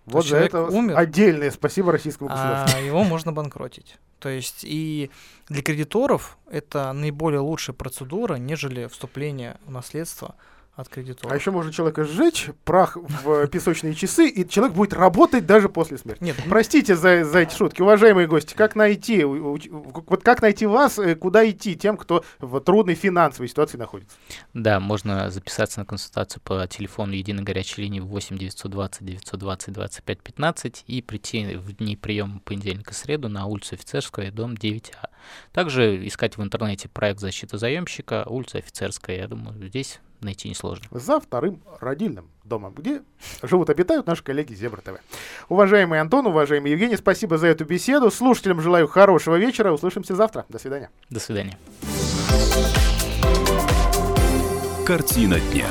Вот 0.06 0.24
за 0.26 0.36
это 0.36 0.62
умер, 0.64 0.96
отдельное 0.96 1.50
спасибо 1.50 1.92
российскому 1.92 2.30
государству. 2.30 2.78
А 2.78 2.80
его 2.84 3.02
можно 3.02 3.32
банкротить. 3.32 3.98
То 4.20 4.28
есть 4.28 4.60
и 4.62 5.10
для 5.48 5.62
кредиторов 5.62 6.38
это 6.50 6.92
наиболее 6.92 7.40
лучшая 7.40 7.74
процедура, 7.74 8.36
нежели 8.36 8.86
вступление 8.86 9.58
в 9.66 9.70
наследство 9.70 10.36
от 10.76 10.90
кредитора. 10.90 11.32
А 11.32 11.36
еще 11.36 11.50
можно 11.50 11.72
человека 11.72 12.04
сжечь, 12.04 12.50
прах 12.64 12.96
в 12.96 13.46
песочные 13.48 13.94
часы, 13.94 14.28
и 14.28 14.46
человек 14.46 14.76
будет 14.76 14.92
работать 14.92 15.46
даже 15.46 15.70
после 15.70 15.96
смерти. 15.96 16.22
Нет, 16.22 16.36
простите 16.48 16.94
за, 16.94 17.24
за 17.24 17.40
эти 17.40 17.54
шутки, 17.54 17.80
уважаемые 17.80 18.28
гости. 18.28 18.54
Как 18.54 18.76
найти, 18.76 19.24
вот 19.24 20.22
как 20.22 20.42
найти 20.42 20.66
вас, 20.66 20.98
э, 20.98 21.14
куда 21.14 21.48
идти 21.48 21.76
тем, 21.76 21.96
кто 21.96 22.24
в 22.40 22.60
трудной 22.60 22.94
финансовой 22.94 23.48
ситуации 23.48 23.78
находится? 23.78 24.16
Да, 24.52 24.78
можно 24.78 25.30
записаться 25.30 25.80
на 25.80 25.86
консультацию 25.86 26.42
по 26.44 26.66
телефону 26.66 27.12
единой 27.12 27.42
горячей 27.42 27.82
линии 27.82 28.00
8 28.00 28.36
920 28.36 29.02
920 29.02 29.72
25 29.72 30.22
15 30.22 30.84
и 30.86 31.00
прийти 31.00 31.56
в 31.56 31.72
дни 31.72 31.96
приема 31.96 32.40
понедельника 32.40 32.92
среду 32.92 33.30
на 33.30 33.46
улицу 33.46 33.76
Офицерская, 33.76 34.30
дом 34.30 34.52
9А. 34.52 35.08
Также 35.52 36.06
искать 36.06 36.36
в 36.36 36.42
интернете 36.42 36.88
проект 36.88 37.20
защиты 37.20 37.56
заемщика, 37.56 38.24
улица 38.26 38.58
Офицерская. 38.58 39.16
Я 39.16 39.28
думаю, 39.28 39.66
здесь 39.66 40.00
найти 40.20 40.48
несложно. 40.48 40.86
За 40.90 41.20
вторым 41.20 41.62
родильным 41.80 42.30
домом, 42.44 42.74
где 42.74 43.02
живут, 43.42 43.70
обитают 43.70 44.06
наши 44.06 44.22
коллеги 44.22 44.54
Зебра 44.54 44.80
ТВ. 44.80 45.00
Уважаемый 45.48 46.00
Антон, 46.00 46.26
уважаемый 46.26 46.72
Евгений, 46.72 46.96
спасибо 46.96 47.38
за 47.38 47.48
эту 47.48 47.64
беседу. 47.64 48.10
Слушателям 48.10 48.60
желаю 48.60 48.88
хорошего 48.88 49.36
вечера. 49.36 49.72
Услышимся 49.72 50.14
завтра. 50.14 50.46
До 50.48 50.58
свидания. 50.58 50.90
До 51.10 51.20
свидания. 51.20 51.58
Картина 54.86 55.40
дня. 55.40 55.66